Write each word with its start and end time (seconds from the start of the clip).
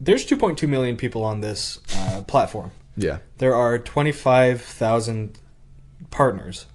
there's 0.00 0.24
2.2 0.26 0.68
million 0.68 0.96
people 0.96 1.22
on 1.24 1.40
this 1.40 1.78
uh, 1.94 2.22
platform. 2.26 2.70
Yeah. 2.96 3.18
There 3.38 3.54
are 3.54 3.78
25,000 3.78 5.38
partners, 6.10 6.66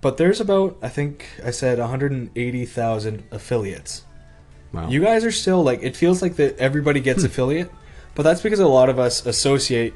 but 0.00 0.16
there's 0.16 0.40
about 0.40 0.76
I 0.82 0.88
think 0.88 1.26
I 1.44 1.50
said 1.50 1.78
180,000 1.78 3.22
affiliates. 3.30 4.02
Wow. 4.72 4.88
You 4.88 5.00
guys 5.02 5.24
are 5.24 5.30
still 5.32 5.62
like 5.62 5.82
it 5.82 5.96
feels 5.96 6.22
like 6.22 6.36
that 6.36 6.56
everybody 6.58 7.00
gets 7.00 7.24
affiliate, 7.24 7.70
but 8.14 8.22
that's 8.22 8.40
because 8.40 8.60
a 8.60 8.66
lot 8.68 8.88
of 8.88 8.98
us 8.98 9.24
associate 9.26 9.94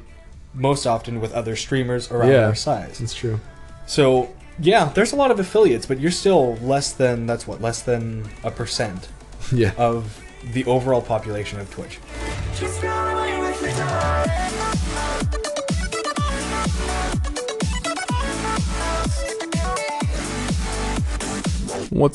most 0.53 0.85
often 0.85 1.19
with 1.21 1.33
other 1.33 1.55
streamers 1.55 2.11
around 2.11 2.31
Yeah. 2.31 2.45
our 2.47 2.55
size. 2.55 2.99
That's 2.99 3.13
true. 3.13 3.39
So 3.87 4.33
yeah, 4.59 4.85
there's 4.93 5.11
a 5.11 5.15
lot 5.17 5.31
of 5.31 5.39
affiliates, 5.39 5.85
but 5.85 5.99
you're 5.99 6.11
still 6.11 6.55
less 6.57 6.91
than 6.93 7.25
that's 7.25 7.45
what 7.47 7.61
less 7.61 7.81
than 7.81 8.25
a 8.43 8.51
percent 8.51 9.09
Yeah. 9.51 9.73
of 9.77 10.21
the 10.53 10.63
overall 10.65 11.01
population 11.01 11.59
of 11.59 11.69
Twitch. 11.71 11.99
What's 12.55 12.79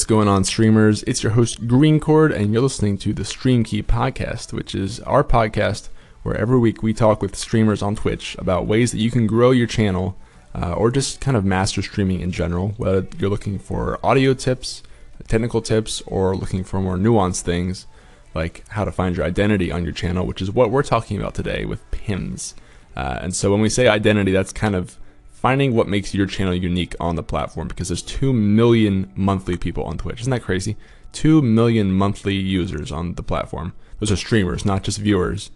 going 0.05 0.29
on, 0.29 0.45
streamers? 0.45 1.03
It's 1.03 1.23
your 1.23 1.33
host, 1.33 1.69
GreenChord, 1.69 2.35
and 2.35 2.55
you're 2.55 2.63
listening 2.63 2.97
to 2.99 3.13
the 3.13 3.27
Stream 3.27 3.65
Key 3.65 3.83
Podcast, 3.83 4.55
which 4.55 4.75
is 4.75 5.01
our 5.01 5.23
podcast 5.23 5.91
where 6.23 6.39
every 6.39 6.59
week 6.59 6.83
we 6.83 6.95
talk 6.95 7.21
with 7.21 7.37
streamers 7.37 7.83
on 7.83 7.95
Twitch 7.95 8.35
about 8.38 8.66
ways 8.66 8.93
that 8.93 8.99
you 8.99 9.11
can 9.11 9.27
grow 9.27 9.51
your 9.51 9.66
channel 9.66 10.16
uh, 10.55 10.73
or 10.73 10.91
just 10.91 11.21
kind 11.21 11.37
of 11.37 11.45
master 11.45 11.83
streaming 11.83 12.21
in 12.21 12.33
general, 12.33 12.69
whether 12.79 13.07
you're 13.19 13.29
looking 13.29 13.59
for 13.59 14.01
audio 14.02 14.33
tips, 14.33 14.83
technical 15.29 15.61
tips, 15.61 16.01
or 16.07 16.35
looking 16.35 16.65
for 16.65 16.80
more 16.80 16.97
nuanced 16.97 17.43
things 17.43 17.85
like 18.34 18.65
how 18.69 18.84
to 18.84 18.93
find 18.93 19.16
your 19.16 19.27
identity 19.27 19.73
on 19.73 19.84
your 19.84 19.93
channel, 19.93 20.27
which 20.27 20.43
is 20.43 20.51
what 20.51 20.71
we're 20.71 20.83
talking 20.83 21.19
about 21.19 21.34
today 21.34 21.65
with 21.65 21.88
Pimz. 21.91 22.55
Uh, 22.97 23.19
and 23.23 23.34
so 23.34 23.51
when 23.51 23.61
we 23.61 23.69
say 23.69 23.88
identity, 23.88 24.32
that's 24.32 24.52
kind 24.52 24.74
of 24.74 24.99
finding 25.30 25.74
what 25.74 25.88
makes 25.88 26.15
your 26.15 26.27
channel 26.27 26.55
unique 26.55 26.95
on 27.01 27.16
the 27.16 27.23
platform 27.23 27.66
because 27.66 27.88
there's 27.88 28.02
2 28.02 28.32
million 28.32 29.10
monthly 29.15 29.57
people 29.57 29.85
on 29.85 29.96
Twitch. 29.96 30.21
Isn't 30.21 30.30
that 30.30 30.43
crazy? 30.43 30.77
2 31.13 31.43
million 31.43 31.93
monthly 31.93 32.35
users 32.35 32.93
on 32.93 33.15
the 33.15 33.23
platform. 33.23 33.73
Those 33.99 34.13
are 34.13 34.16
streamers, 34.16 34.65
not 34.65 34.83
just 34.83 34.99
viewers. 34.99 35.51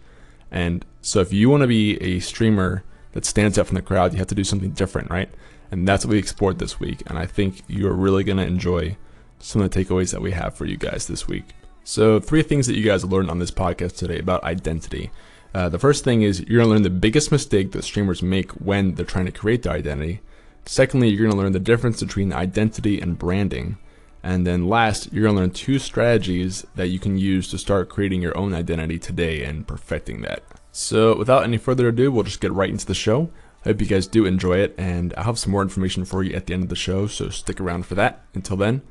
And 0.51 0.85
so 1.01 1.19
if 1.19 1.31
you 1.31 1.49
want 1.49 1.61
to 1.61 1.67
be 1.67 2.01
a 2.01 2.19
streamer 2.19 2.83
that 3.11 3.25
stands 3.25 3.57
out 3.57 3.67
from 3.67 3.75
the 3.75 3.81
crowd, 3.81 4.13
you 4.13 4.19
have 4.19 4.27
to 4.27 4.35
do 4.35 4.43
something 4.43 4.71
different, 4.71 5.09
right? 5.09 5.29
And 5.71 5.87
that's 5.87 6.05
what 6.05 6.11
we 6.11 6.17
explored 6.17 6.59
this 6.59 6.79
week. 6.79 7.03
And 7.07 7.17
I 7.17 7.25
think 7.25 7.61
you're 7.67 7.93
really 7.93 8.23
going 8.23 8.37
to 8.37 8.45
enjoy 8.45 8.97
some 9.39 9.61
of 9.61 9.69
the 9.69 9.83
takeaways 9.83 10.11
that 10.11 10.21
we 10.21 10.31
have 10.31 10.55
for 10.55 10.65
you 10.65 10.77
guys 10.77 11.07
this 11.07 11.27
week. 11.27 11.45
So, 11.87 12.19
three 12.19 12.41
things 12.41 12.65
that 12.65 12.75
you 12.75 12.83
guys 12.83 13.05
learned 13.05 13.29
on 13.29 13.37
this 13.37 13.51
podcast 13.51 13.95
today 13.95 14.17
about 14.17 14.43
identity. 14.43 15.11
Uh, 15.53 15.69
the 15.69 15.77
first 15.77 16.03
thing 16.03 16.23
is 16.23 16.39
you're 16.39 16.57
going 16.57 16.67
to 16.67 16.73
learn 16.73 16.81
the 16.81 16.89
biggest 16.89 17.31
mistake 17.31 17.73
that 17.73 17.83
streamers 17.83 18.23
make 18.23 18.51
when 18.53 18.95
they're 18.95 19.05
trying 19.05 19.27
to 19.27 19.31
create 19.31 19.61
their 19.61 19.73
identity. 19.73 20.19
Secondly, 20.65 21.09
you're 21.09 21.21
going 21.21 21.31
to 21.31 21.37
learn 21.37 21.51
the 21.51 21.59
difference 21.59 22.01
between 22.01 22.33
identity 22.33 22.99
and 22.99 23.19
branding. 23.19 23.77
And 24.23 24.47
then 24.47 24.67
last, 24.67 25.13
you're 25.13 25.21
going 25.21 25.35
to 25.35 25.41
learn 25.41 25.51
two 25.51 25.77
strategies 25.77 26.65
that 26.73 26.87
you 26.87 26.97
can 26.97 27.19
use 27.19 27.51
to 27.51 27.59
start 27.59 27.89
creating 27.89 28.19
your 28.19 28.35
own 28.35 28.55
identity 28.55 28.97
today 28.97 29.43
and 29.43 29.67
perfecting 29.67 30.23
that. 30.23 30.41
So, 30.71 31.15
without 31.15 31.43
any 31.43 31.57
further 31.57 31.89
ado, 31.89 32.11
we'll 32.11 32.23
just 32.23 32.41
get 32.41 32.51
right 32.51 32.71
into 32.71 32.87
the 32.87 32.95
show. 32.95 33.29
I 33.63 33.69
hope 33.69 33.79
you 33.79 33.87
guys 33.87 34.07
do 34.07 34.25
enjoy 34.25 34.57
it, 34.57 34.73
and 34.79 35.13
I'll 35.15 35.25
have 35.25 35.39
some 35.39 35.51
more 35.51 35.61
information 35.61 36.03
for 36.03 36.23
you 36.23 36.33
at 36.33 36.47
the 36.47 36.55
end 36.55 36.63
of 36.63 36.69
the 36.69 36.75
show, 36.75 37.05
so 37.05 37.29
stick 37.29 37.61
around 37.61 37.85
for 37.85 37.93
that. 37.93 38.25
Until 38.33 38.57
then, 38.57 38.81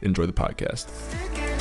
enjoy 0.00 0.26
the 0.26 0.32
podcast. 0.32 1.51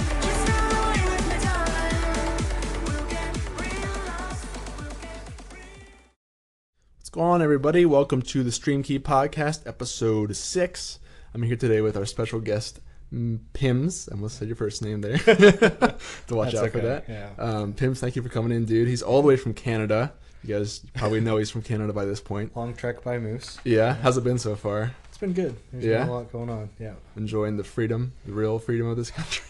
Going 7.11 7.27
on, 7.27 7.41
everybody? 7.41 7.85
Welcome 7.85 8.21
to 8.23 8.41
the 8.43 8.51
Stream 8.53 8.83
Key 8.83 8.97
Podcast, 8.99 9.67
episode 9.67 10.33
six. 10.35 10.99
I'm 11.33 11.43
here 11.43 11.57
today 11.57 11.81
with 11.81 11.97
our 11.97 12.05
special 12.05 12.39
guest, 12.39 12.79
Pimz. 13.13 14.09
I 14.09 14.15
almost 14.15 14.37
said 14.37 14.47
your 14.47 14.55
first 14.55 14.81
name 14.81 15.01
there. 15.01 15.17
to 15.17 15.95
watch 16.31 16.53
That's 16.53 16.63
out 16.63 16.71
for 16.71 16.79
that. 16.79 17.05
yeah. 17.09 17.29
Um, 17.37 17.73
Pimz, 17.73 17.97
thank 17.97 18.15
you 18.15 18.21
for 18.23 18.29
coming 18.29 18.51
in, 18.55 18.63
dude. 18.65 18.87
He's 18.87 19.01
all 19.01 19.21
the 19.21 19.27
way 19.27 19.35
from 19.35 19.53
Canada. 19.53 20.13
You 20.43 20.55
guys 20.57 20.79
probably 20.93 21.19
know 21.19 21.35
he's 21.37 21.49
from 21.51 21.61
Canada 21.63 21.91
by 21.93 22.05
this 22.05 22.21
point. 22.21 22.55
Long 22.55 22.73
trek 22.73 23.03
by 23.03 23.19
Moose. 23.19 23.59
Yeah, 23.65 23.95
how's 23.95 24.17
it 24.17 24.23
been 24.23 24.39
so 24.39 24.55
far? 24.55 24.91
It's 25.09 25.17
been 25.17 25.33
good. 25.33 25.55
There's 25.73 25.83
Yeah? 25.83 25.99
been 25.99 26.07
a 26.07 26.13
lot 26.13 26.31
going 26.31 26.49
on. 26.49 26.69
Yeah. 26.79 26.93
Enjoying 27.17 27.57
the 27.57 27.63
freedom, 27.65 28.13
the 28.25 28.31
real 28.31 28.57
freedom 28.57 28.87
of 28.87 28.95
this 28.95 29.11
country? 29.11 29.43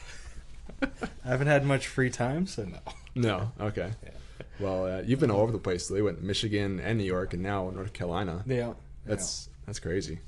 I 0.82 1.28
haven't 1.28 1.48
had 1.48 1.64
much 1.64 1.86
free 1.88 2.10
time, 2.10 2.48
so 2.48 2.66
no. 2.66 2.80
No. 3.14 3.52
Okay. 3.62 3.92
Yeah. 4.04 4.10
Well, 4.62 4.86
uh, 4.86 5.02
you've 5.02 5.20
been 5.20 5.32
all 5.32 5.42
over 5.42 5.52
the 5.52 5.58
place. 5.58 5.88
They 5.88 6.02
went 6.02 6.22
Michigan 6.22 6.80
and 6.80 6.98
New 6.98 7.04
York, 7.04 7.34
and 7.34 7.42
now 7.42 7.70
North 7.72 7.94
Carolina. 7.94 8.44
Yeah. 8.46 8.74
That's 9.06 9.50
that's 9.66 9.80
crazy. 9.80 10.20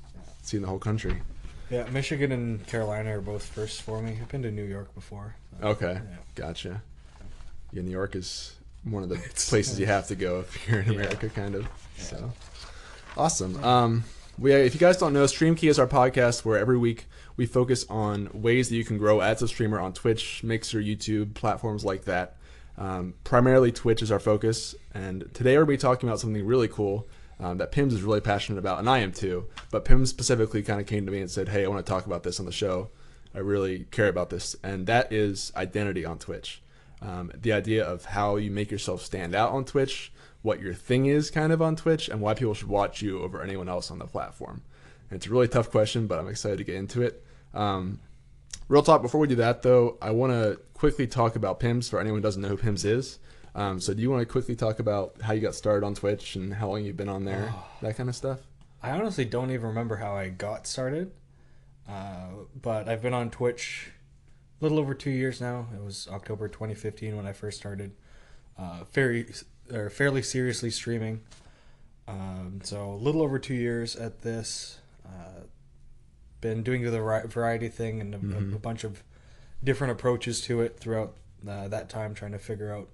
Seeing 0.42 0.62
the 0.62 0.68
whole 0.68 0.78
country. 0.78 1.22
yeah. 1.70 1.84
Michigan 1.90 2.32
and 2.32 2.66
Carolina 2.66 3.16
are 3.16 3.20
both 3.20 3.44
first 3.44 3.82
for 3.82 4.02
me. 4.02 4.18
I've 4.20 4.28
been 4.28 4.42
to 4.42 4.50
New 4.50 4.64
York 4.64 4.94
before. 4.94 5.36
Okay, 5.62 5.92
Yeah. 5.94 6.16
gotcha. 6.34 6.82
Yeah, 7.72 7.82
New 7.82 7.90
York 7.92 8.14
is 8.16 8.54
one 8.82 9.02
of 9.02 9.08
the 9.08 9.16
places 9.48 9.78
you 9.80 9.86
have 9.86 10.08
to 10.08 10.14
go 10.16 10.40
if 10.40 10.68
you're 10.68 10.80
in 10.80 10.92
Yeah. 10.92 10.98
America, 11.00 11.28
kind 11.28 11.54
of. 11.54 11.62
Yeah. 11.96 12.02
So, 12.04 12.32
awesome. 13.16 13.62
Um, 13.64 14.04
we, 14.38 14.52
if 14.52 14.74
you 14.74 14.80
guys 14.80 14.96
don't 14.96 15.12
know, 15.12 15.26
Stream 15.26 15.54
Key 15.54 15.68
is 15.68 15.78
our 15.78 15.86
podcast 15.86 16.44
where 16.44 16.58
every 16.58 16.76
week 16.76 17.06
we 17.36 17.46
focus 17.46 17.86
on 17.88 18.28
ways 18.32 18.68
that 18.68 18.76
you 18.76 18.84
can 18.84 18.98
grow 18.98 19.20
as 19.20 19.40
a 19.42 19.48
streamer 19.48 19.78
on 19.80 19.92
Twitch, 19.92 20.42
Mixer, 20.44 20.80
YouTube, 20.80 21.34
platforms 21.34 21.84
like 21.84 22.04
that. 22.04 22.36
Um, 22.76 23.14
primarily, 23.24 23.72
Twitch 23.72 24.02
is 24.02 24.10
our 24.10 24.18
focus, 24.18 24.74
and 24.92 25.30
today 25.32 25.56
we're 25.56 25.64
going 25.64 25.78
to 25.78 25.84
be 25.84 25.88
talking 25.88 26.08
about 26.08 26.20
something 26.20 26.44
really 26.44 26.68
cool. 26.68 27.08
Um, 27.40 27.58
that 27.58 27.72
Pimz 27.72 27.92
is 27.92 28.02
really 28.02 28.20
passionate 28.20 28.58
about, 28.58 28.78
and 28.78 28.88
I 28.88 28.98
am 28.98 29.12
too. 29.12 29.46
But 29.70 29.84
Pimz 29.84 30.06
specifically 30.06 30.62
kind 30.62 30.80
of 30.80 30.86
came 30.86 31.04
to 31.04 31.12
me 31.12 31.20
and 31.20 31.30
said, 31.30 31.48
"Hey, 31.48 31.64
I 31.64 31.68
want 31.68 31.84
to 31.84 31.90
talk 31.90 32.06
about 32.06 32.22
this 32.22 32.38
on 32.38 32.46
the 32.46 32.52
show. 32.52 32.90
I 33.34 33.38
really 33.38 33.86
care 33.90 34.08
about 34.08 34.30
this, 34.30 34.54
and 34.62 34.86
that 34.86 35.12
is 35.12 35.52
identity 35.56 36.04
on 36.04 36.18
Twitch. 36.18 36.62
Um, 37.02 37.32
the 37.34 37.52
idea 37.52 37.84
of 37.84 38.04
how 38.04 38.36
you 38.36 38.50
make 38.50 38.70
yourself 38.70 39.02
stand 39.02 39.34
out 39.34 39.50
on 39.50 39.64
Twitch, 39.64 40.12
what 40.42 40.60
your 40.60 40.74
thing 40.74 41.06
is 41.06 41.30
kind 41.30 41.52
of 41.52 41.60
on 41.60 41.74
Twitch, 41.74 42.08
and 42.08 42.20
why 42.20 42.34
people 42.34 42.54
should 42.54 42.68
watch 42.68 43.02
you 43.02 43.20
over 43.20 43.42
anyone 43.42 43.68
else 43.68 43.90
on 43.90 43.98
the 43.98 44.06
platform. 44.06 44.62
And 45.10 45.16
it's 45.16 45.26
a 45.26 45.30
really 45.30 45.48
tough 45.48 45.70
question, 45.70 46.06
but 46.06 46.18
I'm 46.18 46.28
excited 46.28 46.58
to 46.58 46.64
get 46.64 46.76
into 46.76 47.02
it. 47.02 47.24
Um, 47.52 48.00
real 48.68 48.82
talk. 48.82 49.02
Before 49.02 49.20
we 49.20 49.26
do 49.26 49.36
that, 49.36 49.62
though, 49.62 49.98
I 50.00 50.10
want 50.10 50.32
to 50.32 50.60
quickly 50.74 51.06
talk 51.06 51.36
about 51.36 51.60
Pimz 51.60 51.88
for 51.88 52.00
anyone 52.00 52.18
who 52.18 52.22
doesn't 52.22 52.42
know 52.42 52.48
who 52.48 52.56
Pimz 52.56 52.84
is. 52.84 53.18
Um, 53.54 53.80
so, 53.80 53.94
do 53.94 54.02
you 54.02 54.10
want 54.10 54.20
to 54.20 54.26
quickly 54.26 54.56
talk 54.56 54.78
about 54.78 55.20
how 55.22 55.32
you 55.32 55.40
got 55.40 55.54
started 55.54 55.86
on 55.86 55.94
Twitch 55.94 56.34
and 56.36 56.54
how 56.54 56.68
long 56.68 56.84
you've 56.84 56.96
been 56.96 57.08
on 57.08 57.24
there, 57.24 57.54
that 57.82 57.96
kind 57.96 58.08
of 58.08 58.16
stuff? 58.16 58.40
I 58.82 58.90
honestly 58.90 59.24
don't 59.24 59.50
even 59.50 59.68
remember 59.68 59.96
how 59.96 60.16
I 60.16 60.28
got 60.28 60.66
started. 60.66 61.12
Uh, 61.88 62.28
but 62.60 62.88
I've 62.88 63.02
been 63.02 63.14
on 63.14 63.30
Twitch 63.30 63.90
a 64.60 64.64
little 64.64 64.78
over 64.78 64.94
two 64.94 65.10
years 65.10 65.40
now. 65.40 65.66
It 65.74 65.82
was 65.82 66.08
October 66.10 66.48
2015 66.48 67.16
when 67.16 67.26
I 67.26 67.32
first 67.32 67.58
started. 67.58 67.92
Uh, 68.58 68.84
very 68.92 69.26
or 69.72 69.90
fairly 69.90 70.22
seriously 70.22 70.70
streaming. 70.70 71.20
Um, 72.06 72.60
so 72.62 72.92
a 72.92 72.96
little 72.96 73.22
over 73.22 73.38
two 73.38 73.54
years 73.54 73.96
at 73.96 74.22
this. 74.22 74.78
Uh, 75.04 75.44
been 76.44 76.62
doing 76.62 76.82
the 76.82 76.90
variety 77.26 77.68
thing 77.68 78.00
and 78.02 78.14
a, 78.14 78.18
Mhm. 78.18 78.54
a 78.54 78.58
bunch 78.58 78.84
of 78.84 79.02
different 79.64 79.90
approaches 79.92 80.42
to 80.42 80.60
it 80.60 80.78
throughout 80.78 81.16
uh, 81.48 81.68
that 81.68 81.88
time, 81.88 82.12
trying 82.14 82.32
to 82.32 82.38
figure 82.38 82.70
out 82.72 82.88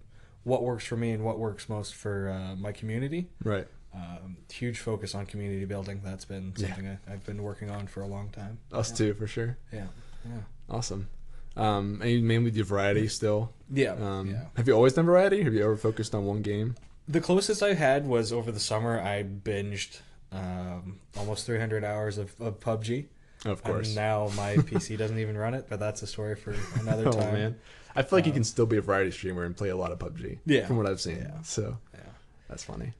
what 0.44 0.62
works 0.62 0.84
for 0.84 0.96
me 0.96 1.10
and 1.10 1.24
what 1.24 1.36
works 1.38 1.68
most 1.68 1.94
for 1.94 2.28
uh, 2.28 2.54
my 2.56 2.70
community 2.72 3.28
Right. 3.44 3.66
um, 3.94 4.36
huge 4.52 4.78
focus 4.78 5.14
on 5.16 5.26
community 5.26 5.64
building. 5.64 6.00
That's 6.04 6.24
been 6.24 6.52
Yeah. 6.56 6.66
something 6.68 6.86
I, 6.88 7.12
I've 7.12 7.24
been 7.26 7.42
working 7.42 7.70
on 7.70 7.86
for 7.88 8.02
a 8.02 8.06
long 8.06 8.28
time. 8.30 8.58
Us 8.72 8.90
yeah. 8.90 8.96
too, 8.96 9.14
for 9.14 9.26
sure. 9.26 9.56
Yeah, 9.72 9.86
yeah, 10.24 10.40
Awesome. 10.68 11.08
Um, 11.56 12.00
and 12.02 12.10
you 12.10 12.22
mainly 12.22 12.50
do 12.52 12.62
variety 12.64 13.08
still. 13.08 13.52
yeah. 13.72 13.92
Um, 13.94 14.30
yeah. 14.30 14.44
Have 14.56 14.68
you 14.68 14.74
always 14.74 14.92
done 14.92 15.06
variety? 15.06 15.42
Have 15.42 15.52
you 15.54 15.64
ever 15.64 15.76
focused 15.76 16.14
on 16.14 16.24
one 16.24 16.42
game? 16.42 16.76
The 17.08 17.20
closest 17.20 17.62
I 17.64 17.74
had 17.74 18.06
was 18.06 18.32
over 18.32 18.52
the 18.52 18.60
summer. 18.60 19.00
I 19.00 19.24
binged 19.24 20.00
um, 20.32 21.00
almost 21.16 21.46
300 21.46 21.84
hours 21.84 22.16
of, 22.18 22.40
of 22.40 22.60
PUBG. 22.60 23.06
Of 23.44 23.62
course. 23.62 23.86
And 23.88 23.96
now 23.96 24.30
my 24.36 24.56
PC 24.56 24.98
doesn't 24.98 25.18
even 25.18 25.36
run 25.36 25.54
it, 25.54 25.66
but 25.68 25.80
that's 25.80 26.02
a 26.02 26.06
story 26.06 26.36
for 26.36 26.54
another 26.80 27.08
oh 27.08 27.12
time. 27.12 27.32
man, 27.32 27.56
I 27.96 28.02
feel 28.02 28.18
like 28.18 28.26
you 28.26 28.32
Um, 28.32 28.36
can 28.36 28.44
still 28.44 28.66
be 28.66 28.76
a 28.76 28.82
variety 28.82 29.10
streamer 29.10 29.44
and 29.44 29.56
play 29.56 29.68
a 29.70 29.76
lot 29.76 29.92
of 29.92 29.98
PUBG. 29.98 30.38
Yeah. 30.46 30.66
from 30.66 30.76
what 30.76 30.86
I've 30.86 31.00
seen. 31.00 31.16
Yeah. 31.18 31.40
So 31.42 31.78
Yeah. 31.94 32.00
that's 32.48 32.64
funny. 32.64 32.92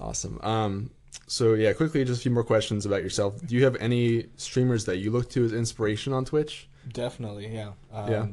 Awesome. 0.00 0.40
Um, 0.42 0.90
so 1.26 1.54
yeah, 1.54 1.72
quickly, 1.72 2.04
just 2.04 2.20
a 2.20 2.22
few 2.22 2.30
more 2.32 2.44
questions 2.44 2.86
about 2.86 3.02
yourself. 3.02 3.44
Do 3.46 3.54
you 3.54 3.64
have 3.64 3.76
any 3.76 4.26
streamers 4.36 4.84
that 4.86 4.98
you 4.98 5.10
look 5.10 5.30
to 5.30 5.44
as 5.44 5.52
inspiration 5.52 6.12
on 6.12 6.24
Twitch? 6.24 6.68
Definitely, 6.92 7.48
yeah. 7.54 7.72
Um, 7.92 8.10
Yeah. 8.10 8.26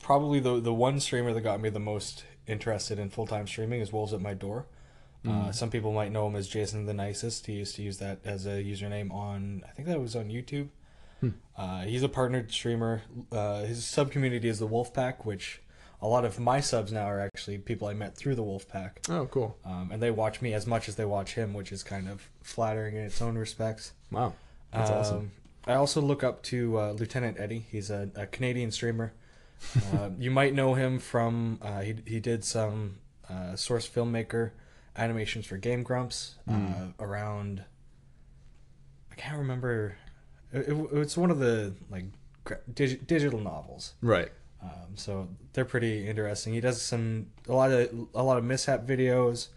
Probably 0.00 0.38
the 0.38 0.60
the 0.60 0.72
one 0.72 1.00
streamer 1.00 1.32
that 1.32 1.40
got 1.40 1.60
me 1.60 1.70
the 1.70 1.80
most 1.80 2.24
interested 2.46 3.00
in 3.00 3.10
full 3.10 3.26
time 3.26 3.46
streaming 3.48 3.80
is 3.80 3.92
Wolves 3.92 4.12
at 4.12 4.20
My 4.20 4.32
Door. 4.34 4.66
Uh, 5.28 5.52
some 5.52 5.70
people 5.70 5.92
might 5.92 6.12
know 6.12 6.26
him 6.26 6.36
as 6.36 6.46
Jason 6.48 6.86
the 6.86 6.94
Nicest. 6.94 7.46
He 7.46 7.54
used 7.54 7.74
to 7.76 7.82
use 7.82 7.98
that 7.98 8.18
as 8.24 8.46
a 8.46 8.62
username 8.62 9.12
on, 9.12 9.62
I 9.68 9.72
think 9.72 9.88
that 9.88 10.00
was 10.00 10.14
on 10.14 10.28
YouTube. 10.28 10.68
Hmm. 11.20 11.30
Uh, 11.56 11.82
he's 11.82 12.02
a 12.02 12.08
partnered 12.08 12.50
streamer. 12.52 13.02
Uh, 13.32 13.62
his 13.62 13.84
sub 13.84 14.10
community 14.10 14.48
is 14.48 14.58
the 14.58 14.66
Wolf 14.66 14.92
Pack, 14.94 15.24
which 15.24 15.62
a 16.02 16.06
lot 16.06 16.24
of 16.24 16.38
my 16.38 16.60
subs 16.60 16.92
now 16.92 17.04
are 17.06 17.18
actually 17.20 17.58
people 17.58 17.88
I 17.88 17.94
met 17.94 18.14
through 18.16 18.34
the 18.34 18.42
Wolf 18.42 18.68
Pack, 18.68 19.00
Oh, 19.08 19.26
cool. 19.26 19.56
um, 19.64 19.90
and 19.92 20.02
they 20.02 20.10
watch 20.10 20.42
me 20.42 20.52
as 20.52 20.66
much 20.66 20.88
as 20.88 20.96
they 20.96 21.06
watch 21.06 21.34
him, 21.34 21.54
which 21.54 21.72
is 21.72 21.82
kind 21.82 22.08
of 22.08 22.28
flattering 22.42 22.96
in 22.96 23.02
its 23.04 23.20
own 23.22 23.36
respects. 23.38 23.92
Wow. 24.10 24.34
That's 24.72 24.90
awesome. 24.90 25.16
Um, 25.18 25.30
I 25.66 25.74
also 25.74 26.00
look 26.02 26.22
up 26.22 26.42
to 26.44 26.78
uh, 26.78 26.92
Lieutenant 26.92 27.40
Eddie. 27.40 27.66
He's 27.70 27.90
a, 27.90 28.10
a 28.14 28.26
Canadian 28.26 28.70
streamer. 28.70 29.14
uh, 29.94 30.10
you 30.18 30.30
might 30.30 30.52
know 30.52 30.74
him 30.74 30.98
from 30.98 31.58
uh, 31.62 31.80
he 31.80 31.94
he 32.04 32.20
did 32.20 32.44
some 32.44 32.98
uh, 33.30 33.56
source 33.56 33.88
filmmaker 33.88 34.50
animations 34.96 35.46
for 35.46 35.56
Game 35.56 35.82
Grumps 35.82 36.36
uh, 36.48 36.52
Mm. 36.52 36.94
around. 37.00 37.64
I 39.10 39.14
can't 39.14 39.38
remember. 39.38 39.96
It, 40.52 40.68
it- 40.68 40.88
it's 40.92 41.16
one 41.16 41.30
of 41.30 41.38
the 41.38 41.74
like 41.90 42.04
digital 42.74 43.40
novels. 43.40 43.94
Right. 44.00 44.30
Um, 44.62 44.96
so 44.96 45.28
they're 45.52 45.64
pretty 45.64 46.08
interesting. 46.08 46.54
He 46.54 46.60
does 46.60 46.80
some 46.80 47.26
a 47.48 47.52
lot 47.52 47.70
of 47.70 47.90
a 48.14 48.22
lot 48.22 48.38
of 48.38 48.44
mishap 48.44 48.86
videos. 48.86 49.48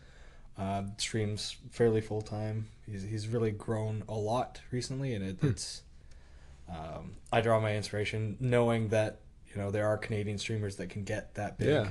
Uh, 0.58 0.84
streams 0.98 1.56
fairly 1.72 2.02
full 2.02 2.22
time. 2.22 2.68
He's 2.86 3.04
he's 3.04 3.28
really 3.28 3.52
grown 3.52 4.04
a 4.10 4.14
lot 4.14 4.60
recently, 4.72 5.14
and 5.14 5.24
it, 5.26 5.38
Hmm. 5.40 5.48
it's. 5.48 5.84
Um, 6.70 7.16
I 7.32 7.42
draw 7.42 7.60
my 7.60 7.76
inspiration 7.76 8.38
knowing 8.40 8.90
that 8.90 9.22
you 9.48 9.56
know 9.62 9.72
there 9.72 9.88
are 9.88 9.98
Canadian 9.98 10.38
streamers 10.38 10.76
that 10.76 10.90
can 10.90 11.04
get 11.04 11.34
that 11.36 11.58
big. 11.58 11.70
Yeah. 11.70 11.90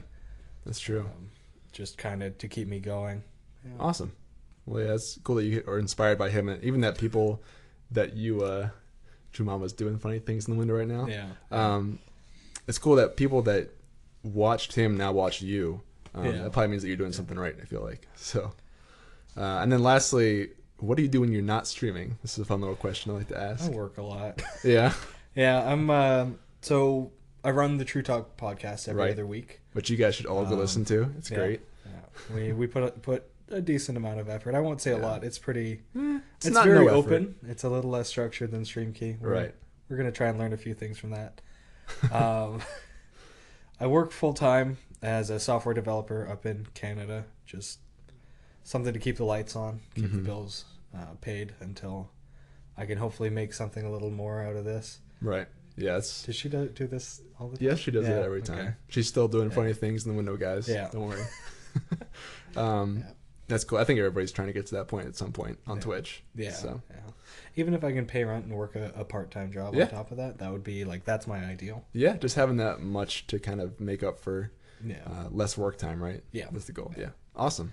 That's 0.67 0.79
true. 0.81 1.01
Um, 1.01 1.31
just 1.73 1.97
kind 1.99 2.23
of 2.23 2.37
to 2.39 2.49
keep 2.49 2.69
me 2.69 2.79
going. 2.79 3.23
Yeah. 3.65 3.73
Awesome. 3.81 4.13
Well, 4.67 4.85
yeah, 4.85 4.95
it's 4.95 5.19
cool 5.25 5.37
that 5.37 5.45
you 5.45 5.63
are 5.67 5.79
inspired 5.79 6.19
by 6.19 6.31
him, 6.31 6.49
and 6.49 6.63
even 6.63 6.81
that 6.83 6.99
people 6.99 7.43
that 7.91 8.15
you, 8.17 8.43
uh, 8.43 8.69
Jumama's 9.33 9.73
doing 9.73 9.99
funny 9.99 10.19
things 10.19 10.47
in 10.47 10.55
the 10.55 10.59
window 10.59 10.75
right 10.77 10.87
now. 10.89 11.07
Yeah. 11.07 11.27
Um, 11.51 11.99
it's 12.67 12.79
cool 12.79 12.97
that 12.97 13.17
people 13.17 13.43
that 13.43 13.71
watched 14.23 14.75
him 14.75 14.97
now 14.97 15.13
watch 15.13 15.41
you. 15.41 15.81
Um, 16.15 16.25
Yeah. 16.27 16.33
That 16.43 16.53
probably 16.53 16.69
means 16.69 16.83
that 16.83 16.89
you're 16.89 16.97
doing 16.99 17.13
something 17.13 17.39
right. 17.39 17.57
I 17.61 17.65
feel 17.65 17.83
like 17.83 18.07
so. 18.15 18.53
Uh, 19.37 19.61
and 19.63 19.71
then 19.73 19.83
lastly, 19.83 20.51
what 20.79 20.97
do 20.97 21.03
you 21.03 21.09
do 21.09 21.21
when 21.21 21.33
you're 21.33 21.43
not 21.43 21.67
streaming? 21.67 22.19
This 22.23 22.33
is 22.35 22.39
a 22.41 22.45
fun 22.45 22.61
little 22.61 22.77
question 22.77 23.13
I 23.13 23.15
like 23.15 23.29
to 23.29 23.39
ask. 23.41 23.65
I 23.65 23.69
work 23.71 23.99
a 23.99 24.03
lot. 24.03 24.43
Yeah, 24.65 24.93
yeah, 25.35 25.63
I'm. 25.71 25.89
um 25.91 26.39
so 26.61 27.13
I 27.45 27.51
run 27.53 27.79
the 27.79 27.85
True 27.85 28.03
Talk 28.03 28.37
podcast 28.37 28.89
every 28.89 29.03
Right. 29.03 29.13
other 29.13 29.27
week. 29.27 29.61
which 29.73 29.89
you 29.91 29.97
guys 29.97 30.15
should 30.17 30.27
all 30.27 30.45
go 30.45 30.55
Um, 30.55 30.59
listen 30.59 30.85
to. 30.87 31.11
It's 31.19 31.31
yeah. 31.31 31.37
great. 31.39 31.61
Yeah. 31.87 32.35
We 32.35 32.53
we 32.53 32.67
put 32.67 32.83
a, 32.83 32.91
put 32.91 33.25
a 33.51 33.61
decent 33.61 33.97
amount 33.99 34.21
of 34.21 34.29
effort. 34.29 34.55
I 34.55 34.61
won't 34.61 34.81
say 34.81 34.93
a 34.93 34.99
lot. 34.99 35.25
It's 35.25 35.39
pretty. 35.39 35.83
It's, 35.95 36.47
It's, 36.47 36.55
not 36.55 36.67
very 36.67 36.85
no 36.85 36.99
effort. 36.99 36.99
open. 37.15 37.35
It's 37.47 37.65
a 37.65 37.69
little 37.69 37.91
less 37.91 38.09
structured 38.09 38.51
than 38.51 38.63
StreamKey. 38.63 39.21
We're, 39.21 39.33
Right. 39.33 39.55
We're 39.89 39.97
gonna 39.97 40.13
try 40.13 40.29
and 40.29 40.39
learn 40.39 40.53
a 40.53 40.57
few 40.59 40.75
things 40.75 40.99
from 40.99 41.11
that. 41.11 41.41
um, 42.13 42.61
I 43.81 43.87
work 43.87 44.11
full 44.13 44.35
time 44.35 44.77
as 45.03 45.31
a 45.31 45.41
software 45.41 45.75
developer 45.75 46.29
up 46.29 46.45
in 46.45 46.67
Canada. 46.75 47.25
Just 47.47 47.79
something 48.65 48.93
to 48.93 48.99
keep 48.99 49.17
the 49.17 49.25
lights 49.25 49.57
on, 49.57 49.81
keep 49.95 50.11
the 50.13 50.19
Mhm. 50.19 50.25
bills 50.25 50.65
uh, 50.95 51.15
paid 51.21 51.55
until 51.61 52.11
I 52.77 52.85
can 52.87 52.99
hopefully 52.99 53.31
make 53.31 53.53
something 53.55 53.85
a 53.85 53.91
little 53.91 54.11
more 54.11 54.43
out 54.43 54.57
of 54.57 54.65
this. 54.65 54.99
Right. 55.23 55.49
Yes. 55.77 56.07
It's 56.11 56.23
Does 56.25 56.37
she 56.37 56.49
do, 56.49 56.69
do 56.69 56.87
this 56.87 57.23
all 57.39 57.49
the 57.49 57.57
time? 57.57 57.67
yes, 57.67 57.79
she 57.79 57.91
does 57.91 58.07
Yeah, 58.07 58.19
it 58.19 58.25
every 58.25 58.41
okay. 58.41 58.53
time. 58.55 58.77
She's 58.89 59.07
still 59.09 59.29
doing 59.29 59.49
Yeah. 59.49 59.55
funny 59.55 59.73
things 59.73 60.05
in 60.05 60.11
the 60.13 60.17
window, 60.17 60.37
guys. 60.37 60.69
Yeah. 60.69 60.89
Don't 60.93 61.09
worry. 61.09 61.23
um, 62.57 62.99
Yeah. 62.99 63.13
That's 63.49 63.65
cool. 63.65 63.79
I 63.79 63.85
think 63.85 63.99
everybody's 63.99 64.31
trying 64.33 64.49
to 64.49 64.53
get 64.55 64.67
to 64.67 64.75
that 64.77 64.89
point 64.89 65.07
at 65.07 65.17
some 65.17 65.33
point 65.33 65.59
on 65.67 65.77
Yeah. 65.79 65.83
Twitch. 65.83 66.23
Yeah, 66.35 66.53
So 66.53 66.81
yeah. 66.91 66.97
Even 67.57 67.75
if 67.75 67.83
I 67.83 67.93
can 67.93 68.07
pay 68.07 68.23
rent 68.25 68.45
and 68.45 68.55
work 68.55 68.77
a, 68.77 68.93
a 68.95 69.05
part 69.05 69.31
time 69.31 69.51
job 69.53 69.75
Yeah. 69.75 69.85
on 69.85 69.91
top 69.91 70.11
of 70.11 70.19
that, 70.19 70.39
that 70.39 70.53
would 70.53 70.63
be 70.65 70.85
like 70.85 71.05
that's 71.05 71.27
my 71.27 71.39
ideal. 71.45 71.85
yeah, 71.93 72.17
just 72.17 72.37
having 72.37 72.59
that 72.59 72.81
much 72.81 73.27
to 73.29 73.39
kind 73.39 73.61
of 73.61 73.81
make 73.81 74.03
up 74.03 74.19
for 74.21 74.53
Yeah. 74.85 74.97
uh, 75.07 75.29
less 75.31 75.57
work 75.59 75.77
time, 75.79 76.03
right? 76.03 76.23
Yeah. 76.33 76.47
That's 76.53 76.67
the 76.67 76.73
goal. 76.73 76.93
Yeah. 76.97 77.03
Yeah. 77.05 77.09
Awesome. 77.37 77.73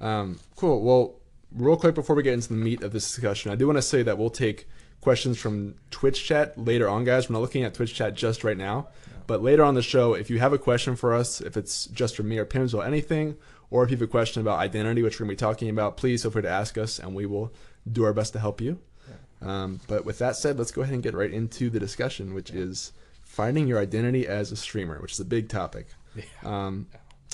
Um, 0.00 0.38
cool. 0.56 0.82
Well, 0.82 1.14
real 1.52 1.76
quick 1.76 1.94
before 1.94 2.14
we 2.16 2.22
get 2.22 2.34
into 2.34 2.48
the 2.48 2.54
meat 2.54 2.82
of 2.82 2.92
this 2.92 3.06
discussion, 3.08 3.50
I 3.50 3.54
do 3.54 3.66
want 3.66 3.78
to 3.78 3.82
say 3.82 4.02
that 4.02 4.18
we'll 4.18 4.30
take 4.30 4.68
questions 5.00 5.38
from 5.38 5.74
Twitch 5.90 6.24
chat 6.24 6.58
later 6.58 6.88
on, 6.88 7.04
guys. 7.04 7.28
We're 7.28 7.34
not 7.34 7.40
looking 7.40 7.64
at 7.64 7.74
Twitch 7.74 7.94
chat 7.94 8.14
just 8.14 8.44
right 8.44 8.56
now, 8.56 8.88
but 9.26 9.42
later 9.42 9.62
on 9.64 9.74
the 9.74 9.82
show, 9.82 10.14
if 10.14 10.28
you 10.30 10.38
have 10.40 10.52
a 10.52 10.58
question 10.58 10.96
for 10.96 11.14
us, 11.14 11.40
if 11.40 11.56
it's 11.56 11.86
just 11.86 12.16
for 12.16 12.22
me 12.22 12.36
or 12.38 12.44
Pimz 12.44 12.74
or 12.74 12.84
anything, 12.84 13.36
or 13.70 13.84
if 13.84 13.90
you 13.90 13.96
have 13.96 14.02
a 14.02 14.06
question 14.06 14.40
about 14.40 14.58
identity, 14.58 15.02
which 15.02 15.18
we're 15.18 15.26
going 15.26 15.36
to 15.36 15.42
be 15.42 15.46
talking 15.46 15.68
about, 15.68 15.96
please 15.96 16.22
feel 16.22 16.30
free 16.30 16.42
to 16.42 16.48
ask 16.48 16.78
us, 16.78 16.98
and 16.98 17.14
we 17.14 17.26
will 17.26 17.52
do 17.90 18.04
our 18.04 18.12
best 18.12 18.32
to 18.32 18.38
help 18.38 18.60
you. 18.60 18.78
Um, 19.40 19.80
but 19.86 20.04
with 20.04 20.18
that 20.18 20.36
said, 20.36 20.58
let's 20.58 20.72
go 20.72 20.82
ahead 20.82 20.94
and 20.94 21.02
get 21.02 21.14
right 21.14 21.32
into 21.32 21.70
the 21.70 21.78
discussion, 21.78 22.34
which 22.34 22.50
is 22.50 22.92
finding 23.22 23.68
your 23.68 23.78
identity 23.78 24.26
as 24.26 24.50
a 24.50 24.56
streamer, 24.56 25.00
which 25.00 25.12
is 25.12 25.20
a 25.20 25.24
big 25.24 25.48
topic. 25.48 25.88
Yeah. 26.16 26.24
Um, 26.42 26.88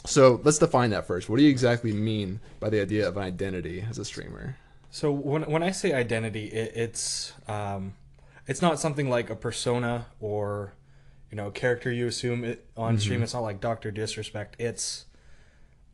so 0.05 0.41
let's 0.45 0.59
define 0.59 0.91
that 0.91 1.07
first. 1.07 1.31
What 1.31 1.39
do 1.39 1.45
you 1.45 1.51
exactly 1.51 1.93
mean 1.93 2.41
by 2.61 2.69
the 2.69 2.81
idea 2.81 3.09
of 3.09 3.17
an 3.17 3.23
identity 3.23 3.85
as 3.89 3.99
a 3.99 4.05
streamer? 4.05 4.57
So 4.91 5.11
when 5.11 5.43
when 5.45 5.63
I 5.63 5.71
say 5.71 5.93
identity, 5.93 6.47
it, 6.47 6.73
it's 6.77 7.33
um, 7.49 7.95
it's 8.47 8.61
not 8.61 8.79
something 8.79 9.09
like 9.09 9.31
a 9.31 9.37
persona 9.37 10.07
or 10.21 10.75
you 11.31 11.37
know 11.37 11.51
character 11.51 11.91
you 11.91 12.07
assume 12.07 12.45
it 12.45 12.67
on 12.77 12.99
stream. 12.99 13.23
It's 13.23 13.35
not 13.35 13.41
like 13.41 13.61
Doctor 13.61 13.91
Disrespect. 13.91 14.57
It's 14.61 15.07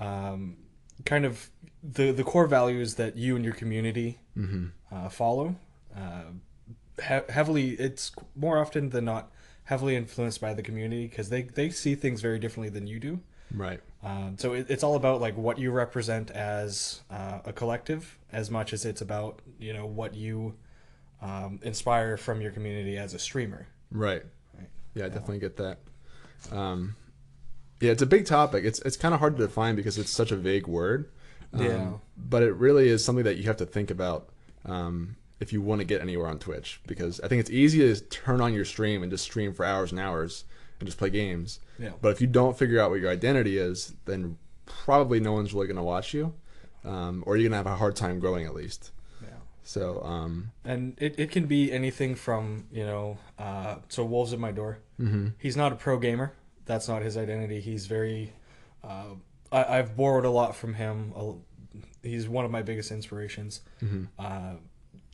um, 0.01 0.57
kind 1.05 1.25
of 1.25 1.51
the 1.83 2.11
the 2.13 2.25
core 2.25 2.47
values 2.47 2.95
that 2.97 3.17
you 3.17 3.37
and 3.37 3.45
your 3.45 3.55
community 3.55 4.19
uh, 4.91 5.09
follow. 5.09 5.57
Uh, 5.97 6.23
he- 6.97 7.33
heavily, 7.33 7.71
it's 7.71 8.13
more 8.35 8.59
often 8.59 8.91
than 8.91 9.05
not 9.05 9.31
heavily 9.65 9.95
influenced 9.97 10.41
by 10.41 10.53
the 10.55 10.63
community 10.63 11.07
because 11.07 11.29
they 11.29 11.43
they 11.43 11.71
see 11.71 11.95
things 11.95 12.21
very 12.21 12.39
differently 12.39 12.69
than 12.71 12.87
you 12.87 12.99
do. 12.99 13.21
Right. 13.55 13.81
Um, 14.03 14.37
so 14.39 14.53
it, 14.55 14.67
it's 14.71 14.83
all 14.83 14.97
about 14.97 15.21
like 15.21 15.37
what 15.37 15.59
you 15.59 15.71
represent 15.71 16.31
as 16.31 17.01
uh, 17.11 17.41
a 17.45 17.53
collective, 17.53 18.19
as 18.33 18.51
much 18.51 18.73
as 18.73 18.85
it's 18.85 19.01
about 19.01 19.41
you 19.59 19.73
know 19.73 19.87
what 19.87 20.15
you 20.15 20.55
um, 21.21 21.61
inspire 21.63 22.17
from 22.17 22.41
your 22.41 22.51
community 22.53 22.97
as 22.97 23.15
a 23.15 23.19
streamer. 23.19 23.67
Right. 23.91 24.23
Right. 24.57 24.69
Yeah, 24.95 25.07
I 25.07 25.09
definitely 25.09 25.41
get 25.41 25.57
that. 25.59 25.79
Um, 26.51 26.97
yeah, 27.81 27.93
it's 27.93 28.03
a 28.03 28.07
big 28.07 28.27
topic. 28.27 28.65
It's 28.65 28.79
it's 28.81 28.97
kind 28.97 29.15
of 29.15 29.21
hard 29.21 29.37
to 29.37 29.43
define 29.43 29.75
because 29.75 29.99
it's 29.99 30.11
such 30.11 30.31
a 30.31 30.37
vague 30.37 30.67
word. 30.67 31.11
Um, 31.53 31.65
Yeah. 31.65 31.93
But 32.17 32.43
it 32.43 32.55
really 32.55 32.89
is 32.89 33.05
something 33.05 33.25
that 33.25 33.39
you 33.39 33.45
have 33.45 33.57
to 33.57 33.67
think 33.67 33.91
about 33.91 34.29
um, 34.65 35.17
if 35.41 35.53
you 35.53 35.63
want 35.63 35.81
to 35.81 35.85
get 35.85 36.01
anywhere 36.01 36.29
on 36.29 36.39
Twitch 36.39 36.81
because 36.87 37.21
I 37.21 37.29
think 37.29 37.41
it's 37.41 37.51
easy 37.51 37.81
to 37.81 38.01
turn 38.01 38.41
on 38.41 38.53
your 38.53 38.65
stream 38.65 39.03
and 39.03 39.11
just 39.11 39.25
stream 39.25 39.55
for 39.55 39.65
hours 39.65 39.91
and 39.91 40.01
hours 40.01 40.45
and 40.79 40.87
just 40.87 40.99
play 40.99 41.11
games. 41.11 41.61
Yeah. 41.79 41.93
But 42.01 42.11
if 42.13 42.21
you 42.21 42.27
don't 42.27 42.57
figure 42.59 42.81
out 42.81 42.91
what 42.91 43.01
your 43.01 43.11
identity 43.11 43.59
is, 43.59 43.95
then 44.05 44.37
probably 44.67 45.19
no 45.19 45.33
one's 45.33 45.53
really 45.55 45.67
going 45.67 45.77
to 45.77 45.83
watch 45.83 46.13
you, 46.15 46.35
um, 46.85 47.25
or 47.27 47.37
you're 47.37 47.49
going 47.49 47.53
to 47.53 47.69
have 47.69 47.75
a 47.75 47.77
hard 47.77 47.97
time 47.97 48.21
growing 48.21 48.45
at 48.47 48.55
least. 48.55 48.93
Yeah. 49.23 49.29
So 49.63 50.03
um, 50.03 50.53
And 50.65 50.97
it, 50.99 51.19
it 51.19 51.31
can 51.31 51.47
be 51.47 51.73
anything 51.73 52.15
from 52.15 52.67
you 52.71 52.85
know 52.85 53.19
uh, 53.39 53.77
so 53.89 54.05
wolves 54.05 54.33
at 54.33 54.39
my 54.39 54.53
door. 54.53 54.79
Mm-hmm. 55.01 55.29
He's 55.39 55.57
not 55.57 55.73
a 55.73 55.77
pro 55.77 55.99
gamer. 55.99 56.33
That's 56.71 56.87
not 56.87 57.03
his 57.03 57.17
identity. 57.17 57.59
He's 57.61 57.87
very. 57.87 58.33
Uh, 58.85 59.15
I, 59.51 59.79
I've 59.79 59.97
borrowed 59.97 60.25
a 60.25 60.31
lot 60.31 60.55
from 60.55 60.75
him. 60.75 61.13
He's 62.03 62.29
one 62.29 62.45
of 62.45 62.53
my 62.53 62.63
biggest 62.63 62.93
inspirations. 62.93 63.61
Mm-hmm. 63.83 64.05
Uh, 64.17 64.55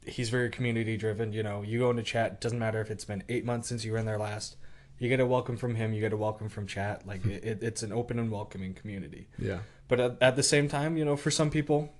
he's 0.04 0.28
very 0.28 0.50
community 0.50 0.98
driven. 0.98 1.32
You 1.32 1.42
know, 1.42 1.62
you 1.62 1.78
go 1.78 1.88
into 1.88 2.02
chat. 2.02 2.42
Doesn't 2.42 2.58
matter 2.58 2.82
if 2.82 2.90
it's 2.90 3.06
been 3.06 3.22
eight 3.30 3.46
months 3.46 3.68
since 3.68 3.86
you 3.86 3.92
were 3.92 3.98
in 3.98 4.04
there 4.04 4.18
last. 4.18 4.56
You 4.98 5.08
get 5.08 5.18
a 5.18 5.25
welcome 5.25 5.56
from 5.56 5.75
him. 5.76 5.94
You 5.94 6.00
get 6.02 6.12
a 6.12 6.16
welcome 6.18 6.50
from 6.50 6.66
chat. 6.66 7.06
Like 7.06 7.25
it, 7.25 7.42
it, 7.42 7.62
it's 7.62 7.82
an 7.82 7.90
open 7.92 8.18
and 8.18 8.30
welcoming 8.30 8.75
community. 8.75 9.28
yeah, 9.38 9.60
But 9.88 10.00
at, 10.00 10.16
at 10.20 10.36
the 10.36 10.42
same 10.42 10.68
time, 10.68 10.98
you 10.98 11.06
know, 11.06 11.16
for 11.16 11.30
some 11.30 11.48
people, 11.48 11.92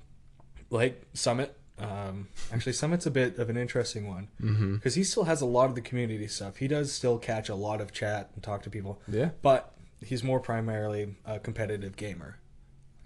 like 0.68 1.02
Summit, 1.14 1.56
um, 1.78 2.28
actually 2.52 2.73
Summit's 2.73 3.06
a 3.06 3.11
bit 3.11 3.38
of 3.38 3.50
an 3.50 3.56
interesting 3.56 4.09
one 4.09 4.28
mm-hmm. 4.40 4.76
because 4.76 4.95
he 4.95 5.04
still 5.04 5.25
has 5.25 5.40
a 5.40 5.47
lot 5.47 5.68
of 5.68 5.75
the 5.75 5.80
community 5.80 6.26
stuff. 6.26 6.56
He 6.56 6.68
does 6.68 6.92
still 6.92 7.18
catch 7.18 7.49
a 7.49 7.54
lot 7.54 7.80
of 7.80 7.92
chat 7.92 8.30
and 8.35 8.42
talk 8.42 8.62
to 8.62 8.71
people, 8.71 9.00
yeah. 9.09 9.30
but 9.42 9.73
he's 10.04 10.25
more 10.25 10.40
primarily 10.40 11.16
a 11.25 11.38
competitive 11.38 11.97
gamer. 11.97 12.38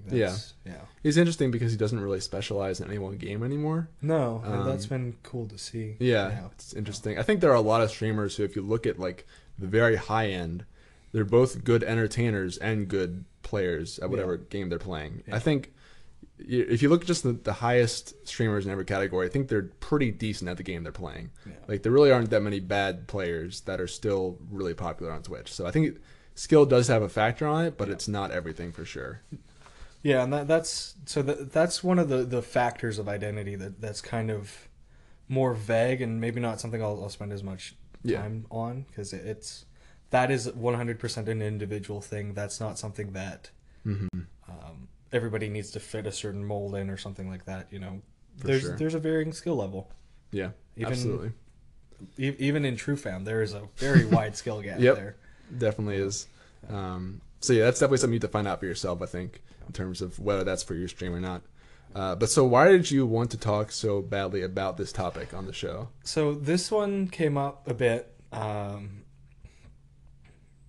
yeah. 0.09 0.37
Yeah. 0.65 0.83
He's 1.03 1.17
interesting 1.17 1.51
because 1.51 1.73
he 1.73 1.79
doesn't 1.79 2.01
really 2.01 2.21
specialize 2.21 2.81
in 2.81 2.89
any 2.89 2.99
one 2.99 3.17
game 3.17 3.43
anymore. 3.43 3.89
No, 4.01 4.43
Um, 4.45 4.65
that's 4.65 4.87
been 4.87 5.17
cool 5.23 5.47
to 5.49 5.59
see. 5.59 5.97
Yeah, 5.99 6.47
it's 6.53 6.73
interesting. 6.73 7.19
I 7.19 7.23
think 7.23 7.41
there 7.41 7.51
are 7.51 7.55
a 7.55 7.61
lot 7.61 7.83
of 7.83 7.91
streamers 7.91 8.37
who, 8.37 8.45
if 8.45 8.55
you 8.55 8.63
look 8.63 8.87
at 8.87 8.99
like 8.99 9.27
the 9.59 9.67
very 9.67 9.97
high 9.97 10.29
end, 10.29 10.65
they're 11.13 11.25
both 11.25 11.65
good 11.65 11.83
entertainers 11.83 12.57
and 12.59 12.87
good 12.87 13.25
players 13.43 13.99
at 13.99 14.11
whatever 14.11 14.37
game 14.37 14.69
they're 14.69 14.79
playing. 14.79 15.25
Yeah. 15.27 15.37
I 15.37 15.39
think 15.41 15.73
if 16.49 16.83
you 16.83 16.89
look 16.89 17.03
at 17.03 17.07
just 17.07 17.23
the, 17.23 17.33
the 17.33 17.53
highest 17.55 18.27
streamers 18.27 18.65
in 18.67 18.73
every 18.73 18.85
category, 18.85 19.27
I 19.27 19.31
think 19.31 19.49
they're 19.49 19.71
pretty 19.81 20.11
decent 20.11 20.49
at 20.51 20.57
the 20.57 20.63
game 20.63 20.83
they're 20.83 20.93
playing. 20.93 21.31
Yeah. 21.47 21.53
Like 21.69 21.83
there 21.83 21.93
really 21.93 22.11
aren't 22.11 22.31
that 22.31 22.41
many 22.43 22.61
bad 22.61 23.07
players 23.09 23.61
that 23.63 23.81
are 23.81 23.87
still 23.87 24.39
really 24.51 24.75
popular 24.75 25.13
on 25.13 25.23
Twitch. 25.23 25.53
So 25.53 25.67
I 25.67 25.71
think 25.71 25.99
skill 26.35 26.67
does 26.67 26.89
have 26.89 27.03
a 27.03 27.09
factor 27.09 27.47
on 27.47 27.65
it, 27.65 27.77
but 27.77 27.89
Yeah. 27.89 27.95
it's 27.95 28.09
not 28.09 28.31
everything 28.31 28.73
for 28.73 28.85
sure. 28.85 29.23
Yeah, 30.03 30.23
and 30.25 30.33
that, 30.33 30.49
that's 30.49 30.95
so 31.05 31.21
that, 31.23 31.53
that's 31.53 31.85
one 31.85 31.99
of 31.99 32.09
the, 32.09 32.25
the 32.25 32.41
factors 32.43 32.99
of 32.99 33.09
identity 33.09 33.55
that 33.57 33.81
that's 33.81 34.01
kind 34.01 34.31
of 34.31 34.69
more 35.29 35.53
vague 35.55 36.01
and 36.01 36.21
maybe 36.21 36.41
not 36.41 36.59
something 36.61 36.83
I'll, 36.83 36.99
I'll 37.03 37.11
spend 37.11 37.33
as 37.33 37.43
much 37.43 37.75
Yeah. 38.03 38.23
time 38.23 38.47
on 38.51 38.87
because 38.89 39.13
it, 39.13 39.27
it's 39.27 39.67
that 40.11 40.31
is 40.31 40.49
100% 40.49 41.29
an 41.29 41.43
individual 41.43 42.01
thing. 42.01 42.33
That's 42.35 42.59
not 42.61 42.79
something 42.79 43.13
that 43.13 43.51
hmm 43.85 44.07
um, 44.13 44.27
everybody 45.13 45.49
needs 45.49 45.71
to 45.73 45.81
fit 45.81 46.07
a 46.07 46.13
certain 46.13 46.45
mold 46.45 46.75
in 46.75 46.91
or 46.91 46.97
something 46.97 47.29
like 47.29 47.45
that. 47.47 47.67
You 47.71 47.79
know, 47.81 48.03
For 48.39 48.47
there's 48.49 48.63
sure. 48.63 48.77
there's 48.77 48.95
a 48.95 48.99
varying 49.01 49.33
skill 49.33 49.57
level. 49.57 49.91
Yeah, 50.33 50.51
Even 50.77 50.93
absolutely. 50.93 51.33
e- 52.19 52.37
even 52.39 52.65
in 52.65 52.77
True 52.77 52.97
Fam, 52.97 53.25
there 53.25 53.43
is 53.43 53.53
a 53.55 53.63
very 53.77 54.05
wide 54.07 54.37
skill 54.37 54.61
gap 54.63 54.79
Yep. 54.81 54.97
there. 54.97 55.17
Definitely 55.59 55.97
is. 55.97 56.27
Um, 56.69 57.21
so 57.41 57.53
yeah, 57.53 57.65
that's 57.65 57.81
definitely 57.81 57.99
something 57.99 58.15
you 58.15 58.19
have 58.21 58.29
to 58.31 58.33
find 58.33 58.47
out 58.47 58.61
for 58.61 58.67
yourself. 58.67 59.03
I 59.03 59.07
think 59.07 59.43
in 59.67 59.73
terms 59.73 60.01
of 60.03 60.19
whether 60.19 60.45
that's 60.45 60.63
for 60.63 60.75
your 60.75 60.89
stream 60.89 61.15
or 61.15 61.21
not. 61.21 61.43
Uh, 61.95 62.15
but 62.15 62.31
so 62.31 62.45
why 62.45 62.69
did 62.69 62.89
you 62.89 63.05
want 63.05 63.33
to 63.33 63.37
talk 63.37 63.73
so 63.73 64.01
badly 64.01 64.43
about 64.43 64.77
this 64.77 64.93
topic 64.93 65.35
on 65.35 65.47
the 65.47 65.53
show? 65.53 65.89
So 66.05 66.35
this 66.35 66.71
one 66.71 67.09
came 67.09 67.37
up 67.37 67.67
a 67.67 67.75
bit. 67.75 68.15
Um, 68.31 69.03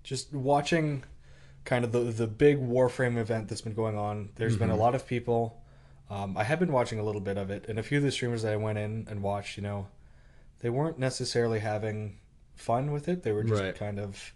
just 0.03 0.33
watching 0.33 1.03
kind 1.65 1.83
of 1.85 1.91
the 1.91 1.99
the 1.99 2.27
big 2.27 2.59
Warframe 2.59 3.17
event 3.17 3.47
that's 3.49 3.61
been 3.61 3.73
going 3.73 3.97
on. 3.97 4.29
There's 4.35 4.57
been 4.57 4.69
a 4.71 4.75
lot 4.75 4.95
of 4.95 5.07
people. 5.07 5.61
Um, 6.09 6.35
I 6.37 6.43
have 6.43 6.59
been 6.59 6.71
watching 6.73 6.99
a 6.99 7.03
little 7.03 7.21
bit 7.21 7.37
of 7.37 7.49
it, 7.51 7.65
and 7.69 7.79
a 7.79 7.83
few 7.83 7.97
of 7.97 8.03
the 8.03 8.11
streamers 8.11 8.41
that 8.41 8.51
I 8.51 8.57
went 8.57 8.77
in 8.77 9.07
and 9.09 9.21
watched, 9.23 9.55
you 9.57 9.63
know, 9.63 9.87
they 10.59 10.69
weren't 10.69 10.99
necessarily 10.99 11.59
having 11.59 12.17
fun 12.55 12.91
with 12.91 13.07
it. 13.07 13.23
They 13.23 13.31
were 13.31 13.43
just 13.43 13.61
Right. 13.61 13.75
kind 13.75 13.99
of 13.99 14.33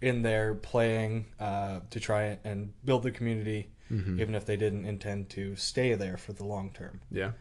in 0.00 0.22
there 0.22 0.54
playing 0.54 1.26
uh, 1.38 1.80
to 1.90 2.00
try 2.00 2.38
and 2.42 2.72
build 2.86 3.02
the 3.02 3.10
community, 3.10 3.68
Mhm. 3.90 4.18
even 4.18 4.34
if 4.34 4.46
they 4.46 4.56
didn't 4.56 4.86
intend 4.86 5.28
to 5.30 5.56
stay 5.56 5.94
there 5.94 6.16
for 6.16 6.32
the 6.32 6.44
long 6.44 6.70
term. 6.70 7.00
Yeah, 7.10 7.32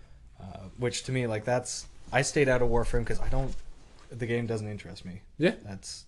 Uh, 0.41 0.63
which 0.77 1.03
to 1.03 1.11
me, 1.13 1.25
like 1.27 1.45
that's 1.45 1.87
I 2.11 2.21
stayed 2.23 2.49
out 2.49 2.61
of 2.61 2.69
Warframe 2.69 2.99
because 2.99 3.21
I 3.21 3.29
don't. 3.29 3.55
The 4.09 4.25
game 4.25 4.45
doesn't 4.47 4.67
interest 4.67 5.05
me. 5.05 5.21
yeah. 5.37 5.53
That's 5.63 6.05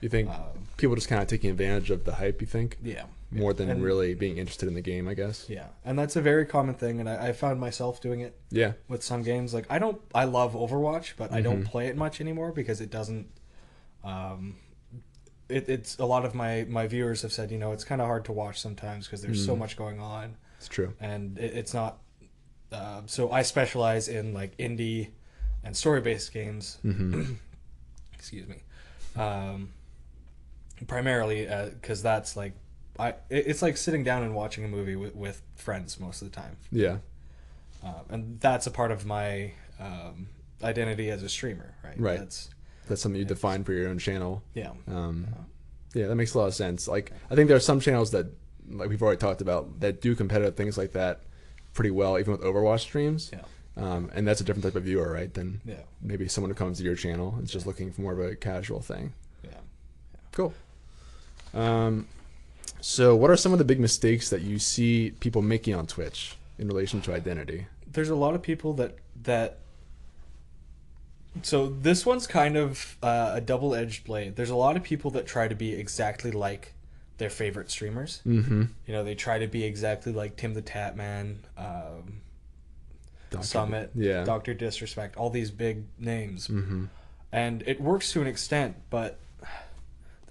You 0.00 0.08
think 0.08 0.28
um, 0.30 0.66
people 0.76 0.94
just 0.96 1.08
kind 1.08 1.20
of 1.22 1.28
taking 1.28 1.50
advantage 1.50 1.90
of 1.90 2.04
the 2.04 2.14
hype? 2.14 2.40
You 2.40 2.46
think 2.46 2.78
yeah 2.82 3.04
more 3.32 3.52
than 3.52 3.70
And- 3.70 3.82
really 3.82 4.14
being 4.14 4.38
interested 4.38 4.66
in 4.68 4.74
the 4.74 4.80
game? 4.80 5.06
I 5.06 5.14
guess. 5.14 5.46
yeah, 5.48 5.66
and 5.84 5.98
that's 5.98 6.16
a 6.16 6.20
very 6.20 6.44
common 6.46 6.74
thing, 6.74 6.98
and 7.00 7.08
I, 7.08 7.28
I 7.28 7.32
found 7.32 7.60
myself 7.60 8.00
doing 8.00 8.20
it 8.20 8.36
Yeah. 8.50 8.72
with 8.88 9.02
some 9.04 9.22
games. 9.22 9.54
Like 9.54 9.66
I 9.70 9.78
don't, 9.78 10.00
I 10.14 10.24
love 10.24 10.54
Overwatch, 10.54 11.12
but 11.16 11.30
I 11.32 11.40
don't 11.40 11.62
Mhm. 11.64 11.66
play 11.70 11.86
it 11.88 11.96
much 11.96 12.20
anymore 12.20 12.50
because 12.52 12.80
it 12.80 12.90
doesn't. 12.90 13.26
Um, 14.02 14.56
it, 15.48 15.68
it's 15.68 15.98
a 15.98 16.04
lot 16.06 16.24
of 16.24 16.34
my 16.34 16.64
my 16.68 16.86
viewers 16.86 17.22
have 17.22 17.32
said, 17.32 17.50
you 17.50 17.58
know, 17.58 17.72
it's 17.72 17.84
kind 17.84 18.00
of 18.00 18.06
hard 18.06 18.24
to 18.26 18.32
watch 18.32 18.60
sometimes 18.60 19.06
because 19.06 19.20
there's 19.22 19.44
so 19.44 19.54
Mm. 19.54 19.58
much 19.58 19.76
going 19.76 20.00
on, 20.00 20.36
It's 20.58 20.68
true. 20.68 20.94
and 21.00 21.38
it, 21.38 21.54
it's 21.56 21.74
not. 21.74 21.98
Uh, 22.72 23.02
so 23.06 23.30
I 23.32 23.42
specialize 23.42 24.06
in 24.08 24.32
like 24.32 24.56
indie 24.58 25.08
and 25.62 25.76
story 25.76 26.00
based 26.00 26.32
games. 26.32 26.78
hmm 26.82 27.34
excuse 28.14 28.46
me 28.46 28.62
um 29.16 29.72
primarily 30.86 31.46
because 31.74 32.02
that's 32.02 32.36
like 32.36 32.52
i 32.98 33.14
it's 33.28 33.62
like 33.62 33.76
sitting 33.76 34.02
down 34.04 34.22
and 34.22 34.34
watching 34.34 34.64
a 34.64 34.68
movie 34.68 34.96
with, 34.96 35.14
with 35.14 35.42
friends 35.56 35.98
most 36.00 36.22
of 36.22 36.30
the 36.30 36.34
time 36.36 36.56
Yeah. 36.70 36.98
um, 37.82 37.94
and 38.10 38.40
that's 38.40 38.66
a 38.66 38.70
part 38.70 38.90
of 38.90 39.06
my 39.06 39.52
um, 39.78 40.28
identity 40.62 41.10
as 41.10 41.22
a 41.22 41.28
streamer 41.28 41.74
right 41.84 41.98
Right. 41.98 42.18
that's 42.18 42.50
That's 42.88 43.00
something 43.02 43.18
you 43.18 43.24
define 43.24 43.64
for 43.64 43.72
your 43.72 43.88
own 43.88 43.98
channel. 43.98 44.42
yeah 44.54 44.72
Um, 44.88 45.26
yeah, 45.94 46.06
that 46.06 46.14
makes 46.16 46.34
a 46.34 46.38
lot 46.38 46.46
of 46.46 46.54
sense. 46.54 46.86
Like, 46.86 47.10
I 47.30 47.34
think 47.34 47.48
there 47.48 47.56
are 47.56 47.60
some 47.60 47.80
channels 47.80 48.10
that, 48.12 48.26
like 48.68 48.88
we've 48.88 49.02
already 49.02 49.18
talked 49.18 49.40
about, 49.40 49.80
that 49.80 50.00
do 50.00 50.14
competitive 50.14 50.54
things 50.56 50.78
like 50.78 50.92
that 50.92 51.22
pretty 51.72 51.90
well, 51.90 52.16
even 52.18 52.30
with 52.32 52.42
Overwatch 52.42 52.80
streams. 52.80 53.30
yeah 53.32 53.42
Um, 53.76 54.10
and 54.14 54.26
that's 54.26 54.40
a 54.40 54.44
different 54.44 54.62
type 54.64 54.76
of 54.76 54.84
viewer, 54.84 55.10
right? 55.12 55.32
Than 55.34 55.60
yeah 55.64 55.82
maybe 56.02 56.28
someone 56.28 56.50
who 56.50 56.54
comes 56.54 56.78
to 56.78 56.84
your 56.84 56.94
channel 56.94 57.38
is 57.42 57.50
just 57.50 57.66
looking 57.66 57.90
for 57.92 58.02
more 58.02 58.12
of 58.12 58.20
a 58.20 58.36
casual 58.36 58.80
thing. 58.80 59.14
yeah 59.42 59.58
Cool. 60.32 60.52
Um, 61.54 62.06
so, 62.80 63.14
what 63.16 63.30
are 63.30 63.36
some 63.36 63.52
of 63.52 63.58
the 63.58 63.64
big 63.64 63.78
mistakes 63.80 64.30
that 64.30 64.42
you 64.42 64.58
see 64.58 65.12
people 65.20 65.42
making 65.42 65.74
on 65.74 65.86
Twitch 65.86 66.36
in 66.58 66.66
relation 66.68 67.00
to 67.02 67.12
identity? 67.14 67.66
there's 67.92 68.08
a 68.10 68.14
lot 68.14 68.34
of 68.34 68.40
people 68.42 68.72
that 68.74 68.94
that 69.24 69.58
so 71.42 71.68
this 71.68 72.04
one's 72.06 72.26
kind 72.26 72.56
of 72.56 72.96
uh, 73.02 73.32
a 73.34 73.40
double-edged 73.40 74.04
blade 74.04 74.36
there's 74.36 74.50
a 74.50 74.54
lot 74.56 74.76
of 74.76 74.82
people 74.82 75.10
that 75.12 75.26
try 75.26 75.46
to 75.48 75.54
be 75.54 75.72
exactly 75.74 76.30
like 76.30 76.72
their 77.18 77.30
favorite 77.30 77.70
streamers 77.70 78.20
Mm-hmm. 78.26 78.62
you 78.86 78.92
know 78.94 79.04
they 79.04 79.14
try 79.14 79.38
to 79.38 79.46
be 79.46 79.64
exactly 79.64 80.12
like 80.12 80.36
tim 80.36 80.54
the 80.54 80.62
tatman 80.62 81.36
um, 81.58 82.20
summit 83.42 83.90
Yeah. 83.94 84.24
dr 84.24 84.54
disrespect 84.54 85.16
all 85.16 85.30
these 85.30 85.50
big 85.50 85.84
names 85.98 86.48
Mm-hmm. 86.48 86.84
and 87.32 87.62
it 87.66 87.80
works 87.80 88.12
to 88.12 88.20
an 88.20 88.26
extent 88.26 88.76
but 88.90 89.18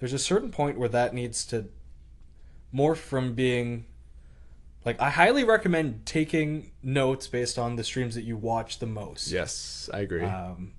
there's 0.00 0.12
a 0.12 0.18
certain 0.18 0.50
point 0.50 0.78
where 0.78 0.88
that 0.88 1.14
needs 1.14 1.44
to 1.44 1.68
morph 2.74 2.96
from 2.98 3.34
being 3.34 3.84
like 4.84 5.00
i 5.00 5.10
highly 5.10 5.44
recommend 5.44 6.04
taking 6.06 6.70
notes 6.82 7.26
based 7.26 7.58
on 7.58 7.76
the 7.76 7.84
streams 7.84 8.14
that 8.14 8.22
you 8.24 8.36
watch 8.36 8.78
the 8.78 8.86
most 8.86 9.28
Yes, 9.30 9.88
I 9.92 10.00
agree. 10.00 10.24
um, 10.24 10.72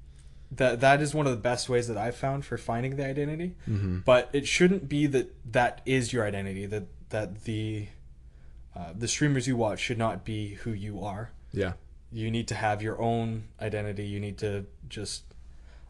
that 0.51 0.81
that 0.81 1.01
is 1.01 1.13
one 1.15 1.27
of 1.27 1.31
the 1.31 1.39
best 1.39 1.69
ways 1.69 1.87
that 1.87 1.97
I've 1.97 2.15
found 2.17 2.43
for 2.43 2.57
finding 2.57 2.97
the 2.97 3.05
identity. 3.05 3.55
mm-hmm. 3.69 3.99
But 3.99 4.29
it 4.33 4.45
shouldn't 4.45 4.89
be 4.89 5.07
that 5.07 5.33
that 5.53 5.79
is 5.85 6.11
your 6.11 6.25
identity. 6.25 6.65
That 6.65 6.87
that 7.09 7.43
the 7.45 7.87
uh, 8.75 8.91
the 8.93 9.07
streamers 9.07 9.47
you 9.47 9.55
watch 9.55 9.79
should 9.79 9.97
not 9.97 10.25
be 10.25 10.55
who 10.55 10.71
you 10.71 11.01
are. 11.05 11.31
Yeah. 11.53 11.73
You 12.11 12.29
need 12.29 12.49
to 12.49 12.55
have 12.55 12.81
your 12.81 13.01
own 13.01 13.45
identity. 13.61 14.03
You 14.03 14.19
need 14.19 14.37
to 14.39 14.65
just. 14.89 15.23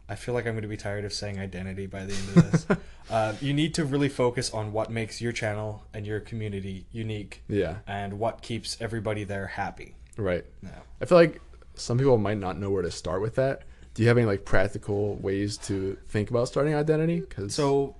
I 0.08 0.14
feel 0.14 0.34
like 0.34 0.46
I'm 0.46 0.52
going 0.52 0.62
to 0.62 0.68
be 0.68 0.76
tired 0.76 1.04
of 1.04 1.12
saying 1.12 1.38
identity 1.38 1.86
by 1.86 2.04
the 2.04 2.12
end 2.14 2.36
of 2.36 2.50
this. 2.52 2.66
uh, 3.10 3.34
you 3.40 3.54
need 3.54 3.74
to 3.74 3.84
really 3.84 4.08
focus 4.08 4.52
on 4.52 4.72
what 4.72 4.90
makes 4.90 5.20
your 5.22 5.32
channel 5.32 5.84
and 5.94 6.06
your 6.06 6.20
community 6.20 6.86
unique, 6.92 7.42
Yeah. 7.48 7.76
and 7.86 8.18
what 8.18 8.42
keeps 8.42 8.76
everybody 8.80 9.24
there 9.24 9.46
happy. 9.46 9.94
Right. 10.18 10.44
Now, 10.60 10.82
I 11.00 11.06
feel 11.06 11.16
like 11.18 11.40
some 11.74 11.96
people 11.98 12.18
might 12.18 12.36
not 12.38 12.58
know 12.58 12.68
where 12.70 12.82
to 12.82 12.90
start 12.90 13.22
with 13.22 13.36
that. 13.36 13.62
Do 13.94 14.02
you 14.02 14.08
have 14.08 14.18
any 14.18 14.26
like 14.26 14.44
practical 14.44 15.14
ways 15.16 15.56
to 15.58 15.96
think 16.08 16.30
about 16.30 16.48
starting 16.48 16.74
identity? 16.74 17.20
Because 17.20 17.54
So, 17.54 17.94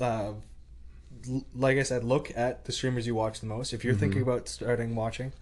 uh, 0.00 0.32
l- 1.28 1.44
like 1.54 1.76
I 1.78 1.82
said, 1.82 2.02
look 2.04 2.32
at 2.36 2.64
the 2.64 2.72
streamers 2.72 3.06
you 3.06 3.14
watch 3.14 3.40
the 3.40 3.46
most. 3.46 3.72
If 3.72 3.84
you're 3.84 3.94
thinking 3.94 4.22
about 4.22 4.48
starting 4.48 4.94
watching, 4.96 5.32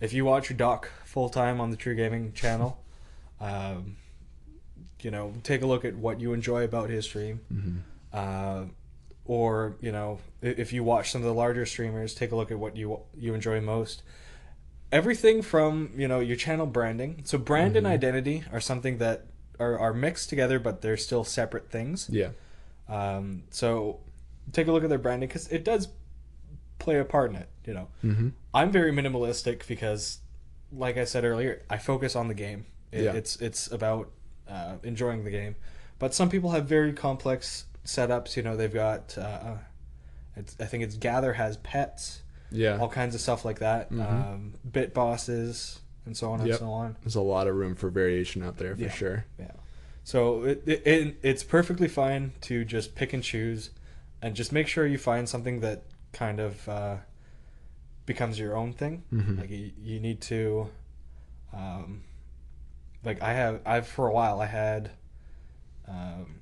if 0.00 0.12
you 0.12 0.24
watch 0.24 0.56
Doc 0.56 0.90
full 1.04 1.28
time 1.28 1.60
on 1.60 1.70
the 1.70 1.76
TRUgaming 1.76 2.32
channel, 2.34 2.78
um, 3.40 3.96
you 5.00 5.10
know, 5.10 5.34
take 5.42 5.62
a 5.62 5.66
look 5.66 5.84
at 5.84 5.96
what 5.96 6.20
you 6.20 6.32
enjoy 6.32 6.64
about 6.64 6.90
his 6.90 7.04
stream. 7.04 7.40
Mm-hmm. 7.52 7.78
Uh, 8.12 8.64
or 9.24 9.76
you 9.80 9.92
know, 9.92 10.18
if 10.40 10.72
you 10.72 10.82
watch 10.82 11.12
some 11.12 11.20
of 11.20 11.26
the 11.26 11.34
larger 11.34 11.66
streamers, 11.66 12.14
take 12.14 12.32
a 12.32 12.36
look 12.36 12.50
at 12.50 12.58
what 12.58 12.76
you 12.76 13.00
you 13.16 13.34
enjoy 13.34 13.60
most. 13.60 14.02
Everything 14.90 15.42
from 15.42 15.92
you 15.96 16.08
know 16.08 16.20
your 16.20 16.36
channel 16.36 16.66
branding. 16.66 17.22
So 17.24 17.36
brand 17.38 17.76
and 17.76 17.86
identity 17.86 18.44
are 18.52 18.60
something 18.60 18.98
that 18.98 19.26
are, 19.60 19.78
are 19.78 19.92
mixed 19.92 20.30
together, 20.30 20.58
but 20.58 20.80
they're 20.80 20.96
still 20.96 21.24
separate 21.24 21.70
things. 21.70 22.08
yeah, 22.10 22.30
Um, 22.88 23.42
so 23.50 24.00
take 24.52 24.66
a 24.66 24.72
look 24.72 24.82
at 24.82 24.88
their 24.88 24.98
branding 24.98 25.28
because 25.28 25.48
it 25.48 25.64
does 25.64 25.88
play 26.78 26.98
a 26.98 27.04
part 27.04 27.30
in 27.30 27.36
it. 27.36 27.48
You 27.66 27.74
know, 27.74 27.88
mm-hmm. 28.02 28.28
I'm 28.54 28.72
very 28.72 28.92
minimalistic 28.92 29.66
because, 29.66 30.20
like 30.72 30.96
I 30.96 31.04
said 31.04 31.24
earlier, 31.24 31.62
I 31.68 31.76
focus 31.76 32.16
on 32.16 32.28
the 32.28 32.34
game. 32.34 32.64
It, 32.90 33.04
Yeah. 33.04 33.12
It's 33.12 33.36
it's 33.36 33.70
about 33.70 34.10
uh, 34.48 34.76
enjoying 34.82 35.24
the 35.24 35.30
game, 35.30 35.56
but 35.98 36.14
some 36.14 36.28
people 36.30 36.50
have 36.50 36.66
very 36.66 36.92
complex 36.92 37.66
setups. 37.84 38.36
You 38.36 38.42
know, 38.42 38.56
they've 38.56 38.72
got. 38.72 39.16
Uh, 39.18 39.54
it's, 40.36 40.56
I 40.60 40.66
think 40.66 40.84
it's 40.84 40.96
Gather 40.96 41.32
has 41.32 41.56
pets, 41.58 42.22
yeah. 42.50 42.78
all 42.78 42.88
kinds 42.88 43.14
of 43.14 43.20
stuff 43.20 43.44
like 43.44 43.58
that. 43.58 43.90
Mhm. 43.90 44.00
Um, 44.32 44.54
bit 44.70 44.94
bosses 44.94 45.80
and 46.06 46.16
so 46.16 46.30
on 46.32 46.40
and 46.40 46.54
so 46.54 46.70
on. 46.70 46.96
There's 47.02 47.16
a 47.16 47.20
lot 47.20 47.48
of 47.48 47.56
room 47.56 47.74
for 47.74 47.90
variation 47.90 48.42
out 48.42 48.56
there 48.56 48.74
for 48.76 48.82
Yeah. 48.82 48.90
sure. 48.90 49.24
Yeah. 49.38 49.50
So 50.04 50.44
it, 50.44 50.62
it, 50.66 50.86
it 50.86 51.16
it's 51.22 51.42
perfectly 51.42 51.88
fine 51.88 52.32
to 52.42 52.64
just 52.64 52.94
pick 52.94 53.12
and 53.12 53.22
choose, 53.22 53.70
and 54.22 54.34
just 54.36 54.52
make 54.52 54.66
sure 54.68 54.86
you 54.86 54.96
find 54.96 55.28
something 55.28 55.60
that 55.60 55.82
kind 56.12 56.40
of 56.40 56.66
uh, 56.68 56.96
becomes 58.06 58.38
your 58.38 58.56
own 58.56 58.72
thing. 58.72 59.02
Mhm. 59.12 59.38
Like 59.40 59.50
you, 59.50 59.70
you 59.82 60.00
need 60.00 60.20
to, 60.22 60.70
um, 61.52 62.02
like 63.04 63.22
I 63.22 63.32
have 63.32 63.60
I've 63.66 63.86
for 63.86 64.06
a 64.08 64.12
while 64.12 64.40
I 64.40 64.46
had, 64.46 64.90
um, 65.86 66.40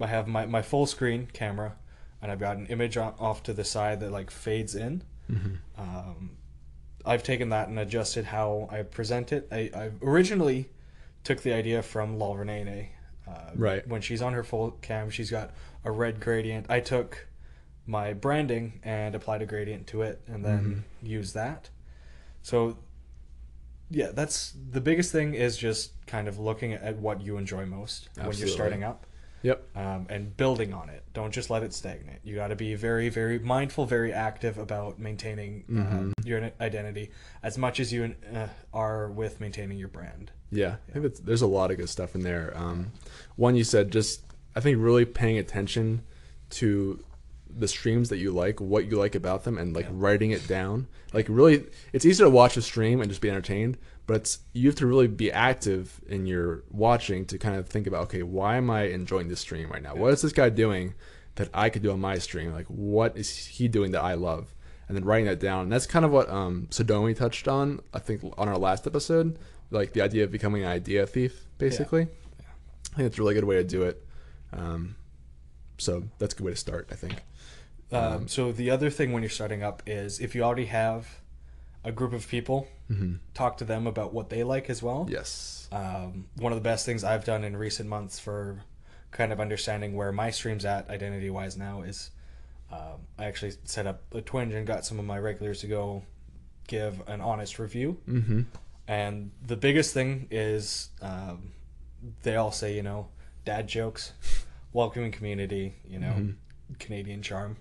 I 0.00 0.06
have 0.06 0.26
my 0.26 0.46
my 0.46 0.62
full 0.62 0.86
screen 0.86 1.28
camera, 1.32 1.76
and 2.22 2.30
I've 2.32 2.40
got 2.40 2.56
an 2.56 2.66
image 2.66 2.96
o- 2.96 3.14
off 3.18 3.42
to 3.44 3.52
the 3.52 3.64
side 3.64 4.00
that 4.00 4.10
like 4.10 4.30
fades 4.30 4.74
in. 4.74 5.02
Mm-hmm. 5.30 5.54
Um, 5.80 6.36
I've 7.06 7.22
taken 7.22 7.48
that 7.50 7.68
and 7.68 7.78
adjusted 7.78 8.26
how 8.26 8.68
I 8.70 8.82
present 8.82 9.32
it. 9.32 9.48
I, 9.50 9.70
I 9.74 9.90
originally 10.02 10.68
took 11.24 11.42
the 11.42 11.52
idea 11.52 11.82
from 11.82 12.18
Lol 12.18 12.36
Renee. 12.36 12.92
Uh, 13.28 13.50
Right. 13.54 13.86
When 13.86 14.00
she's 14.00 14.20
on 14.22 14.32
her 14.32 14.42
full 14.42 14.72
cam, 14.82 15.08
she's 15.10 15.30
got 15.30 15.52
a 15.84 15.90
red 15.90 16.20
gradient. 16.20 16.66
I 16.68 16.80
took 16.80 17.26
my 17.86 18.12
branding 18.12 18.80
and 18.82 19.14
applied 19.14 19.40
a 19.42 19.46
gradient 19.46 19.86
to 19.88 20.02
it 20.02 20.20
and 20.26 20.44
then 20.44 20.84
used 21.02 21.34
that. 21.34 21.70
So, 22.42 22.76
yeah, 23.90 24.10
that's 24.12 24.54
the 24.70 24.80
biggest 24.80 25.12
thing 25.12 25.34
is 25.34 25.56
just 25.56 25.92
kind 26.06 26.28
of 26.28 26.38
looking 26.38 26.72
at 26.72 26.96
what 26.96 27.20
you 27.20 27.36
enjoy 27.36 27.66
most 27.66 28.08
when 28.16 28.36
you're 28.36 28.48
starting 28.48 28.84
up. 28.84 29.06
Yep. 29.42 29.74
um, 29.74 30.06
and 30.10 30.36
building 30.36 30.74
on 30.74 30.90
it. 30.90 31.02
Don't 31.14 31.32
just 31.32 31.48
let 31.48 31.62
it 31.62 31.72
stagnate. 31.72 32.18
You 32.24 32.34
got 32.34 32.48
to 32.48 32.56
be 32.56 32.74
very, 32.74 33.08
very 33.08 33.38
mindful, 33.38 33.86
very 33.86 34.12
active 34.12 34.58
about 34.58 34.98
maintaining 34.98 35.64
Mm-hmm. 35.64 36.10
uh, 36.10 36.12
your 36.26 36.50
identity 36.60 37.10
as 37.42 37.56
much 37.56 37.80
as 37.80 37.90
you 37.90 38.14
uh, 38.34 38.48
are 38.74 39.08
with 39.10 39.40
maintaining 39.40 39.78
your 39.78 39.88
brand. 39.88 40.30
Yeah, 40.50 40.76
I 40.90 40.92
think 40.98 41.16
there's 41.24 41.40
a 41.40 41.46
lot 41.46 41.70
of 41.70 41.78
good 41.78 41.88
stuff 41.88 42.14
in 42.14 42.20
there. 42.20 42.52
Um, 42.54 42.92
one 43.36 43.56
you 43.56 43.64
said 43.64 43.90
just 43.90 44.20
I 44.54 44.60
think 44.60 44.76
really 44.78 45.06
paying 45.06 45.38
attention 45.38 46.02
to 46.50 47.02
the 47.56 47.68
streams 47.68 48.08
that 48.08 48.18
you 48.18 48.32
like, 48.32 48.60
what 48.60 48.86
you 48.86 48.96
like 48.96 49.14
about 49.14 49.44
them, 49.44 49.58
and 49.58 49.74
like 49.74 49.86
writing 49.90 50.30
it 50.30 50.46
down. 50.46 50.88
Like 51.12 51.26
really, 51.28 51.66
it's 51.92 52.04
easy 52.04 52.22
to 52.22 52.30
watch 52.30 52.56
a 52.56 52.62
stream 52.62 53.00
and 53.00 53.10
just 53.10 53.20
be 53.20 53.30
entertained, 53.30 53.78
but 54.06 54.16
it's 54.16 54.38
you 54.52 54.68
have 54.68 54.76
to 54.76 54.86
really 54.86 55.06
be 55.06 55.30
active 55.30 56.00
in 56.08 56.26
your 56.26 56.64
watching 56.70 57.24
to 57.26 57.38
kind 57.38 57.56
of 57.56 57.68
think 57.68 57.86
about 57.86 58.02
okay, 58.04 58.22
why 58.22 58.56
am 58.56 58.70
I 58.70 58.84
enjoying 58.84 59.28
this 59.28 59.40
stream 59.40 59.70
right 59.70 59.82
now? 59.82 59.94
What 59.94 60.12
is 60.12 60.22
this 60.22 60.32
guy 60.32 60.48
doing 60.48 60.94
that 61.36 61.48
I 61.54 61.70
could 61.70 61.82
do 61.82 61.92
on 61.92 62.00
my 62.00 62.18
stream? 62.18 62.52
Like 62.52 62.66
what 62.66 63.16
is 63.16 63.46
he 63.46 63.68
doing 63.68 63.92
that 63.92 64.02
I 64.02 64.14
love? 64.14 64.54
And 64.88 64.96
then 64.96 65.04
writing 65.04 65.26
that 65.26 65.38
down. 65.38 65.62
And 65.64 65.72
that's 65.72 65.86
kind 65.86 66.04
of 66.04 66.10
what 66.10 66.28
um, 66.28 66.66
Sodomi 66.70 67.14
touched 67.14 67.46
on, 67.46 67.80
I 67.94 68.00
think, 68.00 68.24
on 68.36 68.48
our 68.48 68.58
last 68.58 68.88
episode, 68.88 69.38
like 69.70 69.92
the 69.92 70.00
idea 70.00 70.24
of 70.24 70.32
becoming 70.32 70.64
an 70.64 70.68
idea 70.68 71.06
thief, 71.06 71.46
basically. 71.58 72.08
Yeah. 72.40 72.46
I 72.92 72.96
think 72.96 73.06
it's 73.06 73.18
a 73.18 73.22
really 73.22 73.34
good 73.34 73.44
way 73.44 73.56
to 73.56 73.64
do 73.64 73.84
it. 73.84 74.04
Um, 74.52 74.96
so 75.78 76.02
that's 76.18 76.34
a 76.34 76.36
good 76.36 76.44
way 76.44 76.50
to 76.50 76.56
start, 76.56 76.88
I 76.90 76.96
think. 76.96 77.22
Um, 77.92 78.28
so 78.28 78.52
the 78.52 78.70
other 78.70 78.90
thing 78.90 79.12
when 79.12 79.22
you're 79.22 79.30
starting 79.30 79.62
up 79.62 79.82
is 79.86 80.20
if 80.20 80.34
you 80.34 80.42
already 80.42 80.66
have 80.66 81.20
a 81.84 81.90
group 81.92 82.12
of 82.12 82.28
people, 82.28 82.68
talk 83.34 83.56
to 83.58 83.64
them 83.64 83.86
about 83.86 84.12
what 84.12 84.30
they 84.30 84.42
like 84.42 84.68
as 84.68 84.82
well. 84.82 85.06
Yes. 85.10 85.68
Um, 85.72 86.26
one 86.36 86.52
of 86.52 86.56
the 86.56 86.62
best 86.62 86.84
things 86.84 87.04
I've 87.04 87.24
done 87.24 87.44
in 87.44 87.56
recent 87.56 87.88
months 87.88 88.18
for 88.18 88.62
kind 89.12 89.32
of 89.32 89.40
understanding 89.40 89.94
where 89.94 90.12
my 90.12 90.30
stream's 90.30 90.64
at 90.64 90.90
identity 90.90 91.30
wise 91.30 91.56
now 91.56 91.82
is 91.82 92.10
um, 92.72 93.06
I 93.18 93.24
actually 93.24 93.52
set 93.64 93.86
up 93.86 94.02
a 94.14 94.20
twinge 94.20 94.54
and 94.54 94.66
got 94.66 94.84
some 94.84 94.98
of 94.98 95.04
my 95.04 95.18
regulars 95.18 95.60
to 95.60 95.66
go 95.66 96.02
give 96.68 97.02
an 97.08 97.20
honest 97.20 97.58
review. 97.58 97.98
Mm-hmm. 98.08 98.42
And 98.86 99.30
the 99.46 99.56
biggest 99.56 99.94
thing 99.94 100.28
is 100.30 100.90
um, 101.02 101.52
they 102.22 102.36
all 102.36 102.52
say, 102.52 102.74
you 102.74 102.82
know, 102.82 103.08
dad 103.44 103.68
jokes, 103.68 104.12
welcoming 104.72 105.12
community, 105.12 105.74
you 105.88 105.98
know, 105.98 106.14
Mm-hmm. 106.16 106.30
Canadian 106.78 107.20
charm. 107.22 107.56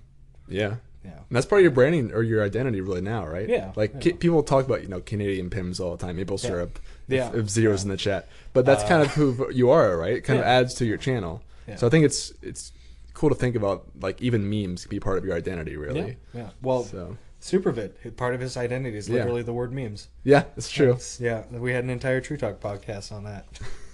Yeah. 0.49 0.75
Yeah. 1.03 1.11
And 1.11 1.35
that's 1.35 1.45
part 1.45 1.59
of 1.59 1.63
your 1.63 1.71
branding 1.71 2.11
or 2.11 2.23
your 2.23 2.43
identity 2.43 2.81
really 2.81 2.99
now, 3.01 3.25
right? 3.25 3.47
Yeah, 3.47 3.71
Like 3.77 3.93
yeah. 3.95 3.99
ki- 4.01 4.13
people 4.13 4.43
talk 4.43 4.65
about, 4.65 4.81
you 4.81 4.89
know, 4.89 4.99
Canadian 4.99 5.49
Pimz 5.49 5.79
all 5.79 5.95
the 5.95 6.05
time, 6.05 6.17
maple 6.17 6.37
syrup, 6.37 6.77
if- 7.07 7.13
Yeah. 7.15 7.31
if, 7.33 7.47
zeros 7.49 7.83
in 7.83 7.89
the 7.89 7.95
chat. 7.97 8.27
But 8.51 8.65
that's 8.65 8.83
kind 8.83 9.01
of 9.01 9.07
uh, 9.07 9.11
who 9.11 9.49
you 9.51 9.69
are, 9.69 9.95
right? 9.97 10.13
It 10.17 10.21
kind 10.21 10.39
of 10.39 10.45
adds 10.45 10.73
to 10.75 10.85
your 10.85 10.97
channel. 10.97 11.41
Yeah. 11.67 11.75
So 11.77 11.87
I 11.87 11.89
think 11.89 12.03
it's 12.05 12.33
it's 12.41 12.73
cool 13.13 13.29
to 13.29 13.35
think 13.35 13.55
about 13.55 13.85
like 14.01 14.21
even 14.21 14.49
memes 14.49 14.83
can 14.85 14.89
be 14.89 14.99
part 14.99 15.17
of 15.17 15.23
your 15.25 15.35
identity, 15.37 15.77
really. 15.77 16.17
Yeah. 16.33 16.49
Well, 16.61 16.83
So 16.83 17.17
Supervid, 17.41 18.17
part 18.17 18.35
of 18.35 18.41
his 18.41 18.57
identity 18.57 18.97
is 18.97 19.09
literally 19.09 19.43
the 19.43 19.53
word 19.53 19.71
memes. 19.71 20.09
yeah, 20.25 20.43
it's 20.57 20.69
true. 20.69 20.89
It's- 20.89 21.19
yeah. 21.21 21.43
We 21.49 21.71
had 21.71 21.85
an 21.85 21.89
entire 21.89 22.19
True 22.19 22.35
Talk 22.37 22.59
podcast 22.59 23.13
on 23.13 23.23
that. 23.23 23.47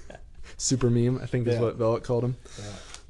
Super 0.57 0.89
meme, 0.89 1.19
I 1.21 1.25
think 1.27 1.47
is 1.47 1.59
what 1.59 1.75
Velvet 1.75 2.03
called 2.03 2.23
him. 2.23 2.35
Yeah. 2.57 2.63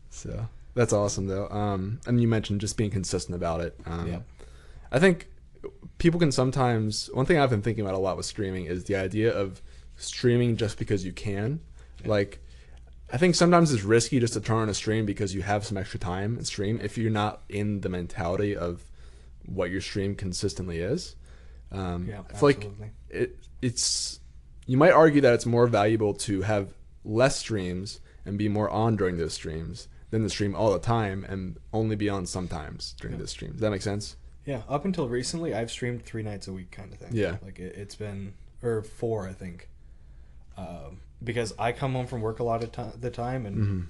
So 0.10 0.48
that's 0.76 0.94
awesome 0.94 1.28
though. 1.28 1.48
Um, 1.50 2.00
and 2.06 2.22
you 2.22 2.28
mentioned 2.28 2.62
just 2.62 2.78
being 2.78 2.92
consistent 2.92 3.36
about 3.36 3.62
it. 3.62 3.78
Um, 3.86 4.08
Yeah. 4.08 4.20
I 4.92 5.00
think 5.00 5.28
people 5.98 6.20
can 6.20 6.32
sometimes. 6.32 7.10
One 7.14 7.26
thing 7.26 7.38
I've 7.40 7.50
been 7.50 7.62
thinking 7.62 7.84
about 7.84 7.96
a 7.96 8.00
lot 8.00 8.18
with 8.18 8.26
streaming 8.26 8.66
is 8.66 8.84
the 8.86 8.96
idea 8.96 9.34
of 9.34 9.62
streaming 9.96 10.58
just 10.58 10.78
because 10.78 11.04
you 11.06 11.12
can. 11.12 11.62
Like, 12.06 12.40
I 13.12 13.18
think 13.18 13.34
sometimes 13.36 13.72
it's 13.74 13.84
risky 13.84 14.20
just 14.20 14.34
to 14.34 14.42
turn 14.42 14.58
on 14.58 14.70
a 14.70 14.74
stream 14.74 15.06
because 15.06 15.34
you 15.34 15.42
have 15.42 15.66
some 15.66 15.78
extra 15.78 16.00
time 16.00 16.38
and 16.38 16.46
stream 16.46 16.80
if 16.84 16.98
you're 16.98 17.10
not 17.12 17.42
in 17.50 17.82
the 17.82 17.90
mentality 17.90 18.56
of 18.56 18.84
what 19.46 19.72
your 19.72 19.82
stream 19.82 20.16
consistently 20.16 20.80
is. 20.80 21.16
Um, 21.72 22.08
Yeah, 22.08 22.22
I 22.30 22.34
feel 22.34 22.50
like 22.50 22.56
absolutely. 22.58 22.92
it 23.10 23.38
it's 23.62 24.20
you 24.68 24.78
might 24.78 24.92
argue 24.92 25.22
that 25.22 25.34
it's 25.34 25.46
more 25.46 25.68
valuable 25.68 26.14
to 26.14 26.42
have 26.44 26.74
less 27.04 27.38
streams 27.38 28.00
and 28.26 28.38
be 28.38 28.50
more 28.50 28.70
on 28.70 28.96
during 28.96 29.18
those 29.18 29.34
streams 29.34 29.88
than 30.16 30.24
the 30.24 30.30
stream 30.30 30.56
all 30.56 30.72
the 30.72 30.80
time 30.80 31.26
and 31.28 31.58
only 31.74 31.98
be 31.98 32.08
on 32.08 32.26
sometimes 32.26 32.96
during 33.02 33.18
the 33.18 33.28
stream. 33.28 33.52
Does 33.52 33.60
that 33.60 33.70
make 33.72 33.82
sense? 33.82 34.16
Yeah. 34.46 34.62
Up 34.70 34.86
until 34.86 35.10
recently, 35.10 35.54
I've 35.54 35.70
streamed 35.70 36.06
three 36.06 36.24
nights 36.24 36.48
a 36.48 36.54
week, 36.54 36.72
kind 36.72 36.94
of 36.94 37.00
thing. 37.00 37.10
Yeah. 37.12 37.36
Like 37.44 37.60
it, 37.60 37.76
it's 37.76 37.96
been, 37.96 38.34
or 38.64 38.82
four, 38.82 39.28
I 39.28 39.34
think. 39.34 39.68
Um, 40.58 41.02
because 41.22 41.54
I 41.60 41.74
come 41.74 41.92
home 41.94 42.08
from 42.08 42.22
work 42.22 42.40
a 42.40 42.44
lot 42.44 42.64
of 42.64 42.72
ti- 42.72 42.98
the 42.98 43.12
time, 43.12 43.46
and 43.46 43.58
Mm-hmm. 43.58 43.82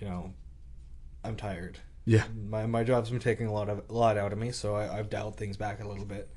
you 0.00 0.06
know, 0.08 0.34
I'm 1.24 1.36
tired. 1.36 1.78
Yeah. 2.04 2.24
My 2.50 2.66
my 2.66 2.84
job's 2.84 3.08
been 3.08 3.20
taking 3.20 3.46
a 3.46 3.52
lot 3.52 3.70
of 3.70 3.82
a 3.88 3.92
lot 3.92 4.18
out 4.18 4.32
of 4.34 4.38
me, 4.38 4.50
so 4.52 4.74
I, 4.76 4.98
I've 4.98 5.08
dialed 5.08 5.36
things 5.38 5.56
back 5.56 5.82
a 5.82 5.88
little 5.88 6.04
bit, 6.04 6.28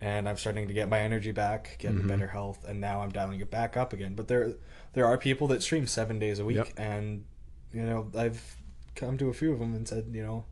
and 0.00 0.26
I'm 0.26 0.38
starting 0.38 0.66
to 0.68 0.72
get 0.72 0.88
my 0.88 1.00
energy 1.00 1.32
back, 1.32 1.76
getting 1.78 1.98
Mm-hmm. 1.98 2.08
better 2.08 2.28
health, 2.28 2.64
and 2.66 2.80
now 2.80 3.02
I'm 3.02 3.10
dialing 3.10 3.40
it 3.40 3.50
back 3.50 3.76
up 3.76 3.92
again. 3.92 4.14
But 4.14 4.28
there 4.28 4.54
there 4.94 5.04
are 5.04 5.18
people 5.18 5.48
that 5.48 5.62
stream 5.62 5.86
seven 5.86 6.18
days 6.18 6.38
a 6.38 6.44
week, 6.46 6.56
Yep. 6.56 6.68
and 6.78 7.24
you 7.74 7.82
know 7.82 8.10
I've 8.16 8.56
come 8.94 9.16
to 9.18 9.28
a 9.28 9.32
few 9.32 9.52
of 9.52 9.58
them 9.58 9.74
and 9.74 9.86
said, 9.86 10.06
you 10.12 10.22
know, 10.22 10.44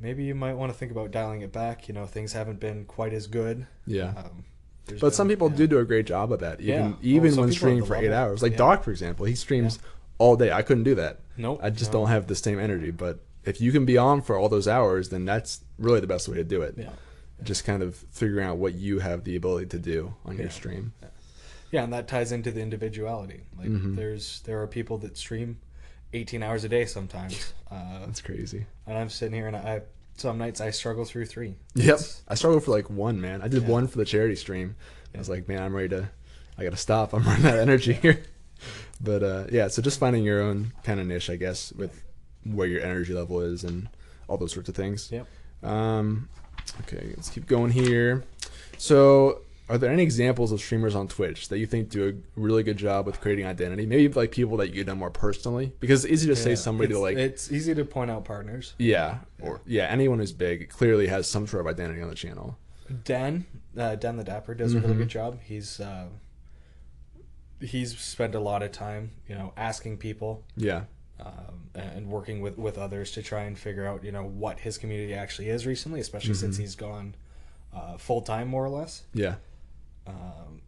maybe 0.00 0.24
you 0.24 0.34
might 0.34 0.54
want 0.54 0.72
to 0.72 0.78
think 0.78 0.90
about 0.92 1.10
dialing 1.10 1.42
it 1.42 1.52
back. 1.52 1.88
You 1.88 1.94
know, 1.94 2.06
things 2.06 2.32
haven't 2.32 2.60
been 2.60 2.84
quite 2.84 3.12
as 3.12 3.26
good. 3.26 3.66
Yeah. 3.86 4.14
Um, 4.16 4.44
there's 4.86 5.00
But 5.00 5.14
some 5.14 5.28
people 5.28 5.50
yeah. 5.50 5.56
do 5.56 5.66
do 5.66 5.78
a 5.78 5.84
great 5.84 6.06
job 6.06 6.32
of 6.32 6.40
that, 6.40 6.60
even 6.60 6.74
Yeah. 6.74 6.92
Oh, 6.94 6.98
even 7.02 7.32
some 7.32 7.40
when 7.44 7.52
streaming 7.52 7.84
for 7.84 7.96
eight 7.96 8.12
hours. 8.12 8.42
Like 8.42 8.52
Yeah. 8.52 8.58
Doc, 8.58 8.84
for 8.84 8.90
example, 8.90 9.26
he 9.26 9.34
streams 9.34 9.78
all 10.18 10.36
day. 10.36 10.52
I 10.52 10.62
couldn't 10.62 10.84
do 10.84 10.94
that. 10.96 11.20
Nope. 11.36 11.60
I 11.62 11.70
just 11.70 11.92
no. 11.92 12.00
don't 12.00 12.08
have 12.08 12.26
the 12.26 12.34
same 12.34 12.58
energy. 12.58 12.90
But 12.90 13.20
if 13.44 13.60
you 13.60 13.72
can 13.72 13.84
be 13.84 13.96
on 13.96 14.20
for 14.22 14.36
all 14.36 14.48
those 14.48 14.68
hours, 14.68 15.08
then 15.10 15.24
that's 15.24 15.60
really 15.78 16.00
the 16.00 16.06
best 16.06 16.28
way 16.28 16.36
to 16.36 16.44
do 16.44 16.62
it. 16.62 16.74
Yeah. 16.76 16.90
Just 17.42 17.64
kind 17.64 17.82
of 17.82 17.96
figuring 18.10 18.46
out 18.46 18.58
what 18.58 18.74
you 18.74 18.98
have 18.98 19.24
the 19.24 19.34
ability 19.36 19.66
to 19.68 19.78
do 19.78 20.14
on 20.26 20.36
your 20.36 20.50
stream. 20.50 20.92
Yeah, 21.70 21.84
and 21.84 21.92
that 21.92 22.06
ties 22.08 22.32
into 22.32 22.50
the 22.50 22.60
individuality. 22.60 23.44
Like 23.56 23.68
Mm-hmm. 23.68 23.94
there's 23.94 24.40
there 24.42 24.60
are 24.60 24.66
people 24.66 24.98
that 24.98 25.16
stream 25.16 25.58
18 26.12 26.42
hours 26.42 26.64
a 26.64 26.68
day 26.68 26.84
sometimes. 26.86 27.52
Uh, 27.70 28.00
That's 28.06 28.20
crazy. 28.20 28.66
and 28.86 28.98
I'm 28.98 29.08
sitting 29.08 29.34
here 29.34 29.46
and 29.46 29.56
I 29.56 29.82
some 30.16 30.36
nights 30.38 30.60
I 30.60 30.70
struggle 30.70 31.04
through 31.04 31.26
3. 31.26 31.54
Yep. 31.76 31.84
It's- 31.86 32.22
I 32.28 32.34
struggled 32.34 32.64
for 32.64 32.72
like 32.72 32.90
one, 32.90 33.20
man. 33.20 33.40
I 33.42 33.48
did 33.48 33.62
Yeah. 33.62 33.68
one 33.68 33.86
for 33.88 33.96
the 33.98 34.04
charity 34.04 34.36
stream. 34.36 34.76
I 35.14 35.18
was 35.18 35.28
like, 35.30 35.48
man, 35.48 35.62
I'm 35.62 35.74
ready 35.74 35.88
to, 35.90 36.10
I 36.58 36.62
got 36.64 36.70
to 36.70 36.76
stop. 36.76 37.14
I'm 37.14 37.22
running 37.26 37.46
out 37.46 37.54
of 37.54 37.60
energy 37.60 37.92
here. 37.94 38.22
But 39.02 39.22
uh, 39.22 39.44
yeah, 39.50 39.68
so 39.68 39.80
just 39.80 39.98
finding 39.98 40.22
your 40.24 40.42
own 40.42 40.72
kind 40.84 41.00
of 41.00 41.06
niche, 41.06 41.30
I 41.30 41.36
guess, 41.36 41.72
with 41.72 42.02
where 42.44 42.66
your 42.66 42.82
energy 42.82 43.14
level 43.14 43.40
is 43.40 43.64
and 43.64 43.88
all 44.28 44.36
those 44.36 44.52
sorts 44.52 44.68
of 44.68 44.74
things. 44.74 45.10
Yep. 45.10 45.26
Um, 45.62 46.28
okay, 46.82 47.14
let's 47.16 47.30
keep 47.30 47.46
going 47.46 47.70
here. 47.70 48.24
So, 48.76 49.40
are 49.70 49.78
there 49.78 49.90
any 49.92 50.02
examples 50.02 50.52
of 50.52 50.60
streamers 50.60 50.94
on 50.94 51.06
Twitch 51.08 51.48
that 51.48 51.58
you 51.58 51.66
think 51.66 51.88
do 51.90 52.08
a 52.08 52.40
really 52.40 52.62
good 52.62 52.76
job 52.76 53.06
with 53.06 53.20
creating 53.20 53.46
identity? 53.46 53.86
Maybe 53.86 54.12
like 54.12 54.32
people 54.32 54.56
that 54.58 54.74
you 54.74 54.84
know 54.84 54.94
more 54.96 55.10
personally, 55.10 55.72
because 55.80 56.04
it's 56.04 56.12
easy 56.12 56.28
to 56.28 56.36
say 56.36 56.54
somebody 56.56 56.92
to 56.92 56.98
like, 56.98 57.16
It's 57.16 57.50
easy 57.52 57.74
to 57.74 57.84
point 57.84 58.10
out 58.10 58.24
partners. 58.24 58.74
yeah, 58.78 59.18
or 59.40 59.60
yeah, 59.66 59.84
anyone 59.84 60.18
who's 60.18 60.32
big 60.32 60.68
clearly 60.70 61.06
has 61.06 61.28
some 61.28 61.46
sort 61.46 61.60
of 61.60 61.66
identity 61.68 62.02
on 62.02 62.08
the 62.08 62.14
channel. 62.14 62.58
Dan, 63.04 63.46
uh, 63.78 63.94
Dan 63.94 64.16
the 64.16 64.24
Dapper 64.24 64.54
does 64.54 64.74
a 64.74 64.76
Mm-hmm. 64.78 64.86
really 64.86 64.98
good 64.98 65.08
job. 65.08 65.38
He's 65.44 65.78
uh, 65.80 66.08
he's 67.60 67.96
spent 67.98 68.34
a 68.34 68.40
lot 68.40 68.62
of 68.62 68.72
time, 68.72 69.12
you 69.28 69.34
know, 69.34 69.52
asking 69.56 69.98
people 69.98 70.44
Yeah. 70.56 70.84
um, 71.20 71.68
and 71.74 72.08
working 72.08 72.40
with 72.40 72.58
with 72.58 72.78
others 72.78 73.12
to 73.12 73.22
try 73.22 73.42
and 73.42 73.58
figure 73.58 73.86
out, 73.86 74.02
you 74.04 74.12
know, 74.12 74.24
what 74.24 74.60
his 74.60 74.78
community 74.78 75.14
actually 75.14 75.48
is 75.50 75.66
recently, 75.66 76.00
especially 76.00 76.34
since 76.34 76.56
Mm-hmm. 76.56 76.62
he's 76.62 76.74
gone 76.74 77.14
uh, 77.72 77.96
full 77.98 78.22
time 78.22 78.48
more 78.48 78.64
or 78.64 78.68
less. 78.70 79.04
Yeah. 79.14 79.36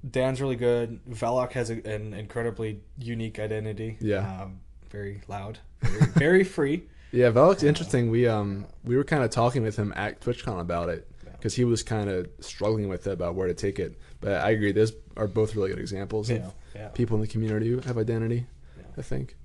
Dan's 0.08 0.40
really 0.40 0.56
good. 0.56 1.00
Velok 1.08 1.52
has 1.52 1.70
a, 1.70 1.74
an 1.88 2.14
incredibly 2.14 2.80
unique 2.98 3.38
identity. 3.38 3.96
Yeah. 4.00 4.42
Um, 4.42 4.60
very 4.90 5.22
loud, 5.28 5.58
very, 5.80 6.06
very 6.16 6.44
free. 6.44 6.82
Yeah, 7.12 7.30
Velik's 7.30 7.62
interesting. 7.62 8.10
We 8.10 8.26
um 8.26 8.66
we 8.84 8.96
were 8.96 9.04
kind 9.04 9.22
of 9.22 9.30
talking 9.30 9.62
with 9.62 9.76
him 9.76 9.92
at 9.96 10.20
TwitchCon 10.20 10.60
about 10.60 10.88
it 10.88 11.08
because 11.32 11.54
he 11.54 11.64
was 11.64 11.82
kind 11.82 12.08
of 12.08 12.28
struggling 12.40 12.88
with 12.88 13.06
it 13.06 13.12
about 13.12 13.34
where 13.34 13.46
to 13.48 13.54
take 13.54 13.78
it. 13.78 13.98
But 14.20 14.32
I 14.34 14.50
agree, 14.50 14.72
those 14.72 14.92
are 15.16 15.26
both 15.26 15.54
really 15.56 15.70
good 15.70 15.78
examples 15.78 16.30
Yeah, 16.30 16.36
of 16.38 16.54
yeah. 16.74 16.88
people 16.88 17.16
in 17.16 17.20
the 17.20 17.26
community 17.26 17.68
who 17.68 17.80
have 17.80 17.98
identity. 17.98 18.46
Yeah. 18.78 18.84
I 18.98 19.02
think. 19.02 19.36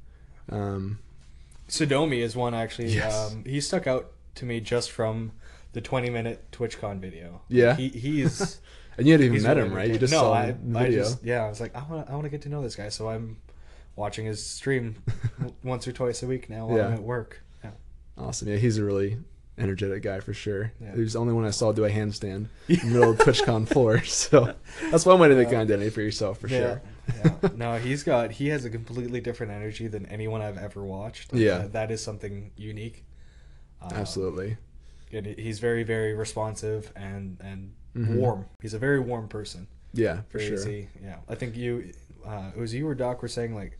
Um, 0.49 0.99
Sodomi 1.67 2.19
is 2.19 2.35
one 2.35 2.53
actually. 2.53 2.89
Yes. 2.89 3.31
Um, 3.31 3.43
he 3.45 3.59
stuck 3.61 3.87
out 3.87 4.11
to 4.35 4.45
me 4.45 4.59
just 4.59 4.91
from 4.91 5.31
the 5.73 5.81
20 5.81 6.09
minute 6.09 6.49
TwitchCon 6.51 6.99
video. 6.99 7.41
Yeah. 7.49 7.75
He, 7.75 7.89
he's. 7.89 8.59
and 8.97 9.05
you 9.07 9.13
hadn't 9.13 9.25
even 9.25 9.33
he's 9.35 9.43
met 9.43 9.57
really 9.57 9.69
him, 9.69 9.75
right? 9.75 9.89
You 9.89 9.97
just 9.99 10.13
no, 10.13 10.19
saw 10.21 10.33
I, 10.33 10.45
him 10.47 10.59
in 10.63 10.73
the 10.73 10.79
I 10.79 10.83
video. 10.83 11.03
just 11.03 11.23
yeah. 11.23 11.45
I 11.45 11.49
was 11.49 11.61
like, 11.61 11.75
I 11.75 11.83
want 11.83 12.09
I 12.09 12.13
want 12.13 12.23
to 12.23 12.29
get 12.29 12.41
to 12.43 12.49
know 12.49 12.61
this 12.61 12.75
guy, 12.75 12.89
so 12.89 13.09
I'm 13.09 13.37
watching 13.95 14.25
his 14.25 14.45
stream 14.45 14.95
once 15.63 15.87
or 15.87 15.91
twice 15.91 16.23
a 16.23 16.27
week 16.27 16.49
now 16.49 16.67
while 16.67 16.81
I'm 16.81 16.93
at 16.93 17.03
work. 17.03 17.41
Yeah. 17.63 17.71
Awesome. 18.17 18.47
Yeah, 18.47 18.57
he's 18.57 18.77
a 18.77 18.83
really 18.83 19.17
energetic 19.57 20.03
guy 20.03 20.19
for 20.19 20.33
sure. 20.33 20.71
Yeah. 20.79 20.93
He 20.93 21.01
was 21.01 21.13
the 21.13 21.19
only 21.19 21.33
one 21.33 21.43
I 21.45 21.49
saw 21.49 21.71
do 21.71 21.83
a 21.85 21.89
handstand 21.89 22.47
in 22.67 22.77
the 22.79 22.85
middle 22.85 23.11
of 23.11 23.17
TwitchCon 23.17 23.67
floor. 23.67 24.01
So 24.05 24.53
that's 24.91 25.05
one 25.05 25.19
way 25.19 25.29
to 25.29 25.35
make 25.35 25.47
an 25.49 25.55
identity 25.55 25.89
for 25.89 26.01
yourself 26.01 26.39
for 26.39 26.47
sure. 26.47 26.81
Yeah. 27.23 27.31
No, 27.55 27.77
he's 27.77 28.03
got 28.03 28.31
he 28.31 28.49
has 28.49 28.65
a 28.65 28.69
completely 28.69 29.21
different 29.21 29.51
energy 29.53 29.87
than 29.87 30.05
anyone 30.07 30.41
I've 30.41 30.57
ever 30.57 30.83
watched. 30.83 31.33
Yeah. 31.33 31.59
That- 31.59 31.73
that 31.73 31.91
is 31.91 32.03
something 32.03 32.51
unique. 32.57 33.05
Um, 33.81 33.91
Absolutely. 33.93 34.57
and 35.13 35.25
he- 35.25 35.41
he's 35.41 35.59
very 35.59 35.83
very 35.83 36.13
responsive 36.13 36.91
and 36.95 37.37
and 37.39 37.73
Mhm. 37.97 38.15
warm. 38.17 38.45
He's 38.61 38.73
a 38.73 38.79
very 38.79 38.99
warm 38.99 39.27
person. 39.27 39.67
Yeah, 39.93 40.21
for 40.29 40.37
Very 40.37 40.49
sure. 40.49 40.57
easy. 40.59 40.87
Yeah, 41.03 41.17
I 41.27 41.35
think 41.35 41.55
you, 41.55 41.91
uh, 42.25 42.51
it 42.55 42.59
was 42.59 42.73
you 42.73 42.87
or 42.87 42.95
Doc 42.95 43.21
were 43.21 43.27
saying 43.27 43.55
like. 43.55 43.77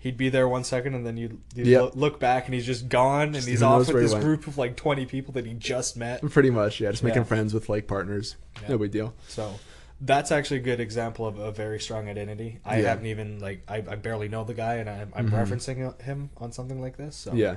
He'd 0.00 0.16
be 0.16 0.28
there 0.28 0.46
one 0.48 0.62
second, 0.62 0.94
and 0.94 1.04
then 1.04 1.16
you 1.16 1.40
Yep. 1.56 1.82
look, 1.82 1.96
look 1.96 2.20
back, 2.20 2.44
and 2.44 2.54
he's 2.54 2.64
just 2.64 2.88
gone, 2.88 3.34
and 3.34 3.42
he's 3.44 3.64
off 3.64 3.88
with 3.88 3.96
this 4.00 4.12
went. 4.12 4.22
group 4.24 4.46
of 4.46 4.56
like 4.56 4.76
twenty 4.76 5.06
people 5.06 5.32
that 5.34 5.44
he 5.44 5.54
just 5.54 5.96
met. 5.96 6.20
Pretty 6.30 6.50
much, 6.50 6.80
yeah. 6.80 6.92
Just 6.92 7.02
making 7.02 7.22
Yeah. 7.22 7.24
friends 7.24 7.52
with 7.52 7.68
like 7.68 7.88
partners. 7.88 8.36
Yeah. 8.62 8.68
No 8.68 8.78
big 8.78 8.92
deal. 8.92 9.12
So 9.26 9.54
that's 10.00 10.30
actually 10.30 10.58
a 10.58 10.62
good 10.62 10.78
example 10.78 11.26
of 11.26 11.40
a 11.40 11.50
very 11.50 11.80
strong 11.80 12.08
identity. 12.08 12.60
I 12.64 12.78
Yeah. 12.78 12.90
haven't 12.90 13.06
even 13.06 13.40
like 13.40 13.62
I, 13.66 13.78
I 13.78 13.96
barely 13.96 14.28
know 14.28 14.44
the 14.44 14.54
guy, 14.54 14.74
and 14.76 14.88
I'm, 14.88 15.12
I'm 15.16 15.30
Mhm. 15.32 15.46
referencing 15.48 16.00
him 16.00 16.30
on 16.36 16.52
something 16.52 16.80
like 16.80 16.96
this. 16.96 17.16
So 17.16 17.32
Yeah. 17.34 17.56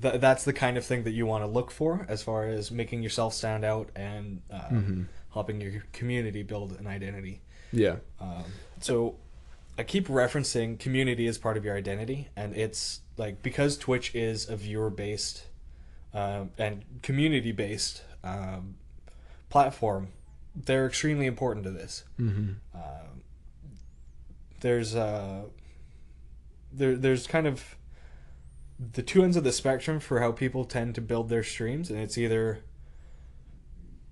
Th- 0.00 0.20
that's 0.20 0.44
the 0.44 0.52
kind 0.52 0.76
of 0.76 0.84
thing 0.84 1.02
that 1.04 1.12
you 1.12 1.26
want 1.26 1.42
to 1.44 1.48
look 1.48 1.70
for 1.70 2.06
as 2.08 2.22
far 2.22 2.46
as 2.46 2.70
making 2.70 3.02
yourself 3.02 3.34
stand 3.34 3.64
out 3.64 3.90
and 3.94 4.42
uh, 4.50 4.60
Mhm. 4.70 5.06
helping 5.32 5.60
your 5.60 5.84
community 5.92 6.42
build 6.42 6.72
an 6.72 6.86
identity. 6.86 7.40
Yeah. 7.72 7.96
Um, 8.20 8.44
so 8.80 9.16
I 9.78 9.82
keep 9.82 10.08
referencing 10.08 10.78
community 10.78 11.26
as 11.26 11.38
part 11.38 11.56
of 11.56 11.64
your 11.64 11.76
identity, 11.76 12.28
and 12.36 12.54
it's 12.54 13.00
like 13.16 13.42
because 13.42 13.76
Twitch 13.78 14.14
is 14.14 14.48
a 14.48 14.56
viewer 14.56 14.90
based 14.90 15.46
um, 16.14 16.50
and 16.58 16.84
community 17.02 17.52
based 17.52 18.02
um, 18.22 18.74
platform, 19.48 20.08
they're 20.54 20.86
extremely 20.86 21.24
important 21.26 21.64
to 21.64 21.70
this. 21.70 22.04
Mm-hmm. 22.20 22.52
Um, 22.74 23.22
there's 24.60 24.94
uh, 24.94 25.44
there 26.72 26.94
there's 26.96 27.26
kind 27.26 27.46
of 27.46 27.76
the 28.92 29.02
two 29.02 29.22
ends 29.22 29.36
of 29.36 29.44
the 29.44 29.52
spectrum 29.52 30.00
for 30.00 30.20
how 30.20 30.32
people 30.32 30.64
tend 30.64 30.94
to 30.96 31.00
build 31.00 31.28
their 31.28 31.42
streams, 31.44 31.90
and 31.90 31.98
it's 32.00 32.16
either 32.18 32.60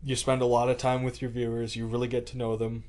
you 0.03 0.17
spend 0.17 0.41
a 0.43 0.47
lot 0.47 0.69
of 0.69 0.79
time 0.79 1.03
with 1.03 1.21
your 1.21 1.31
viewers, 1.31 1.77
you 1.77 1.87
really 1.87 2.09
get 2.09 2.27
to 2.29 2.39
know 2.39 2.57
them. 2.57 2.85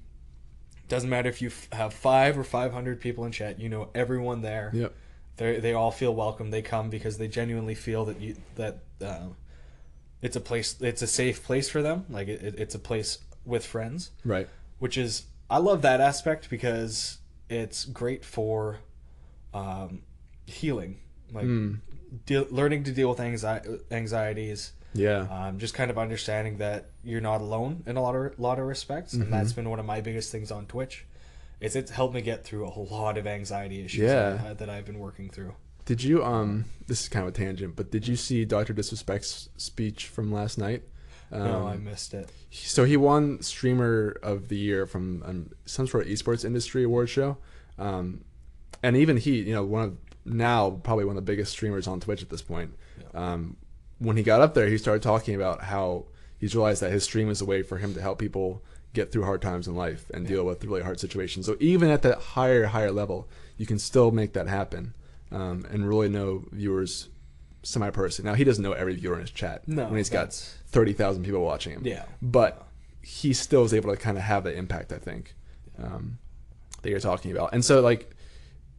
Doesn't 0.87 1.09
matter 1.09 1.29
if 1.29 1.41
you 1.41 1.47
f- 1.49 1.67
have 1.71 1.93
five 1.93 2.37
or 2.37 2.43
five 2.43 2.73
hundred 2.73 2.99
people 3.01 3.25
in 3.25 3.31
chat, 3.31 3.59
you 3.59 3.69
know 3.69 3.89
everyone 3.95 4.41
there. 4.41 4.71
Yep. 4.73 4.93
They 5.37 5.59
they 5.59 5.73
all 5.73 5.91
feel 5.91 6.13
welcome. 6.13 6.51
They 6.51 6.61
come 6.61 6.89
because 6.89 7.17
they 7.17 7.27
genuinely 7.27 7.75
feel 7.75 8.05
that 8.05 8.19
you 8.19 8.35
that 8.55 8.79
uh, 9.03 9.27
it's 10.21 10.35
a 10.35 10.41
place, 10.41 10.75
it's 10.81 11.01
a 11.01 11.07
safe 11.07 11.43
place 11.43 11.69
for 11.69 11.81
them. 11.81 12.05
Like 12.09 12.27
it, 12.27 12.41
it, 12.43 12.55
it's 12.59 12.75
a 12.75 12.79
place 12.79 13.19
with 13.43 13.65
friends 13.65 14.11
Right. 14.23 14.47
which 14.77 14.97
is 14.97 15.23
I 15.49 15.57
love 15.57 15.81
that 15.81 15.99
aspect 15.99 16.49
because 16.49 17.17
it's 17.49 17.85
great 17.85 18.23
for 18.23 18.79
um, 19.53 20.03
healing, 20.45 20.99
like 21.33 21.45
Mm. 21.45 21.79
deal, 22.25 22.45
learning 22.51 22.83
to 22.85 22.91
deal 22.91 23.09
with 23.09 23.19
anxi- 23.19 23.81
anxieties, 23.91 24.73
Yeah. 24.93 25.27
um, 25.29 25.59
just 25.59 25.73
kind 25.73 25.89
of 25.91 25.97
understanding 25.97 26.57
that 26.57 26.89
you're 27.03 27.21
not 27.21 27.41
alone 27.41 27.83
in 27.85 27.97
a 27.97 28.01
lot 28.01 28.15
of 28.15 28.37
lot 28.39 28.59
of 28.59 28.65
respects, 28.65 29.13
and 29.13 29.23
Mm-hmm. 29.23 29.31
that's 29.31 29.53
been 29.53 29.69
one 29.69 29.79
of 29.79 29.85
my 29.85 30.01
biggest 30.01 30.31
things 30.31 30.51
on 30.51 30.65
Twitch. 30.65 31.05
Is 31.59 31.75
it's 31.75 31.91
helped 31.91 32.15
me 32.15 32.21
get 32.21 32.43
through 32.43 32.65
a 32.65 32.69
whole 32.71 32.87
lot 32.87 33.17
of 33.17 33.27
anxiety 33.27 33.85
issues 33.85 34.01
Yeah. 34.01 34.31
that, 34.31 34.45
I- 34.45 34.53
that 34.55 34.69
I've 34.69 34.85
been 34.85 34.97
working 34.99 35.29
through. 35.29 35.53
Did 35.85 36.03
you 36.03 36.23
um? 36.23 36.65
This 36.87 37.01
is 37.03 37.09
kind 37.09 37.27
of 37.27 37.33
a 37.33 37.37
tangent, 37.37 37.75
but 37.75 37.91
did 37.91 38.07
you 38.07 38.15
see 38.15 38.45
Doctor 38.45 38.73
Disrespect's 38.73 39.49
speech 39.57 40.07
from 40.07 40.31
last 40.31 40.57
night? 40.57 40.83
Um, 41.31 41.43
no, 41.43 41.67
I 41.67 41.77
missed 41.77 42.13
it. 42.13 42.29
so 42.51 42.83
he 42.83 42.97
won 42.97 43.41
streamer 43.41 44.17
of 44.21 44.49
the 44.49 44.57
year 44.57 44.85
from 44.85 45.23
um, 45.25 45.49
some 45.65 45.87
sort 45.87 46.05
of 46.05 46.09
esports 46.11 46.43
industry 46.43 46.83
award 46.83 47.09
show 47.09 47.37
um, 47.79 48.25
and 48.83 48.97
even 48.97 49.15
he 49.15 49.39
you 49.43 49.53
know 49.53 49.63
one 49.63 49.83
of 49.85 49.97
now 50.25 50.69
probably 50.83 51.05
one 51.05 51.17
of 51.17 51.23
the 51.25 51.31
biggest 51.31 51.51
streamers 51.51 51.87
on 51.87 51.99
twitch 51.99 52.21
at 52.21 52.29
this 52.29 52.41
point. 52.41 52.73
Um, 53.13 53.57
when 53.99 54.17
he 54.17 54.23
got 54.23 54.41
up 54.41 54.53
there 54.53 54.67
he 54.67 54.77
started 54.77 55.03
talking 55.03 55.35
about 55.35 55.63
how 55.63 56.05
he's 56.37 56.55
realized 56.55 56.81
that 56.81 56.91
his 56.91 57.03
stream 57.03 57.29
is 57.29 57.41
a 57.41 57.45
way 57.45 57.61
for 57.63 57.77
him 57.77 57.93
to 57.93 58.01
help 58.01 58.19
people 58.19 58.63
get 58.93 59.11
through 59.11 59.23
hard 59.23 59.41
times 59.41 59.67
in 59.67 59.75
life 59.75 60.09
and 60.13 60.27
deal 60.27 60.43
with 60.45 60.63
really 60.65 60.81
hard 60.81 60.99
situations. 60.99 61.45
So 61.45 61.55
even 61.59 61.89
at 61.89 62.01
that 62.01 62.17
higher 62.19 62.65
higher 62.65 62.91
level 62.91 63.27
you 63.57 63.65
can 63.65 63.79
still 63.79 64.11
make 64.11 64.33
that 64.33 64.47
happen 64.47 64.93
um, 65.31 65.65
and 65.71 65.87
really 65.87 66.09
know 66.09 66.45
viewers 66.51 67.09
semi 67.63 67.89
person 67.91 68.25
now 68.25 68.33
he 68.33 68.43
doesn't 68.43 68.63
know 68.63 68.71
every 68.73 68.95
viewer 68.95 69.13
in 69.15 69.21
his 69.21 69.29
chat 69.31 69.67
No, 69.67 69.85
when 69.85 69.97
he's 69.97 70.09
got 70.09 70.25
that's- 70.31 70.57
30,000 70.67 71.23
people 71.23 71.41
watching 71.41 71.73
him. 71.73 71.81
Yeah. 71.85 72.05
but 72.21 72.67
he 73.03 73.33
still 73.33 73.63
is 73.63 73.73
able 73.73 73.91
to 73.91 73.97
kind 73.97 74.17
of 74.17 74.23
have 74.23 74.43
that 74.45 74.55
impact. 74.55 74.91
I 74.93 74.97
think 74.97 75.33
um, 75.77 76.17
that 76.81 76.89
you're 76.89 76.99
talking 76.99 77.31
about, 77.31 77.51
and 77.53 77.63
so 77.65 77.81
like 77.81 78.11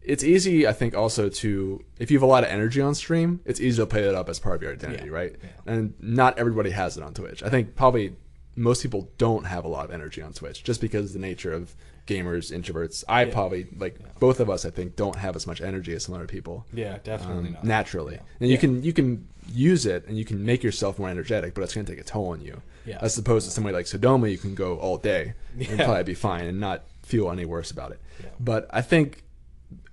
it's 0.05 0.25
easy. 0.25 0.67
I 0.67 0.73
think 0.73 0.95
also 0.97 1.29
to 1.29 1.85
if 1.99 2.11
you 2.11 2.17
have 2.19 2.23
a 2.23 2.27
lot 2.27 2.45
of 2.45 2.51
energy 2.51 2.81
on 2.81 2.95
stream, 2.95 3.41
it's 3.45 3.61
easy 3.61 3.81
to 3.83 3.87
play 3.87 4.03
it 4.09 4.15
up 4.15 4.29
as 4.29 4.39
part 4.39 4.57
of 4.57 4.63
your 4.63 4.73
identity, 4.73 5.05
Yeah, 5.07 5.13
right? 5.13 5.37
yeah. 5.43 5.73
And 5.73 5.95
not 6.01 6.39
everybody 6.39 6.71
has 6.71 6.97
it 6.97 7.03
on 7.03 7.15
Twitch. 7.15 7.43
I 7.43 7.49
think 7.49 7.75
probably 7.77 8.17
most 8.57 8.83
people 8.83 9.09
don't 9.17 9.45
have 9.45 9.65
a 9.65 9.69
lot 9.69 9.85
of 9.85 9.91
energy 9.91 10.21
on 10.21 10.33
Twitch 10.33 10.63
just 10.65 10.81
because 10.81 11.07
of 11.07 11.13
the 11.15 11.19
nature 11.27 11.53
of 11.53 11.75
gamers, 12.07 12.53
introverts. 12.53 13.05
I 13.09 13.25
Yeah. 13.25 13.33
probably 13.33 13.67
like 13.79 14.19
both 14.19 14.41
of 14.41 14.51
us. 14.51 14.65
I 14.65 14.71
think 14.71 14.97
don't 14.97 15.17
have 15.17 15.37
as 15.37 15.47
much 15.47 15.61
energy 15.61 15.95
as 15.95 16.05
some 16.05 16.15
other 16.15 16.27
people 16.27 16.67
Yeah, 16.73 16.99
definitely 17.05 17.49
um, 17.49 17.53
not. 17.55 17.65
naturally. 17.65 18.15
Yeah. 18.17 18.23
And 18.41 18.51
you 18.51 18.59
can 18.59 18.83
you 18.83 18.93
can 18.93 19.29
use 19.53 19.87
it 19.87 20.07
and 20.07 20.17
you 20.19 20.25
can 20.25 20.45
make 20.45 20.63
yourself 20.63 20.99
more 20.99 21.09
energetic, 21.09 21.55
but 21.55 21.63
it's 21.63 21.75
going 21.75 21.87
to 21.87 21.93
take 21.93 22.01
a 22.01 22.05
toll 22.05 22.29
on 22.29 22.41
you. 22.41 22.61
Yeah. 22.85 22.99
As 23.01 23.17
opposed 23.17 23.47
to 23.47 23.53
somebody 23.53 23.75
like 23.75 23.87
Sodoma, 23.87 24.31
you 24.31 24.39
can 24.39 24.55
go 24.55 24.77
all 24.79 24.99
day 24.99 25.35
and 25.59 25.79
probably 25.79 26.03
be 26.03 26.15
fine 26.15 26.45
and 26.47 26.59
not 26.59 26.85
feel 27.05 27.31
any 27.31 27.45
worse 27.45 27.71
about 27.71 27.93
it. 27.93 28.01
Yeah. 28.21 28.27
But 28.41 28.67
I 28.71 28.83
think 28.83 29.23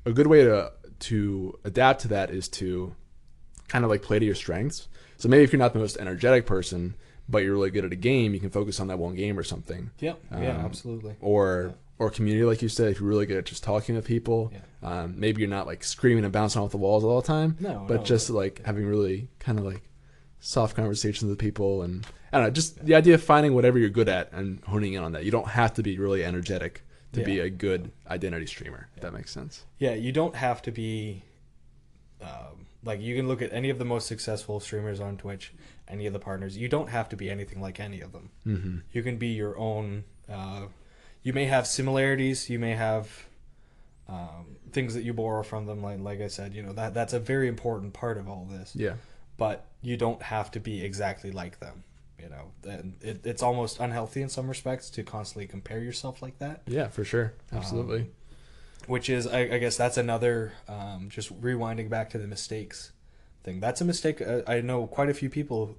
a 0.09 0.13
good 0.13 0.27
way 0.27 0.43
to 0.43 0.71
to 0.99 1.57
adapt 1.63 2.01
to 2.01 2.07
that 2.09 2.29
is 2.29 2.47
to 2.49 2.93
kind 3.67 3.85
of 3.85 3.89
like 3.91 4.01
play 4.01 4.19
to 4.19 4.25
your 4.25 4.35
strengths. 4.35 4.87
So 5.17 5.29
maybe 5.29 5.43
if 5.43 5.53
you're 5.53 5.59
not 5.59 5.73
the 5.73 5.79
most 5.79 5.97
energetic 5.97 6.45
person, 6.45 6.95
but 7.29 7.39
you're 7.43 7.53
really 7.53 7.69
good 7.71 7.85
at 7.85 7.93
a 7.93 7.95
game, 7.97 8.33
you 8.33 8.39
can 8.39 8.49
focus 8.49 8.79
on 8.79 8.87
that 8.87 8.97
one 8.99 9.15
game 9.15 9.37
or 9.37 9.43
something 9.43 9.91
Yep. 9.99 10.19
Yeah, 10.31 10.37
Um, 10.57 10.65
absolutely. 10.65 11.15
or 11.21 11.75
or 11.99 12.09
community, 12.09 12.45
like 12.45 12.61
you 12.61 12.69
said, 12.69 12.91
if 12.91 12.99
you're 13.01 13.09
really 13.09 13.25
good 13.25 13.37
at 13.37 13.45
just 13.45 13.61
talking 13.63 13.95
with 13.95 14.05
people. 14.05 14.51
Um, 14.81 15.19
maybe 15.19 15.41
you're 15.41 15.49
not 15.49 15.67
like 15.67 15.83
screaming 15.83 16.23
and 16.23 16.31
bouncing 16.31 16.61
off 16.61 16.71
the 16.71 16.77
walls 16.77 17.03
all 17.03 17.19
the 17.21 17.27
time. 17.27 17.57
No, 17.59 17.83
but 17.87 17.97
no, 17.97 18.03
just 18.03 18.29
like 18.29 18.61
having 18.65 18.85
really 18.85 19.27
kind 19.39 19.59
of 19.59 19.65
like 19.65 19.81
soft 20.39 20.75
conversations 20.77 21.29
with 21.29 21.37
people, 21.37 21.81
and 21.81 22.05
I 22.31 22.37
don't 22.37 22.47
know, 22.47 22.51
just 22.51 22.83
the 22.85 22.95
idea 22.95 23.15
of 23.15 23.21
finding 23.23 23.53
whatever 23.53 23.77
you're 23.77 23.89
good 23.89 24.07
at 24.07 24.31
and 24.31 24.63
honing 24.63 24.93
in 24.93 25.03
on 25.03 25.11
that. 25.11 25.25
You 25.25 25.31
don't 25.31 25.49
have 25.49 25.73
to 25.73 25.83
be 25.83 25.97
really 25.99 26.23
energetic 26.23 26.83
to 27.13 27.23
be 27.23 27.39
a 27.39 27.49
good 27.49 27.91
identity 28.07 28.45
streamer. 28.45 28.87
If 28.95 29.01
that 29.01 29.13
makes 29.13 29.31
sense. 29.31 29.65
Yeah, 29.77 29.93
you 29.93 30.11
don't 30.11 30.35
have 30.35 30.61
to 30.63 30.71
be 30.71 31.23
um, 32.21 32.67
like 32.83 33.01
you 33.01 33.15
can 33.15 33.27
look 33.27 33.41
at 33.41 33.51
any 33.51 33.69
of 33.69 33.79
the 33.79 33.85
most 33.85 34.07
successful 34.07 34.59
streamers 34.59 34.99
on 34.99 35.17
Twitch, 35.17 35.53
any 35.87 36.05
of 36.05 36.13
the 36.13 36.19
partners. 36.19 36.57
You 36.57 36.67
don't 36.67 36.89
have 36.89 37.09
to 37.09 37.15
be 37.15 37.29
anything 37.29 37.61
like 37.61 37.79
any 37.79 38.01
of 38.01 38.11
them. 38.11 38.29
Mm-hmm. 38.45 38.77
You 38.91 39.03
can 39.03 39.17
be 39.17 39.27
your 39.27 39.57
own. 39.57 40.03
Uh, 40.31 40.67
you 41.23 41.33
may 41.33 41.45
have 41.45 41.67
similarities. 41.67 42.49
You 42.49 42.59
may 42.59 42.73
have 42.73 43.25
um, 44.07 44.57
things 44.71 44.93
that 44.93 45.03
you 45.03 45.13
borrow 45.13 45.43
from 45.43 45.65
them. 45.65 45.81
Like 45.81 45.99
like 45.99 46.21
I 46.21 46.27
said, 46.27 46.53
you 46.53 46.63
know 46.63 46.73
that 46.73 46.93
that's 46.93 47.13
a 47.13 47.19
very 47.19 47.47
important 47.47 47.93
part 47.93 48.17
of 48.17 48.29
all 48.29 48.47
this. 48.49 48.73
Yeah. 48.75 48.93
But 49.37 49.65
you 49.81 49.95
don't 49.95 50.21
have 50.21 50.51
to 50.51 50.59
be 50.59 50.83
exactly 50.83 51.31
like 51.31 51.59
them. 51.59 51.83
You 52.21 52.29
know, 52.29 52.51
and 52.69 52.95
it, 53.01 53.25
it's 53.25 53.41
almost 53.43 53.79
unhealthy 53.79 54.21
in 54.21 54.29
some 54.29 54.47
respects 54.47 54.89
to 54.91 55.03
constantly 55.03 55.47
compare 55.47 55.79
yourself 55.79 56.21
like 56.21 56.39
that. 56.39 56.61
Yeah, 56.67 56.87
for 56.89 57.03
sure. 57.03 57.33
Absolutely. 57.51 58.07
which 58.87 59.09
is 59.09 59.27
I, 59.27 59.41
I 59.41 59.57
guess 59.59 59.77
that's 59.77 59.97
another 59.97 60.53
um, 60.67 61.09
just 61.09 61.29
rewinding 61.41 61.89
back 61.89 62.09
to 62.11 62.17
the 62.17 62.27
mistakes 62.27 62.91
thing 63.43 63.59
that's 63.61 63.79
a 63.81 63.85
mistake 63.85 64.21
uh, 64.21 64.41
i 64.47 64.59
know 64.61 64.85
quite 64.87 65.09
a 65.09 65.13
few 65.13 65.29
people 65.29 65.77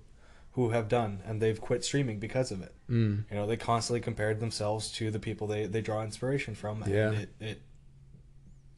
who 0.52 0.70
have 0.70 0.88
done 0.88 1.20
and 1.26 1.42
they've 1.42 1.60
quit 1.60 1.84
streaming 1.84 2.18
because 2.18 2.50
of 2.50 2.62
it 2.62 2.72
mm. 2.88 3.22
you 3.30 3.36
know 3.36 3.46
they 3.46 3.56
constantly 3.56 4.00
compared 4.00 4.40
themselves 4.40 4.90
to 4.92 5.10
the 5.10 5.18
people 5.18 5.46
they, 5.46 5.66
they 5.66 5.80
draw 5.82 6.02
inspiration 6.02 6.54
from 6.54 6.82
and 6.82 6.92
Yeah. 6.94 7.10
it, 7.12 7.28
it 7.38 7.60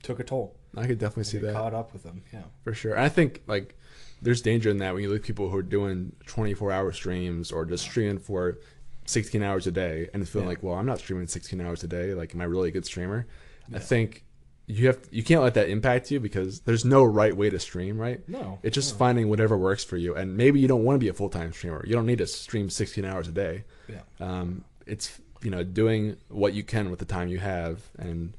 took 0.02 0.18
a 0.18 0.24
toll 0.24 0.56
I 0.76 0.86
could 0.86 0.98
definitely 0.98 1.24
see 1.24 1.38
that. 1.38 1.52
caught 1.54 1.74
up 1.74 1.92
with 1.92 2.02
them 2.02 2.22
yeah 2.32 2.42
for 2.64 2.74
sure. 2.74 2.98
I 2.98 3.08
think 3.08 3.42
like 3.46 3.78
there's 4.22 4.40
danger 4.40 4.70
in 4.70 4.78
that 4.78 4.94
when 4.94 5.02
you 5.02 5.10
look 5.10 5.20
at 5.20 5.26
people 5.26 5.50
who 5.50 5.56
are 5.56 5.62
doing 5.62 6.12
24 6.26 6.70
hour 6.72 6.92
streams 6.92 7.50
or 7.52 7.64
just 7.64 7.84
streaming 7.84 8.18
for 8.18 8.58
16 9.06 9.42
hours 9.42 9.66
a 9.66 9.72
day 9.72 10.08
and 10.14 10.22
it's 10.22 10.30
feeling 10.30 10.46
Yeah. 10.46 10.50
like, 10.50 10.62
well, 10.62 10.74
I'm 10.76 10.86
not 10.86 10.98
streaming 11.00 11.26
16 11.26 11.60
hours 11.60 11.82
a 11.82 11.88
day. 11.88 12.14
Like, 12.14 12.34
am 12.34 12.40
I 12.40 12.44
really 12.44 12.68
a 12.68 12.72
good 12.72 12.86
streamer? 12.86 13.26
I 13.74 13.78
think 13.80 14.24
you 14.68 14.86
have 14.86 14.98
you 15.10 15.24
can't 15.24 15.42
let 15.42 15.54
that 15.54 15.68
impact 15.68 16.10
you 16.12 16.20
because 16.20 16.60
there's 16.60 16.84
no 16.84 17.02
right 17.04 17.36
way 17.36 17.50
to 17.50 17.58
stream, 17.58 17.98
right? 17.98 18.26
no 18.28 18.58
It's 18.62 18.74
just 18.76 18.94
no. 18.94 18.98
finding 18.98 19.28
whatever 19.28 19.58
works 19.58 19.82
for 19.84 19.96
you. 19.96 20.14
And 20.14 20.36
maybe 20.36 20.60
you 20.60 20.68
don't 20.68 20.84
want 20.84 20.94
to 20.94 21.00
be 21.00 21.08
a 21.08 21.12
full 21.14 21.28
time 21.28 21.52
streamer. 21.52 21.84
You 21.84 21.94
don't 21.94 22.06
need 22.06 22.18
to 22.18 22.26
stream 22.28 22.70
16 22.70 23.04
hours 23.04 23.26
a 23.28 23.32
day. 23.32 23.64
yeah 23.88 24.02
Um, 24.20 24.64
it's 24.86 25.20
you 25.42 25.50
know 25.50 25.64
doing 25.64 26.16
what 26.28 26.54
you 26.54 26.62
can 26.62 26.90
with 26.90 27.00
the 27.00 27.04
time 27.04 27.26
you 27.26 27.38
have, 27.40 27.80
and 27.98 28.34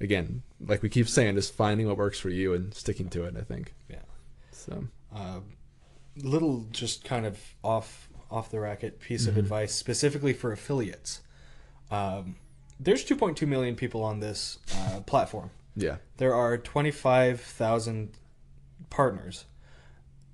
again, 0.00 0.42
like 0.60 0.82
we 0.82 0.88
keep 0.88 1.08
saying, 1.08 1.36
just 1.36 1.54
finding 1.54 1.86
what 1.86 1.96
works 1.96 2.18
for 2.18 2.28
you 2.30 2.54
and 2.54 2.74
sticking 2.74 3.08
to 3.10 3.22
it. 3.24 3.36
I 3.38 3.42
think 3.42 3.72
yeah 3.88 3.98
so. 4.50 4.84
Uh, 5.14 5.40
little 6.16 6.66
just 6.70 7.04
kind 7.04 7.24
of 7.26 7.38
off 7.62 8.08
off 8.30 8.50
the 8.50 8.60
racket 8.60 9.00
piece 9.00 9.26
of 9.26 9.34
Mhm. 9.34 9.38
advice 9.38 9.74
specifically 9.74 10.34
for 10.34 10.52
affiliates. 10.52 11.20
Um, 11.90 12.36
there's 12.78 13.02
2.2 13.04 13.46
million 13.48 13.74
people 13.74 14.02
on 14.04 14.20
this 14.20 14.58
uh, 14.74 15.00
platform. 15.06 15.50
Yeah. 15.74 15.96
There 16.18 16.34
are 16.34 16.58
25,000 16.58 18.10
partners, 18.90 19.44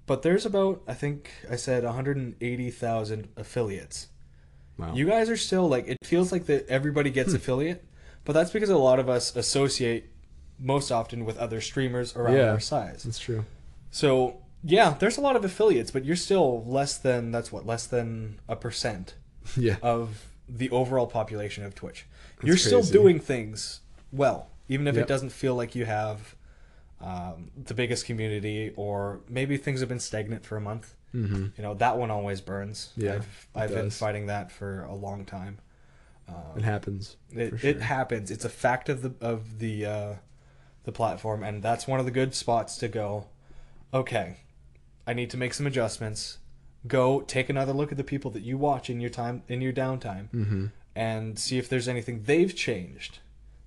but 0.06 0.22
there's 0.22 0.44
about 0.44 0.82
I 0.88 0.94
think 0.94 1.30
I 1.50 1.56
said 1.56 1.84
180,000 1.84 3.28
affiliates. 3.36 4.08
Wow. 4.76 4.94
You 4.94 5.06
guys 5.06 5.30
are 5.30 5.36
still 5.36 5.68
like 5.68 5.86
it 5.86 5.98
feels 6.04 6.32
like 6.32 6.46
that 6.46 6.66
everybody 6.68 7.10
gets 7.10 7.32
affiliate, 7.32 7.84
but 8.24 8.32
that's 8.32 8.50
because 8.50 8.70
a 8.70 8.76
lot 8.76 8.98
of 8.98 9.08
us 9.08 9.36
associate 9.36 10.10
most 10.58 10.90
often 10.90 11.24
with 11.24 11.36
other 11.38 11.60
streamers 11.60 12.14
around 12.16 12.36
Yeah. 12.36 12.50
our 12.50 12.60
size. 12.60 13.04
That's 13.04 13.18
true. 13.20 13.44
So 13.92 14.40
yeah, 14.64 14.94
there's 14.98 15.16
a 15.18 15.20
lot 15.20 15.36
of 15.36 15.44
affiliates, 15.44 15.90
but 15.90 16.04
you're 16.04 16.16
still 16.16 16.64
less 16.64 16.96
than 16.96 17.30
that's 17.30 17.52
what 17.52 17.66
less 17.66 17.86
than 17.86 18.40
a 18.48 18.56
percent 18.56 19.14
Yeah. 19.56 19.76
of 19.82 20.24
the 20.48 20.70
overall 20.70 21.06
population 21.06 21.64
of 21.64 21.74
Twitch. 21.74 22.06
That's 22.36 22.46
you're 22.46 22.56
still 22.56 22.82
doing 22.82 23.20
things 23.20 23.80
well, 24.12 24.48
even 24.68 24.86
if 24.86 24.94
Yep. 24.96 25.04
it 25.04 25.08
doesn't 25.08 25.30
feel 25.30 25.54
like 25.54 25.74
you 25.74 25.84
have 25.84 26.34
um, 27.00 27.50
the 27.62 27.74
biggest 27.74 28.06
community, 28.06 28.72
or 28.76 29.20
maybe 29.28 29.56
things 29.58 29.80
have 29.80 29.88
been 29.88 30.00
stagnant 30.00 30.46
for 30.46 30.56
a 30.56 30.60
month. 30.60 30.94
Mm-hmm. 31.14 31.46
You 31.56 31.62
know 31.62 31.74
that 31.74 31.98
one 31.98 32.10
always 32.10 32.40
burns. 32.40 32.92
Yeah, 32.96 33.14
I've, 33.16 33.48
I've 33.54 33.70
been 33.74 33.90
fighting 33.90 34.26
that 34.26 34.50
for 34.50 34.82
a 34.84 34.94
long 34.94 35.24
time. 35.24 35.58
Um, 36.28 36.56
It 36.56 36.62
happens. 36.64 37.16
it, 37.32 37.60
for 37.60 37.66
it 37.66 37.80
happens. 37.82 38.30
It's 38.30 38.44
a 38.44 38.48
fact 38.48 38.88
of 38.88 39.02
the 39.02 39.12
of 39.20 39.58
the 39.58 39.84
uh, 39.86 40.14
the 40.84 40.92
platform, 40.92 41.42
and 41.42 41.62
that's 41.62 41.86
one 41.86 42.00
of 42.00 42.06
the 42.06 42.10
good 42.12 42.34
spots 42.34 42.78
to 42.78 42.88
go. 42.88 43.26
Okay, 43.92 44.38
I 45.06 45.12
need 45.14 45.30
to 45.30 45.36
make 45.36 45.54
some 45.54 45.66
adjustments. 45.66 46.38
Go 46.86 47.20
take 47.22 47.48
another 47.48 47.72
look 47.72 47.90
at 47.92 47.98
the 47.98 48.04
people 48.04 48.30
that 48.32 48.42
you 48.42 48.58
watch 48.58 48.90
in 48.90 49.00
your 49.00 49.10
time 49.10 49.42
in 49.48 49.60
your 49.60 49.72
downtime, 49.72 50.28
Mm-hmm. 50.30 50.66
and 50.96 51.38
see 51.38 51.58
if 51.58 51.68
there's 51.68 51.88
anything 51.88 52.22
they've 52.24 52.54
changed 52.54 53.18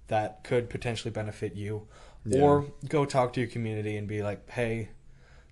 that 0.07 0.43
could 0.43 0.69
potentially 0.69 1.11
benefit 1.11 1.55
you, 1.55 1.87
Yeah. 2.25 2.41
or 2.41 2.65
go 2.87 3.05
talk 3.05 3.33
to 3.33 3.39
your 3.41 3.49
community 3.49 3.97
and 3.97 4.07
be 4.07 4.21
like, 4.23 4.49
hey. 4.51 4.89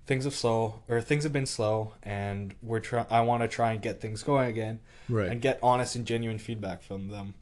Things 0.08 0.26
have 0.26 0.36
slow, 0.36 0.84
or 0.88 1.02
things 1.02 1.24
have 1.24 1.34
been 1.34 1.48
slow, 1.48 1.93
and 2.04 2.54
we're 2.62 2.80
trying. 2.80 3.08
I 3.10 3.21
want 3.21 3.41
to 3.41 3.48
try 3.48 3.71
and 3.74 3.82
get 3.82 4.02
things 4.02 4.21
going 4.21 4.48
again 4.48 4.80
Right. 5.10 5.28
and 5.32 5.41
get 5.41 5.58
honest 5.63 5.95
and 5.95 6.06
genuine 6.06 6.38
feedback 6.38 6.84
from 6.84 7.08
them. 7.08 7.34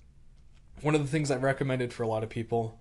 One 0.82 0.96
of 0.96 1.02
the 1.02 1.10
things 1.10 1.30
I've 1.30 1.44
recommended 1.44 1.92
for 1.92 2.04
a 2.04 2.08
lot 2.08 2.24
of 2.24 2.30
people, 2.30 2.80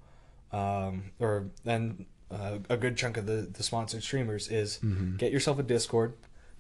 um, 0.52 1.10
or 1.18 1.50
and 1.66 2.06
uh, 2.32 2.58
a 2.68 2.76
good 2.76 2.96
chunk 2.96 3.16
of 3.16 3.26
the, 3.26 3.48
the 3.52 3.62
sponsored 3.62 4.02
streamers 4.02 4.48
is 4.48 4.78
Mhm. 4.82 5.18
get 5.18 5.30
yourself 5.32 5.58
a 5.58 5.62
Discord, 5.62 6.14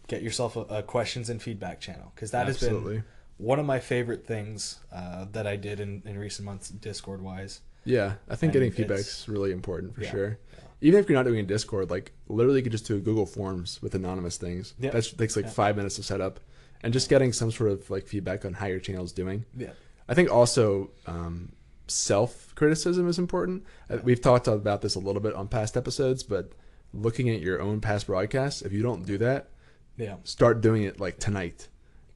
get 0.08 0.22
yourself 0.22 0.56
a, 0.56 0.60
a 0.60 0.82
questions 0.82 1.30
and 1.30 1.40
feedback 1.42 1.80
channel 1.80 2.12
because 2.14 2.30
that 2.32 2.46
has 2.46 2.60
been 2.60 3.04
one 3.38 3.58
of 3.58 3.66
my 3.66 3.80
favorite 3.80 4.26
things 4.26 4.78
uh, 4.92 5.24
that 5.32 5.46
I 5.46 5.56
did 5.56 5.80
in, 5.80 6.02
in 6.04 6.18
recent 6.18 6.44
months 6.46 6.68
Discord 6.68 7.22
wise. 7.22 7.60
Yeah, 7.84 8.14
I 8.28 8.36
think 8.36 8.50
And 8.50 8.52
getting 8.52 8.70
feedback 8.70 9.00
is 9.00 9.24
really 9.28 9.50
important 9.50 9.94
for 9.94 10.02
Yeah, 10.02 10.10
sure. 10.10 10.28
yeah. 10.52 10.64
Even 10.82 11.00
if 11.00 11.08
you're 11.08 11.18
not 11.18 11.24
doing 11.26 11.40
a 11.40 11.42
Discord, 11.44 11.90
like 11.90 12.12
literally 12.28 12.58
you 12.58 12.62
could 12.62 12.72
just 12.72 12.86
do 12.86 13.00
Google 13.00 13.26
Forms 13.26 13.80
with 13.82 13.94
anonymous 13.94 14.36
things. 14.36 14.74
Yeah. 14.78 14.90
That 14.90 15.02
takes 15.18 15.34
like 15.36 15.46
Yeah. 15.46 15.50
five 15.52 15.76
minutes 15.76 15.96
to 15.96 16.02
set 16.02 16.20
up, 16.20 16.38
and 16.84 16.92
just 16.92 17.08
getting 17.08 17.32
some 17.32 17.50
sort 17.50 17.70
of 17.70 17.88
like 17.90 18.06
feedback 18.06 18.44
on 18.44 18.52
how 18.54 18.66
your 18.66 18.80
channel 18.80 19.04
is 19.04 19.12
doing. 19.12 19.44
Yeah, 19.56 19.70
I 20.08 20.14
think 20.14 20.30
also 20.30 20.90
um, 21.06 21.52
self 21.92 22.54
criticism 22.54 23.08
is 23.08 23.18
important. 23.18 23.64
Uh, 23.90 23.98
We've 24.02 24.20
talked 24.20 24.46
about 24.48 24.82
this 24.82 24.94
a 24.94 24.98
little 25.00 25.22
bit 25.22 25.34
on 25.34 25.48
past 25.48 25.76
episodes, 25.76 26.22
but 26.22 26.52
looking 26.94 27.28
at 27.30 27.40
your 27.40 27.60
own 27.60 27.80
past 27.80 28.06
broadcasts, 28.06 28.62
if 28.62 28.72
you 28.72 28.82
don't 28.82 29.04
do 29.06 29.18
that, 29.18 29.48
yeah, 29.96 30.16
start 30.24 30.60
doing 30.60 30.82
it 30.82 31.00
like 31.00 31.18
tonight. 31.18 31.68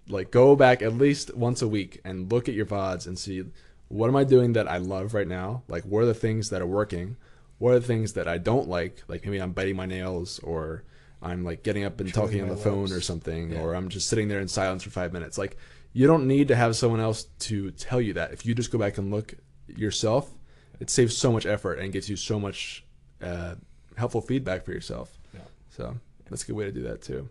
Like 0.09 0.31
go 0.31 0.55
back 0.57 0.83
at 0.83 0.93
least 0.95 1.35
once 1.37 1.63
a 1.63 1.69
week 1.69 2.01
and 2.05 2.31
look 2.31 2.49
at 2.49 2.55
your 2.55 2.67
VODs 2.67 3.07
and 3.07 3.19
see 3.19 3.45
what 3.89 4.09
am 4.09 4.17
I 4.17 4.25
doing 4.25 4.53
that 4.55 4.69
I 4.69 4.79
love 4.79 5.15
right 5.15 5.27
now? 5.29 5.63
Like 5.69 5.85
what 5.85 6.01
are 6.03 6.07
the 6.07 6.15
things 6.15 6.51
that 6.51 6.63
are 6.63 6.67
working? 6.67 7.17
What 7.59 7.73
are 7.75 7.79
the 7.81 7.87
things 7.87 8.13
that 8.15 8.29
I 8.29 8.39
don't 8.39 8.69
like? 8.69 9.03
Like 9.09 9.25
maybe 9.25 9.39
I'm 9.41 9.53
biting 9.53 9.77
my 9.77 9.87
nails 9.87 10.39
or 10.41 10.85
I'm 11.23 11.45
like 11.45 11.63
getting 11.63 11.85
up 11.85 11.99
and 12.01 12.13
Chewing 12.13 12.27
talking 12.27 12.43
on 12.43 12.49
the 12.49 12.57
phone 12.57 12.83
lips. 12.83 12.93
or 12.93 13.01
something 13.01 13.53
Yeah. 13.53 13.61
or 13.61 13.75
I'm 13.75 13.89
just 13.89 14.09
sitting 14.09 14.29
there 14.29 14.41
in 14.41 14.49
silence 14.49 14.83
for 14.83 14.91
5 14.91 15.13
minutes. 15.13 15.39
Like 15.39 15.57
you 15.93 16.07
don't 16.07 16.27
need 16.29 16.49
to 16.49 16.57
have 16.57 16.77
someone 16.77 17.01
else 17.01 17.25
to 17.41 17.71
tell 17.73 18.01
you 18.01 18.13
that. 18.15 18.33
If 18.33 18.45
you 18.47 18.55
just 18.55 18.71
go 18.71 18.79
back 18.79 18.99
and 18.99 19.11
look 19.11 19.35
yourself, 19.69 20.33
it 20.81 20.91
saves 20.91 21.17
so 21.17 21.33
much 21.33 21.47
effort 21.47 21.79
and 21.79 21.93
gives 21.93 22.09
you 22.09 22.17
so 22.17 22.39
much 22.39 22.85
uh, 23.23 23.55
helpful 23.97 24.21
feedback 24.21 24.65
for 24.65 24.73
yourself. 24.73 25.19
Yeah. 25.33 25.41
So 25.71 25.97
that's 26.31 26.45
a 26.45 26.47
good 26.47 26.57
way 26.57 26.65
to 26.65 26.73
do 26.73 26.83
that 26.83 27.03
too. 27.03 27.29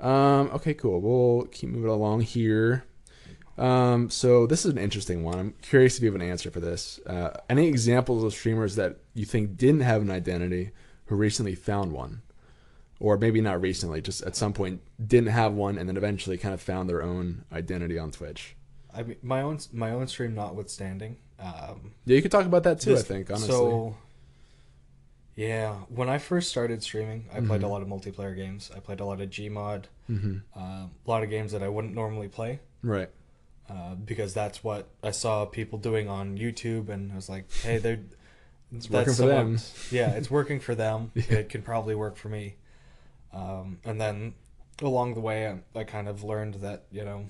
Um, 0.00 0.50
okay, 0.54 0.74
cool. 0.74 1.00
We'll 1.00 1.46
keep 1.46 1.70
moving 1.70 1.90
along 1.90 2.22
here. 2.22 2.84
Um, 3.58 4.08
so 4.08 4.46
this 4.46 4.64
is 4.64 4.72
an 4.72 4.78
interesting 4.78 5.22
one. 5.22 5.38
I'm 5.38 5.54
curious 5.60 5.96
if 5.96 6.02
you 6.02 6.10
have 6.10 6.20
an 6.20 6.26
answer 6.26 6.50
for 6.50 6.60
this. 6.60 6.98
Uh, 7.06 7.30
any 7.50 7.68
examples 7.68 8.24
of 8.24 8.32
streamers 8.32 8.76
that 8.76 8.96
you 9.12 9.26
think 9.26 9.56
didn't 9.58 9.82
have 9.82 10.00
an 10.00 10.10
identity 10.10 10.70
who 11.06 11.16
recently 11.16 11.54
found 11.54 11.92
one, 11.92 12.22
or 12.98 13.18
maybe 13.18 13.42
not 13.42 13.60
recently, 13.60 14.00
just 14.00 14.22
at 14.22 14.34
some 14.34 14.54
point 14.54 14.80
didn't 15.04 15.28
have 15.28 15.52
one 15.52 15.76
and 15.76 15.88
then 15.88 15.98
eventually 15.98 16.38
kind 16.38 16.54
of 16.54 16.62
found 16.62 16.88
their 16.88 17.02
own 17.02 17.44
identity 17.52 17.98
on 17.98 18.10
Twitch. 18.10 18.56
I 18.94 19.02
mean 19.02 19.16
my 19.22 19.42
own 19.42 19.58
my 19.72 19.90
own 19.92 20.06
stream 20.08 20.34
notwithstanding. 20.34 21.16
Um, 21.38 21.94
Yeah, 22.04 22.16
you 22.16 22.22
could 22.22 22.30
talk 22.30 22.46
about 22.46 22.62
that 22.64 22.80
too. 22.80 22.90
This- 22.90 23.00
I 23.04 23.14
think 23.14 23.30
honestly. 23.30 23.48
So, 23.48 23.96
yeah, 25.36 25.74
when 25.88 26.08
I 26.10 26.18
first 26.18 26.50
started 26.50 26.82
streaming, 26.82 27.26
I 27.32 27.40
played 27.40 27.62
a 27.62 27.66
Mhm. 27.66 27.70
lot 27.70 27.82
of 27.82 27.88
multiplayer 27.88 28.34
games. 28.36 28.70
I 28.74 28.80
played 28.80 29.00
a 29.00 29.04
lot 29.04 29.20
of 29.20 29.30
Gmod, 29.30 29.84
hmm 30.06 30.38
uh, 30.54 30.60
a 30.60 30.90
lot 31.06 31.22
of 31.22 31.30
games 31.30 31.52
that 31.52 31.62
I 31.62 31.68
wouldn't 31.68 31.94
normally 31.94 32.28
play 32.28 32.60
Right. 32.82 33.08
uh, 33.68 33.94
because 33.94 34.34
that's 34.34 34.62
what 34.64 34.88
I 35.02 35.12
saw 35.12 35.46
people 35.46 35.78
doing 35.78 36.08
on 36.08 36.36
YouTube, 36.36 36.88
and 36.88 37.12
I 37.12 37.14
was 37.16 37.28
like, 37.28 37.50
hey, 37.62 37.78
they're 37.78 38.00
It's 38.72 38.86
that's 38.88 39.06
working 39.08 39.14
for 39.14 39.26
them. 39.26 39.58
yeah, 39.90 40.10
it's 40.10 40.30
working 40.38 40.60
for 40.60 40.74
them. 40.74 41.12
Yeah. 41.14 41.34
It 41.38 41.48
can 41.48 41.62
probably 41.62 41.94
work 41.94 42.16
for 42.16 42.28
me. 42.28 42.56
Um, 43.32 43.78
and 43.84 44.00
then 44.00 44.34
along 44.82 45.14
the 45.14 45.20
way, 45.20 45.46
I, 45.48 45.78
I 45.78 45.84
kind 45.84 46.08
of 46.08 46.22
learned 46.24 46.54
that 46.56 46.84
you 46.90 47.04
know, 47.04 47.26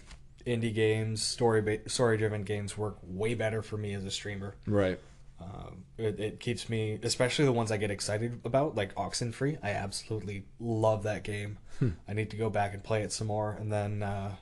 indie 0.47 0.75
games, 0.75 1.23
story 1.23 1.63
ba- 1.63 1.89
story 1.89 2.17
driven 2.17 2.43
games 2.43 2.77
work 2.77 2.99
way 3.03 3.35
better 3.35 3.63
for 3.63 3.77
me 3.77 3.95
as 3.95 4.05
a 4.05 4.11
streamer. 4.11 4.57
Right. 4.67 4.99
Um, 5.41 5.85
it, 5.97 6.21
it 6.21 6.41
keeps 6.41 6.69
me, 6.69 6.99
especially 7.03 7.47
the 7.47 7.53
ones 7.53 7.73
I 7.73 7.79
get 7.79 7.91
excited 7.91 8.41
about, 8.45 8.75
like 8.77 8.95
Oxenfree. 8.95 9.59
I 9.63 9.71
absolutely 9.71 10.45
love 10.59 11.05
that 11.05 11.25
game. 11.25 11.59
Hmm. 11.79 11.91
I 12.07 12.13
need 12.13 12.31
to 12.31 12.37
go 12.37 12.51
back 12.51 12.75
and 12.75 12.85
play 12.85 13.03
it 13.03 13.11
some 13.11 13.29
more, 13.29 13.53
and 13.59 13.73
then 13.73 14.03
uh, 14.03 14.35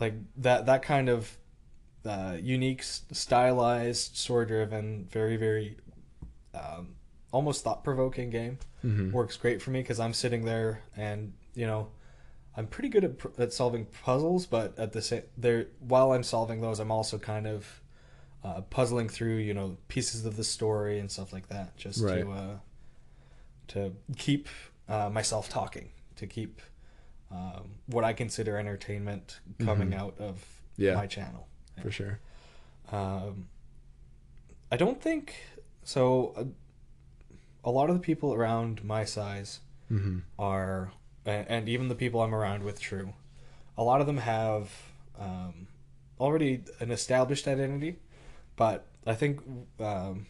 like 0.00 0.14
that 0.38 0.66
that 0.66 0.82
kind 0.82 1.08
of 1.08 1.36
uh, 2.04 2.36
unique, 2.40 2.82
stylized, 2.82 4.16
story-driven, 4.16 5.06
very 5.10 5.36
very 5.36 5.76
um, 6.52 6.96
almost 7.32 7.64
thought-provoking 7.64 8.30
game 8.30 8.58
hmm 8.82 9.10
works 9.10 9.36
great 9.36 9.62
for 9.62 9.70
me 9.70 9.80
because 9.80 9.98
I'm 9.98 10.12
sitting 10.12 10.44
there 10.44 10.82
and 10.96 11.32
you 11.54 11.66
know 11.66 11.88
I'm 12.56 12.66
pretty 12.68 12.88
good 12.88 13.04
at, 13.04 13.40
at 13.40 13.52
solving 13.52 13.86
puzzles, 14.04 14.46
but 14.46 14.78
at 14.78 14.92
the 14.92 15.02
same 15.02 15.22
there 15.36 15.66
while 15.80 16.12
I'm 16.12 16.22
solving 16.22 16.60
those, 16.60 16.78
I'm 16.80 16.92
also 16.92 17.18
kind 17.18 17.46
of 17.46 17.80
uh, 18.44 18.60
puzzling 18.62 19.08
through 19.08 19.36
you 19.36 19.54
know 19.54 19.76
pieces 19.88 20.24
of 20.24 20.36
the 20.36 20.44
story 20.44 20.98
and 21.00 21.10
stuff 21.10 21.32
like 21.32 21.48
that, 21.48 21.76
just 21.76 22.00
Right. 22.02 22.22
to 22.22 22.30
uh, 22.32 22.54
to 23.68 23.92
keep 24.16 24.48
uh, 24.88 25.08
myself 25.10 25.48
talking, 25.48 25.90
to 26.16 26.26
keep 26.26 26.60
um, 27.30 27.70
what 27.86 28.04
I 28.04 28.12
consider 28.12 28.56
entertainment 28.58 29.40
coming 29.58 29.90
Mhm. 29.90 29.98
out 29.98 30.14
of 30.20 30.44
Yeah. 30.76 30.94
my 30.94 31.06
channel. 31.06 31.48
For 31.82 31.90
sure. 31.90 32.20
Um, 32.92 33.48
I 34.70 34.76
don't 34.76 35.00
think 35.02 35.34
so. 35.82 36.32
A, 36.36 36.46
a 37.68 37.70
lot 37.70 37.88
of 37.88 37.96
the 37.96 38.00
people 38.00 38.34
around 38.34 38.84
my 38.84 39.04
size 39.04 39.60
hmm 39.88 40.18
are, 40.38 40.92
and, 41.26 41.46
and 41.48 41.68
even 41.68 41.88
the 41.88 41.94
people 41.94 42.20
I'm 42.22 42.34
around 42.34 42.62
with, 42.62 42.80
true. 42.80 43.14
A 43.76 43.82
lot 43.82 44.00
of 44.00 44.06
them 44.06 44.18
have 44.18 44.70
um, 45.18 45.66
already 46.20 46.62
an 46.80 46.90
established 46.90 47.46
identity, 47.48 47.96
but 48.56 48.86
I 49.06 49.14
think 49.14 49.40
um, 49.80 50.26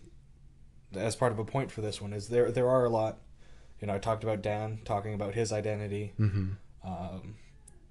as 0.94 1.16
part 1.16 1.33
of 1.33 1.38
a 1.38 1.44
point 1.44 1.70
for 1.70 1.80
this 1.80 2.00
one 2.00 2.12
is 2.12 2.28
there 2.28 2.50
there 2.50 2.68
are 2.68 2.85
a 2.85 2.88
lot. 2.90 3.18
You 3.80 3.87
know, 3.88 3.94
I 3.94 3.98
talked 3.98 4.24
about 4.24 4.40
Dan 4.40 4.78
talking 4.85 5.14
about 5.14 5.35
his 5.35 5.52
identity. 5.52 6.12
hmm 6.16 6.52
Um, 6.85 7.37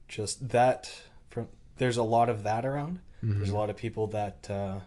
just 0.08 0.50
that 0.50 0.92
from 1.30 1.48
there's 1.78 1.98
a 1.98 2.04
lot 2.04 2.30
of 2.30 2.44
that 2.44 2.66
around. 2.66 3.00
hmm 3.22 3.38
There's 3.38 3.50
a 3.50 3.56
lot 3.56 3.70
of 3.70 3.78
people 3.78 4.08
that 4.08 4.48
uh, 4.50 4.80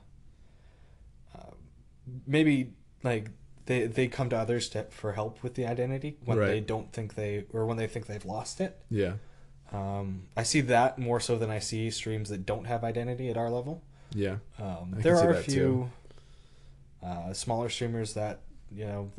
uh, 1.34 1.50
maybe 2.26 2.72
like 3.02 3.30
they 3.66 3.86
they 3.86 4.08
come 4.08 4.28
to 4.30 4.36
others 4.36 4.68
to, 4.70 4.84
for 4.84 5.12
help 5.12 5.42
with 5.42 5.54
the 5.54 5.66
identity 5.66 6.16
when 6.24 6.38
Right. 6.38 6.46
they 6.48 6.60
don't 6.60 6.92
think 6.92 7.14
they 7.14 7.44
or 7.52 7.66
when 7.66 7.76
they 7.76 7.86
think 7.86 8.06
they've 8.06 8.24
lost 8.24 8.60
it. 8.60 8.80
Yeah. 8.90 9.14
Um, 9.72 10.28
I 10.36 10.42
see 10.44 10.60
that 10.62 10.98
more 10.98 11.18
so 11.20 11.36
than 11.36 11.50
I 11.50 11.58
see 11.58 11.90
streams 11.90 12.28
that 12.30 12.46
don't 12.46 12.66
have 12.66 12.84
identity 12.84 13.28
at 13.30 13.36
our 13.36 13.50
level. 13.50 13.82
Yeah. 14.14 14.36
Um, 14.58 14.94
there 14.96 15.16
are 15.16 15.30
a 15.30 15.42
few 15.42 15.90
uh, 17.02 17.32
smaller 17.32 17.68
streamers 17.68 18.14
that 18.14 18.40
you 18.72 18.84
know 18.84 19.10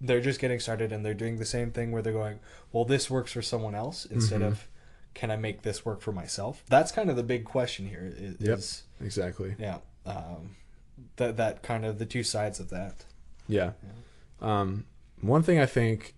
they're 0.00 0.20
just 0.20 0.40
getting 0.40 0.60
started 0.60 0.92
and 0.92 1.04
they're 1.04 1.14
doing 1.14 1.38
the 1.38 1.44
same 1.44 1.70
thing 1.70 1.90
where 1.92 2.02
they're 2.02 2.12
going, 2.12 2.38
well, 2.72 2.84
this 2.84 3.08
works 3.08 3.32
for 3.32 3.40
someone 3.42 3.74
else 3.74 4.04
instead 4.04 4.40
Mhm. 4.40 4.48
of, 4.48 4.68
can 5.14 5.30
I 5.30 5.36
make 5.36 5.62
this 5.62 5.84
work 5.86 6.00
for 6.02 6.12
myself? 6.12 6.62
That's 6.68 6.92
kind 6.92 7.08
of 7.08 7.16
the 7.16 7.22
big 7.22 7.44
question 7.44 7.88
here. 7.88 8.12
Is, 8.16 8.36
Yep. 8.40 8.58
is 8.58 8.82
Exactly. 9.00 9.54
yeah, 9.58 9.78
um, 10.04 10.56
that 11.16 11.36
that 11.36 11.62
kind 11.62 11.84
of 11.86 11.98
the 11.98 12.06
two 12.06 12.22
sides 12.24 12.58
of 12.60 12.68
that. 12.70 13.04
Yeah. 13.48 13.72
Um, 14.40 14.84
one 15.20 15.42
thing 15.42 15.58
I 15.58 15.66
think, 15.66 16.14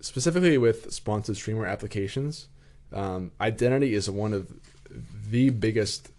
specifically 0.00 0.58
with 0.58 0.92
sponsored 0.92 1.36
streamer 1.36 1.66
applications, 1.66 2.48
um, 2.92 3.32
identity 3.40 3.94
is 3.94 4.10
one 4.10 4.32
of 4.32 4.52
the 5.30 5.50
biggest 5.50 6.10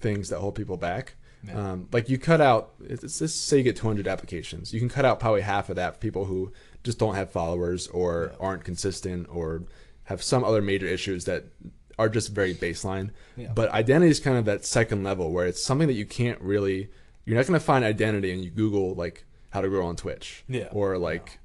things 0.00 0.28
that 0.28 0.38
hold 0.38 0.54
people 0.54 0.76
back. 0.76 1.14
Yeah. 1.46 1.72
Um, 1.72 1.88
like 1.92 2.08
you 2.08 2.18
cut 2.18 2.40
out, 2.40 2.72
it's 2.84 3.18
just 3.20 3.46
say 3.46 3.58
you 3.58 3.62
get 3.62 3.76
200 3.76 4.06
applications, 4.08 4.72
you 4.74 4.80
can 4.80 4.88
cut 4.88 5.04
out 5.04 5.20
probably 5.20 5.40
half 5.42 5.70
of 5.70 5.76
that 5.76 5.94
for 5.94 6.00
people 6.00 6.24
who 6.24 6.52
just 6.84 6.98
don't 6.98 7.14
have 7.14 7.30
followers 7.30 7.86
or 7.88 8.30
Yeah. 8.32 8.36
aren't 8.40 8.64
consistent 8.64 9.28
or 9.30 9.62
have 10.04 10.22
some 10.22 10.42
other 10.42 10.60
major 10.62 10.86
issues 10.86 11.24
that 11.26 11.44
are 11.98 12.08
just 12.08 12.32
very 12.32 12.54
baseline. 12.54 13.10
Yeah. 13.36 13.52
But 13.54 13.70
identity 13.70 14.10
is 14.10 14.20
kind 14.20 14.36
of 14.36 14.44
that 14.46 14.64
second 14.64 15.02
level 15.04 15.32
where 15.32 15.46
it's 15.46 15.62
something 15.62 15.86
that 15.88 15.94
you 15.94 16.06
can't 16.06 16.40
really, 16.40 16.90
you're 17.24 17.36
not 17.36 17.46
going 17.46 17.58
to 17.58 17.64
find 17.64 17.84
identity 17.84 18.32
and 18.32 18.44
you 18.44 18.50
Google 18.50 18.94
like 18.94 19.24
how 19.50 19.60
to 19.60 19.68
grow 19.68 19.86
on 19.86 19.96
Twitch 19.96 20.44
Yeah. 20.48 20.68
or 20.72 20.98
like 20.98 21.38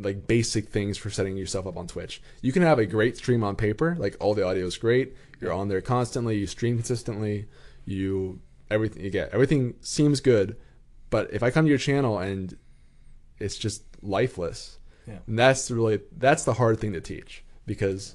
like 0.00 0.28
basic 0.28 0.68
things 0.68 0.96
for 0.96 1.10
setting 1.10 1.36
yourself 1.36 1.66
up 1.66 1.76
on 1.76 1.88
Twitch. 1.88 2.22
You 2.40 2.52
can 2.52 2.62
have 2.62 2.78
a 2.78 2.86
great 2.86 3.16
stream 3.16 3.42
on 3.42 3.56
paper, 3.56 3.96
like 3.98 4.16
all 4.20 4.32
the 4.32 4.44
audio 4.46 4.64
is 4.66 4.76
great, 4.76 5.16
you're 5.40 5.52
on 5.52 5.66
there 5.68 5.80
constantly, 5.80 6.38
you 6.38 6.46
stream 6.46 6.76
consistently, 6.76 7.46
you 7.84 8.40
everything 8.70 9.02
you 9.02 9.10
get 9.10 9.30
everything 9.30 9.74
seems 9.80 10.20
good, 10.20 10.56
but 11.10 11.32
if 11.32 11.42
I 11.42 11.50
come 11.50 11.64
to 11.64 11.68
your 11.68 11.78
channel 11.78 12.18
and 12.18 12.56
it's 13.40 13.56
just 13.56 13.82
lifeless, 14.02 14.78
Yeah. 15.06 15.18
and 15.26 15.38
that's 15.38 15.70
really 15.70 16.00
that's 16.16 16.44
the 16.44 16.54
hard 16.54 16.78
thing 16.78 16.92
to 16.92 17.00
teach 17.00 17.42
because 17.66 18.14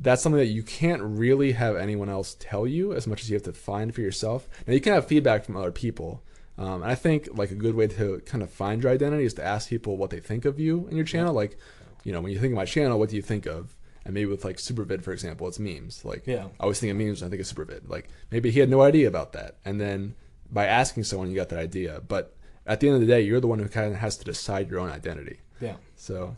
that's 0.00 0.22
something 0.22 0.38
that 0.38 0.46
you 0.46 0.62
can't 0.62 1.02
really 1.02 1.52
have 1.52 1.74
anyone 1.76 2.08
else 2.08 2.36
tell 2.38 2.66
you 2.66 2.92
as 2.92 3.06
much 3.06 3.22
as 3.22 3.30
you 3.30 3.34
have 3.34 3.42
to 3.44 3.52
find 3.52 3.94
for 3.94 4.00
yourself. 4.00 4.48
Now 4.66 4.74
you 4.74 4.80
can 4.80 4.92
have 4.92 5.06
feedback 5.06 5.44
from 5.44 5.56
other 5.56 5.72
people. 5.72 6.22
Um, 6.58 6.82
and 6.82 6.90
I 6.90 6.94
think 6.96 7.28
like 7.32 7.50
a 7.50 7.54
good 7.54 7.74
way 7.74 7.86
to 7.86 8.20
kind 8.26 8.42
of 8.42 8.50
find 8.50 8.82
your 8.82 8.92
identity 8.92 9.24
is 9.24 9.34
to 9.34 9.44
ask 9.44 9.68
people 9.68 9.96
what 9.96 10.10
they 10.10 10.20
think 10.20 10.44
of 10.44 10.58
you 10.58 10.86
and 10.88 10.96
your 10.96 11.06
channel. 11.06 11.32
Like, 11.32 11.56
you 12.04 12.12
know, 12.12 12.20
when 12.20 12.32
you 12.32 12.38
think 12.38 12.52
of 12.52 12.56
my 12.56 12.64
channel, 12.64 12.98
what 12.98 13.10
do 13.10 13.16
you 13.16 13.22
think 13.22 13.46
of? 13.46 13.76
And 14.04 14.14
maybe 14.14 14.26
with 14.30 14.44
like 14.44 14.56
Supervid, 14.56 15.02
for 15.02 15.12
example, 15.12 15.46
it's 15.46 15.58
memes. 15.58 16.04
Like, 16.04 16.26
Yeah. 16.26 16.46
I 16.58 16.62
always 16.64 16.80
think 16.80 16.90
of 16.90 16.96
memes 16.96 17.20
when 17.20 17.28
I 17.28 17.30
think 17.30 17.42
of 17.42 17.46
Supervid. 17.46 17.88
Like, 17.88 18.08
maybe 18.30 18.50
he 18.50 18.58
had 18.60 18.70
no 18.70 18.82
idea 18.82 19.06
about 19.06 19.32
that, 19.32 19.56
and 19.64 19.80
then 19.80 20.14
by 20.50 20.66
asking 20.66 21.04
someone, 21.04 21.28
you 21.28 21.36
got 21.36 21.50
that 21.50 21.58
idea. 21.58 22.00
But 22.08 22.34
at 22.66 22.80
the 22.80 22.88
end 22.88 22.94
of 22.94 23.00
the 23.02 23.06
day, 23.06 23.20
you're 23.20 23.40
the 23.40 23.46
one 23.46 23.58
who 23.58 23.68
kind 23.68 23.92
of 23.92 23.98
has 23.98 24.16
to 24.16 24.24
decide 24.24 24.70
your 24.70 24.80
own 24.80 24.90
identity. 24.90 25.40
Yeah. 25.60 25.76
So 25.96 26.36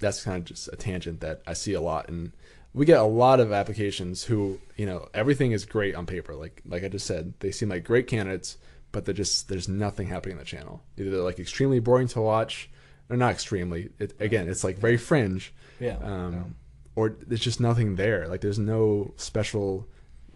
that's 0.00 0.24
kind 0.24 0.38
of 0.38 0.44
just 0.44 0.68
a 0.72 0.76
tangent 0.76 1.20
that 1.20 1.42
I 1.46 1.52
see 1.52 1.74
a 1.74 1.80
lot, 1.80 2.08
and 2.08 2.32
we 2.72 2.86
get 2.86 2.98
a 2.98 3.04
lot 3.04 3.38
of 3.40 3.52
applications 3.52 4.24
who, 4.24 4.58
you 4.76 4.86
know, 4.86 5.08
everything 5.12 5.52
is 5.52 5.64
great 5.66 5.94
on 5.94 6.06
paper. 6.06 6.34
Like 6.34 6.62
like 6.66 6.82
I 6.84 6.88
just 6.88 7.06
said, 7.06 7.34
they 7.40 7.50
seem 7.50 7.68
like 7.68 7.84
great 7.84 8.06
candidates, 8.06 8.56
but 8.92 9.04
they're 9.04 9.14
just 9.14 9.48
there's 9.48 9.68
nothing 9.68 10.08
happening 10.08 10.32
in 10.32 10.38
the 10.38 10.44
channel. 10.44 10.82
Either 10.96 11.10
they're 11.10 11.20
like 11.20 11.38
extremely 11.38 11.80
boring 11.80 12.08
to 12.08 12.20
watch, 12.20 12.70
or 13.10 13.16
not 13.16 13.32
extremely. 13.32 13.90
It, 13.98 14.14
again, 14.20 14.48
it's 14.48 14.64
like 14.64 14.78
very 14.78 14.96
fringe, 14.96 15.52
Yeah. 15.80 15.98
um, 16.02 16.54
or 16.96 17.16
there's 17.26 17.40
just 17.40 17.60
nothing 17.60 17.96
there. 17.96 18.26
Like 18.28 18.40
there's 18.40 18.58
no 18.58 19.12
special 19.16 19.86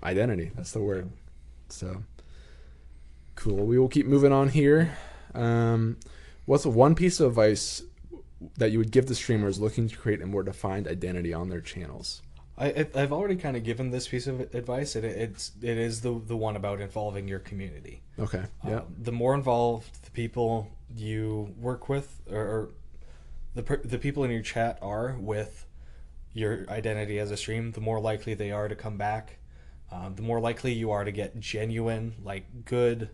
identity. 0.03 0.51
That's 0.55 0.73
the 0.73 0.81
word. 0.83 1.11
So 1.69 2.03
cool. 3.35 3.65
We 3.67 3.79
will 3.79 3.89
keep 3.89 4.07
moving 4.07 4.33
on 4.33 4.49
here. 4.49 4.97
Um, 5.35 5.97
what's 6.45 6.67
one 6.67 6.95
piece 6.95 7.21
of 7.21 7.29
advice 7.31 7.83
that 8.59 8.71
you 8.73 8.79
would 8.79 8.91
give 8.91 9.07
the 9.07 9.15
streamers 9.15 9.61
looking 9.61 9.89
to 9.89 9.97
create 9.97 10.21
a 10.21 10.27
more 10.27 10.43
defined 10.43 10.87
identity 10.89 11.33
on 11.33 11.49
their 11.49 11.61
channels? 11.61 12.23
I, 12.59 12.87
I've 12.95 13.13
already 13.13 13.37
kind 13.37 13.57
of 13.57 13.65
given 13.65 13.91
this 13.91 14.09
piece 14.09 14.27
of 14.27 14.41
advice. 14.55 14.95
It, 14.95 15.05
it's 15.05 15.53
it 15.63 15.79
is 15.79 16.03
the 16.03 16.21
the 16.27 16.37
one 16.37 16.57
about 16.57 16.81
involving 16.81 17.27
your 17.27 17.39
community. 17.39 18.03
Okay. 18.19 18.45
Yeah. 18.67 18.81
Um, 18.81 18.95
the 18.99 19.13
more 19.13 19.35
involved 19.35 20.05
the 20.05 20.11
people 20.11 20.69
you 20.95 21.55
work 21.59 21.89
with, 21.89 22.21
or, 22.31 22.41
or 22.41 22.71
the 23.55 23.81
the 23.85 23.99
people 23.99 24.25
in 24.25 24.31
your 24.31 24.43
chat 24.43 24.79
are 24.83 25.17
with 25.19 25.67
your 26.35 26.67
identity 26.69 27.19
as 27.19 27.31
a 27.31 27.37
stream, 27.37 27.73
the 27.73 27.81
more 27.81 28.01
likely 28.01 28.35
they 28.35 28.51
are 28.51 28.69
to 28.69 28.75
come 28.75 28.97
back. 28.97 29.39
Um, 29.91 30.15
the 30.15 30.23
more 30.23 30.41
likely 30.41 30.73
you 30.73 30.91
are 30.91 31.05
to 31.05 31.13
get 31.13 31.39
genuine, 31.39 32.15
like 32.25 32.65
good, 32.65 33.11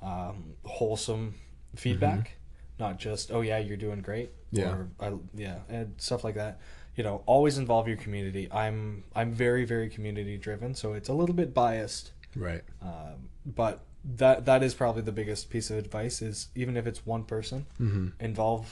um, 0.00 0.54
wholesome 0.64 1.34
feedback, 1.76 2.38
not 2.78 2.98
just 2.98 3.30
"Oh 3.30 3.40
yeah, 3.42 3.58
you're 3.58 3.76
doing 3.76 4.00
great." 4.00 4.30
Yeah. 4.50 4.70
Or, 4.70 4.88
I, 5.00 5.12
yeah, 5.34 5.58
and 5.68 5.94
stuff 5.98 6.24
like 6.24 6.36
that. 6.36 6.60
You 6.98 7.04
know, 7.04 7.22
always 7.26 7.58
involve 7.58 7.86
your 7.86 7.96
community. 7.96 8.48
I'm 8.52 9.04
I'm 9.14 9.30
very 9.32 9.64
very 9.64 9.88
community 9.88 10.36
driven, 10.36 10.74
so 10.74 10.92
it's 10.94 11.08
a 11.08 11.12
little 11.14 11.34
bit 11.34 11.54
biased. 11.54 12.10
right. 12.34 12.62
Um, 12.82 13.28
but 13.46 13.80
that 14.16 14.44
that 14.46 14.62
is 14.64 14.74
probably 14.74 15.02
the 15.02 15.12
biggest 15.12 15.48
piece 15.48 15.70
of 15.70 15.78
advice 15.78 16.20
is 16.20 16.48
even 16.56 16.76
if 16.76 16.86
it's 16.88 17.06
one 17.06 17.22
person, 17.24 17.66
Mm-hmm. 17.80 18.08
involve 18.18 18.66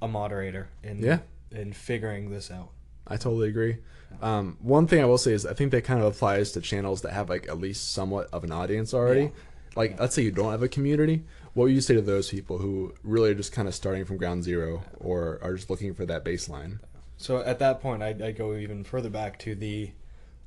a 0.00 0.06
moderator 0.06 0.68
in 0.84 1.02
Yeah. 1.02 1.18
in 1.50 1.72
figuring 1.72 2.30
this 2.30 2.50
out. 2.52 2.70
I 3.08 3.16
totally 3.16 3.48
agree. 3.48 3.78
Um, 4.20 4.58
one 4.60 4.86
thing 4.86 5.00
I 5.02 5.06
will 5.06 5.18
say 5.18 5.32
is 5.32 5.44
I 5.44 5.54
think 5.54 5.72
that 5.72 5.82
kind 5.82 5.98
of 6.00 6.06
applies 6.06 6.52
to 6.52 6.60
channels 6.60 7.02
that 7.02 7.12
have 7.12 7.28
like 7.28 7.48
at 7.48 7.58
least 7.58 7.90
somewhat 7.92 8.28
of 8.32 8.44
an 8.44 8.52
audience 8.52 8.94
already. 8.94 9.22
Yeah. 9.22 9.28
Like 9.74 9.98
let's 9.98 10.14
say 10.14 10.22
you 10.22 10.30
don't 10.30 10.52
have 10.52 10.62
a 10.62 10.68
community. 10.68 11.24
What 11.54 11.64
would 11.64 11.72
you 11.74 11.80
say 11.80 11.94
to 11.94 12.02
those 12.02 12.30
people 12.30 12.58
who 12.58 12.94
really 13.02 13.30
are 13.30 13.34
just 13.34 13.52
kind 13.52 13.66
of 13.66 13.74
starting 13.74 14.04
from 14.04 14.18
ground 14.18 14.44
zero 14.44 14.84
or 15.00 15.40
are 15.42 15.54
just 15.54 15.68
looking 15.68 15.94
for 15.94 16.06
that 16.06 16.24
baseline? 16.24 16.78
So 17.22 17.40
at 17.42 17.58
that 17.60 17.80
point, 17.80 18.02
I 18.02 18.08
I 18.08 18.32
go 18.32 18.56
even 18.56 18.84
further 18.84 19.10
back 19.10 19.38
to 19.40 19.54
the, 19.54 19.92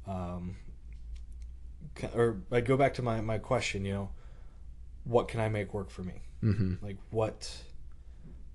um, 0.06 0.58
or 2.14 2.42
I 2.52 2.62
go 2.62 2.76
back 2.78 2.94
to 2.96 3.02
my 3.02 3.22
my 3.22 3.38
question. 3.38 3.86
You 3.86 3.94
know, 3.94 4.10
what 5.06 5.28
can 5.28 5.40
I 5.40 5.50
make 5.50 5.74
work 5.74 5.90
for 5.90 6.04
me? 6.04 6.22
Mm-hmm. 6.44 6.86
Like 6.86 6.98
what, 7.12 7.50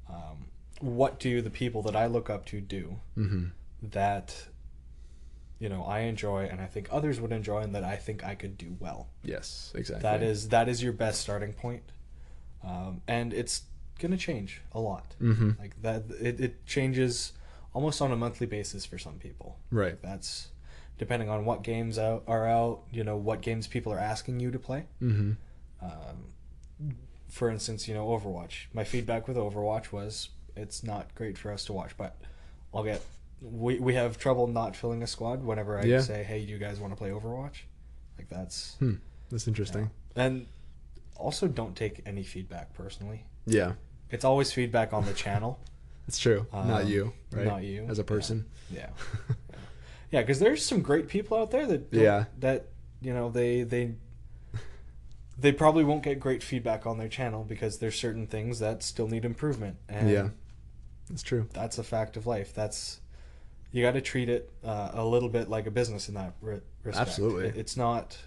um, 0.08 0.46
what 0.80 1.18
do 1.18 1.40
the 1.40 1.50
people 1.50 1.82
that 1.82 1.96
I 1.96 2.06
look 2.06 2.28
up 2.28 2.44
to 2.46 2.60
do 2.60 3.00
Mm-hmm. 3.16 3.46
that, 3.90 4.48
you 5.58 5.68
know, 5.68 5.82
I 5.84 6.00
enjoy 6.00 6.44
and 6.44 6.60
I 6.60 6.66
think 6.66 6.88
others 6.90 7.20
would 7.20 7.32
enjoy 7.32 7.62
and 7.62 7.74
that 7.74 7.84
I 7.84 7.96
think 7.96 8.22
I 8.22 8.34
could 8.34 8.58
do 8.58 8.76
well. 8.78 9.08
Yes, 9.24 9.72
exactly. 9.74 10.02
That 10.02 10.22
is 10.22 10.48
that 10.50 10.68
is 10.68 10.82
your 10.82 10.92
best 10.92 11.20
starting 11.20 11.52
point, 11.54 11.84
um, 12.62 13.00
and 13.08 13.32
it's 13.32 13.62
gonna 13.98 14.18
change 14.18 14.60
a 14.72 14.80
lot. 14.80 15.14
Mm-hmm. 15.20 15.52
Like 15.58 15.80
that, 15.82 16.04
it, 16.20 16.40
it 16.40 16.66
changes 16.66 17.32
almost 17.72 18.00
on 18.02 18.10
a 18.12 18.16
monthly 18.16 18.46
basis 18.46 18.84
for 18.86 18.98
some 18.98 19.14
people. 19.14 19.58
Right. 19.70 20.00
That's 20.02 20.48
depending 20.98 21.28
on 21.28 21.44
what 21.44 21.62
games 21.62 21.98
out 21.98 22.22
are 22.26 22.46
out. 22.46 22.80
You 22.92 23.04
know 23.04 23.16
what 23.16 23.40
games 23.42 23.66
people 23.66 23.92
are 23.92 23.98
asking 23.98 24.40
you 24.40 24.50
to 24.50 24.58
play. 24.58 24.86
Mm-hmm. 25.02 25.32
Um, 25.84 26.94
for 27.28 27.48
instance, 27.50 27.86
you 27.88 27.94
know 27.94 28.06
Overwatch. 28.08 28.66
My 28.72 28.84
feedback 28.84 29.28
with 29.28 29.36
Overwatch 29.36 29.92
was 29.92 30.30
it's 30.56 30.82
not 30.82 31.14
great 31.14 31.38
for 31.38 31.52
us 31.52 31.64
to 31.66 31.72
watch, 31.72 31.96
but 31.96 32.16
I'll 32.74 32.84
get 32.84 33.00
we 33.40 33.78
we 33.78 33.94
have 33.94 34.18
trouble 34.18 34.46
not 34.46 34.76
filling 34.76 35.02
a 35.02 35.06
squad 35.06 35.42
whenever 35.42 35.78
I 35.78 35.84
Yeah. 35.84 36.00
say, 36.00 36.22
"Hey, 36.24 36.44
do 36.44 36.50
you 36.52 36.58
guys 36.58 36.78
want 36.80 36.92
to 36.92 36.96
play 36.96 37.10
Overwatch?" 37.10 37.62
Like 38.18 38.28
that's 38.28 38.74
Hmm. 38.78 38.94
That's 39.30 39.46
interesting. 39.48 39.90
and 40.16 40.46
also 41.16 41.46
don't 41.48 41.76
take 41.76 42.02
any 42.04 42.22
feedback 42.24 42.74
personally. 42.74 43.24
Yeah, 43.46 43.74
It's 44.10 44.24
always 44.24 44.52
feedback 44.52 44.92
on 44.92 45.04
the 45.06 45.12
channel, 45.14 45.58
it's 46.10 46.18
true. 46.18 46.44
not 46.52 46.82
Um, 46.82 46.88
you, 46.88 47.12
right? 47.30 47.46
not 47.46 47.62
you. 47.62 47.86
as 47.88 48.00
a 48.00 48.04
person. 48.04 48.46
yeah, 48.68 48.88
yeah. 50.10 50.20
Because 50.22 50.40
there's 50.40 50.64
some 50.64 50.82
great 50.82 51.06
people 51.06 51.38
out 51.38 51.52
there 51.52 51.66
that 51.68 51.86
Yeah. 51.92 52.24
that 52.40 52.66
you 53.00 53.14
know 53.14 53.30
they 53.30 53.62
they 53.62 53.94
they 55.38 55.52
probably 55.52 55.84
won't 55.84 56.02
get 56.02 56.18
great 56.18 56.42
feedback 56.42 56.84
on 56.84 56.98
their 56.98 57.08
channel 57.08 57.44
because 57.44 57.78
there's 57.78 57.94
certain 57.98 58.26
things 58.26 58.58
that 58.58 58.82
still 58.82 59.06
need 59.08 59.24
improvement. 59.24 59.76
And 59.88 60.10
Yeah. 60.10 60.28
That's 61.08 61.22
true. 61.22 61.46
that's 61.52 61.78
a 61.78 61.84
fact 61.84 62.16
of 62.16 62.26
life. 62.26 62.52
That's 62.54 63.00
you 63.72 63.82
got 63.84 63.92
to 63.92 64.00
treat 64.00 64.28
it 64.28 64.50
uh, 64.64 64.90
a 64.94 65.04
little 65.04 65.28
bit 65.28 65.48
like 65.48 65.66
a 65.66 65.70
business 65.70 66.08
in 66.08 66.14
that 66.16 66.34
re- 66.42 66.60
respect. 66.82 67.08
Absolutely. 67.08 67.46
It- 67.46 67.56
it's 67.56 67.76
not 67.76 68.18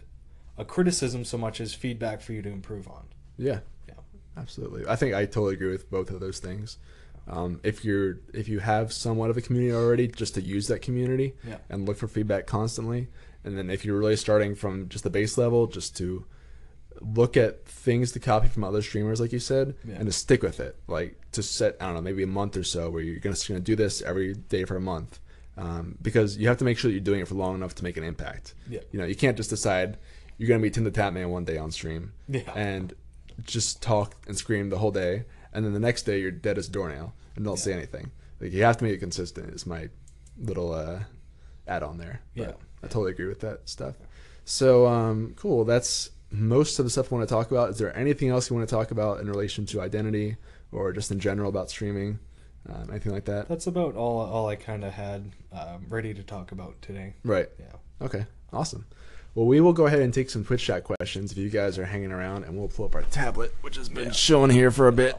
a 0.58 0.64
criticism 0.64 1.26
so 1.26 1.38
much 1.38 1.60
as 1.60 1.74
feedback 1.74 2.22
for 2.22 2.32
you 2.32 2.42
to 2.42 2.50
improve 2.50 2.88
on. 2.88 3.08
Yeah. 3.38 3.60
Yeah. 3.90 3.96
Absolutely. 4.38 4.88
I 4.88 4.96
think 4.96 5.14
I 5.14 5.26
totally 5.26 5.56
agree 5.56 5.72
with 5.72 5.90
both 5.92 6.10
of 6.12 6.20
those 6.22 6.40
things. 6.40 6.78
Um, 7.28 7.60
if 7.64 7.86
you're 7.86 8.20
if 8.34 8.48
you 8.50 8.60
have 8.60 8.92
somewhat 8.92 9.30
of 9.30 9.38
a 9.38 9.42
community 9.42 9.74
already, 9.74 10.08
just 10.08 10.36
to 10.36 10.42
use 10.42 10.68
that 10.68 10.82
community 10.82 11.36
Yeah. 11.48 11.58
and 11.70 11.88
look 11.88 11.98
for 11.98 12.08
feedback 12.08 12.48
constantly. 12.48 13.08
And 13.46 13.58
then 13.58 13.70
if 13.70 13.86
you're 13.86 13.98
really 13.98 14.16
starting 14.16 14.56
from 14.56 14.90
just 14.90 15.04
the 15.04 15.10
base 15.10 15.38
level, 15.38 15.68
just 15.68 15.96
to 15.98 16.26
look 17.02 17.36
at 17.36 17.66
things 17.66 18.12
to 18.14 18.20
copy 18.20 18.48
from 18.48 18.64
other 18.64 18.82
streamers, 18.82 19.20
like 19.20 19.32
you 19.34 19.40
said, 19.40 19.76
Yeah. 19.88 19.96
and 19.96 20.06
to 20.06 20.12
stick 20.12 20.44
with 20.44 20.60
it. 20.60 20.76
Like 20.88 21.20
to 21.32 21.42
set, 21.44 21.76
I 21.82 21.86
don't 21.88 21.96
know, 21.96 22.02
maybe 22.02 22.24
a 22.24 22.28
month 22.28 22.56
or 22.56 22.64
so 22.64 22.90
where 22.90 23.02
you're 23.02 23.20
gonna, 23.20 23.36
gonna 23.48 23.60
do 23.60 23.76
this 23.76 24.02
every 24.02 24.34
day 24.36 24.64
for 24.66 24.76
a 24.76 24.82
month. 24.82 25.20
Um, 25.58 25.98
because 26.02 26.38
you 26.38 26.48
have 26.48 26.58
to 26.58 26.66
make 26.66 26.78
sure 26.78 26.90
that 26.90 26.94
you're 26.94 27.04
doing 27.04 27.20
it 27.22 27.28
for 27.28 27.36
long 27.36 27.56
enough 27.56 27.76
to 27.76 27.84
make 27.84 27.98
an 27.98 28.04
impact. 28.04 28.54
Yeah. 28.70 28.80
You 28.92 29.00
know, 29.00 29.06
you 29.06 29.16
can't 29.16 29.38
just 29.38 29.50
decide 29.50 29.98
you're 30.38 30.48
gonna 30.50 30.62
be 30.62 30.70
Tim 30.72 30.84
the 30.84 30.92
Tatman 30.92 31.30
one 31.30 31.46
day 31.46 31.58
on 31.58 31.72
stream 31.72 32.12
Yeah. 32.28 32.42
and 32.56 32.94
just 33.44 33.82
talk 33.82 34.16
and 34.28 34.38
scream 34.38 34.70
the 34.70 34.78
whole 34.80 34.92
day, 34.92 35.26
and 35.54 35.66
then 35.66 35.74
the 35.74 35.80
next 35.80 36.04
day 36.04 36.20
you're 36.20 36.32
dead 36.32 36.58
as 36.58 36.68
a 36.68 36.72
doornail 36.72 37.14
and 37.36 37.46
don't 37.46 37.58
say 37.58 37.74
anything. 37.74 38.12
Like 38.40 38.52
you 38.52 38.64
have 38.64 38.78
to 38.78 38.84
make 38.84 38.94
it 38.94 39.00
consistent. 39.00 39.54
Is 39.54 39.66
my 39.66 39.90
little 40.38 40.74
uh, 40.74 41.00
add 41.68 41.84
on 41.84 41.98
there. 41.98 42.22
But 42.36 42.42
Yeah. 42.48 42.54
I 42.84 42.88
totally 42.88 43.12
agree 43.12 43.28
with 43.28 43.40
that 43.42 43.70
stuff. 43.70 43.96
So 44.46 44.88
um, 44.88 45.34
cool. 45.38 45.64
That's 45.64 46.10
most 46.32 46.80
of 46.80 46.86
the 46.86 46.90
stuff 46.92 47.12
I 47.12 47.16
want 47.16 47.28
to 47.30 47.34
talk 47.34 47.52
about. 47.52 47.70
Is 47.70 47.78
there 47.78 47.96
anything 47.98 48.30
else 48.30 48.50
you 48.50 48.56
want 48.56 48.68
to 48.68 48.76
talk 48.76 48.92
about 48.92 49.20
in 49.20 49.30
relation 49.30 49.66
to 49.68 49.82
identity 49.82 50.36
or 50.72 50.92
just 50.92 51.12
in 51.12 51.20
general 51.20 51.50
about 51.50 51.70
streaming? 51.70 52.20
Um, 52.68 52.90
anything 52.90 53.12
like 53.12 53.26
that? 53.26 53.48
That's 53.50 53.68
about 53.68 53.96
all 53.96 54.20
all 54.22 54.48
I 54.48 54.56
kind 54.56 54.84
of 54.84 54.94
had 54.94 55.32
um, 55.52 55.86
ready 55.90 56.14
to 56.14 56.24
talk 56.24 56.52
about 56.52 56.82
today. 56.82 57.14
Right. 57.24 57.50
Yeah. 57.60 58.06
Okay, 58.06 58.26
awesome. 58.52 58.86
Well, 59.36 59.48
we 59.48 59.62
will 59.62 59.74
go 59.74 59.88
ahead 59.88 60.02
and 60.02 60.14
take 60.14 60.30
some 60.30 60.46
Twitch 60.46 60.64
chat 60.64 60.84
questions 60.84 61.32
if 61.32 61.38
you 61.40 61.50
guys 61.50 61.80
are 61.80 61.86
hanging 61.86 62.12
around, 62.12 62.44
and 62.44 62.56
we'll 62.56 62.68
pull 62.68 62.86
up 62.86 62.94
our 62.94 63.02
tablet, 63.04 63.54
which 63.62 63.78
has 63.78 63.90
been 63.90 64.12
showing 64.12 64.52
here 64.52 64.70
for 64.70 64.88
a 64.88 64.92
bit 64.92 65.18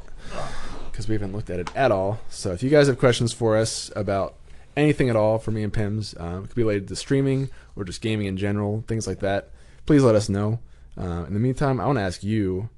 because 0.90 1.08
we 1.08 1.14
haven't 1.14 1.32
looked 1.32 1.50
at 1.50 1.58
it 1.58 1.74
at 1.74 1.90
all. 1.90 2.20
So 2.28 2.52
if 2.52 2.62
you 2.62 2.70
guys 2.70 2.86
have 2.86 2.98
questions 2.98 3.32
for 3.32 3.56
us 3.56 3.90
about 3.96 4.36
anything 4.76 5.10
at 5.10 5.16
all 5.16 5.38
for 5.38 5.50
me 5.50 5.64
and 5.64 5.72
Pimz, 5.72 6.18
um, 6.20 6.44
it 6.44 6.48
could 6.48 6.54
be 6.54 6.62
related 6.62 6.86
to 6.88 6.96
streaming 6.96 7.50
or 7.74 7.82
just 7.82 8.00
gaming 8.00 8.26
in 8.26 8.36
general, 8.36 8.84
things 8.86 9.08
like 9.08 9.18
that, 9.18 9.50
please 9.84 10.04
let 10.04 10.14
us 10.14 10.28
know. 10.28 10.60
Uh, 10.96 11.24
in 11.26 11.34
the 11.34 11.40
meantime, 11.40 11.80
I 11.80 11.86
want 11.86 11.98
to 11.98 12.02
ask 12.02 12.22
you. 12.22 12.68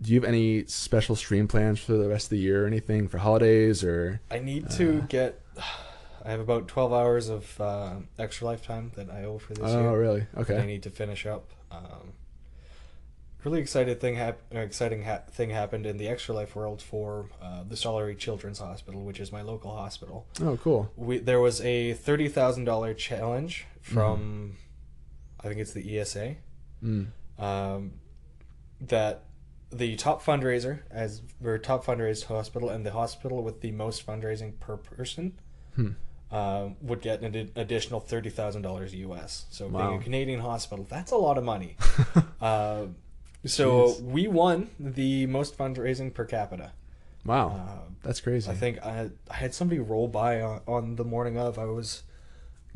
Do 0.00 0.12
you 0.12 0.20
have 0.20 0.28
any 0.28 0.64
special 0.66 1.16
stream 1.16 1.48
plans 1.48 1.80
for 1.80 1.92
the 1.92 2.08
rest 2.08 2.26
of 2.26 2.30
the 2.30 2.38
year 2.38 2.64
or 2.64 2.66
anything 2.66 3.08
for 3.08 3.18
holidays 3.18 3.84
or 3.84 4.20
I 4.30 4.38
need 4.38 4.70
to 4.70 5.02
get. 5.08 5.40
I 6.24 6.30
have 6.30 6.40
about 6.40 6.68
twelve 6.68 6.92
hours 6.92 7.28
of 7.28 7.60
uh, 7.60 7.94
extra 8.18 8.46
lifetime 8.46 8.92
that 8.96 9.10
I 9.10 9.24
owe 9.24 9.38
for 9.38 9.54
this 9.54 9.64
Oh, 9.72 9.80
year. 9.80 9.98
really? 10.00 10.26
that 10.34 10.60
I 10.60 10.66
need 10.66 10.82
to 10.84 10.90
finish 10.90 11.26
up. 11.26 11.50
Um, 11.70 12.12
really 13.44 13.60
excited 13.60 14.00
thing 14.00 14.14
hap- 14.14 14.42
uh, 14.54 14.58
exciting 14.60 15.02
ha- 15.02 15.22
thing 15.30 15.50
happened 15.50 15.84
in 15.84 15.96
the 15.96 16.06
extra 16.08 16.32
life 16.34 16.54
world 16.54 16.80
for 16.80 17.26
uh, 17.42 17.64
the 17.68 17.74
Stollery 17.74 18.16
Children's 18.16 18.60
Hospital, 18.60 19.02
which 19.02 19.18
is 19.18 19.32
my 19.32 19.42
local 19.42 19.74
hospital. 19.76 20.26
Oh, 20.40 20.56
cool. 20.62 20.90
We 20.96 21.18
there 21.18 21.40
was 21.40 21.60
a 21.60 21.94
thirty 21.94 22.28
thousand 22.28 22.64
dollar 22.64 22.94
challenge 22.94 23.66
from, 23.80 24.56
I 25.40 25.48
think 25.48 25.60
it's 25.60 25.72
the 25.72 25.98
ESA, 25.98 26.36
Mm. 26.84 27.06
um, 27.38 27.92
that 28.80 29.24
the 29.70 29.96
top 29.96 30.22
fundraiser 30.22 30.80
as 30.90 31.22
or 31.44 31.56
top 31.58 31.84
fundraised 31.84 32.24
hospital 32.24 32.68
and 32.68 32.84
the 32.86 32.90
hospital 32.92 33.42
with 33.42 33.60
the 33.60 33.70
most 33.72 34.06
fundraising 34.06 34.58
per 34.60 34.76
person 34.76 35.32
Hmm. 35.74 35.92
Um, 36.32 36.76
would 36.80 37.00
get 37.02 37.20
an 37.20 37.50
additional 37.56 38.00
thirty 38.00 38.30
thousand 38.30 38.62
dollars 38.62 38.94
US. 38.94 39.44
So 39.50 39.68
Wow. 39.68 39.88
being 39.90 40.00
a 40.00 40.02
Canadian 40.02 40.40
hospital, 40.40 40.84
that's 40.88 41.12
a 41.12 41.16
lot 41.16 41.38
of 41.38 41.44
money. 41.44 41.76
uh, 42.40 42.86
so 43.44 43.86
Jeez. 43.88 44.02
we 44.02 44.26
won 44.28 44.70
the 44.80 45.26
most 45.26 45.56
fundraising 45.58 46.12
per 46.14 46.24
capita. 46.24 46.72
Wow, 47.24 47.48
Uh, 47.50 47.90
that's 48.02 48.20
crazy. 48.20 48.50
I 48.50 48.54
think 48.54 48.82
I, 48.84 49.10
I 49.30 49.34
had 49.34 49.54
somebody 49.54 49.78
roll 49.78 50.08
by 50.08 50.40
on, 50.40 50.60
on 50.66 50.96
the 50.96 51.04
morning 51.04 51.38
of. 51.38 51.58
I 51.58 51.66
was 51.66 52.02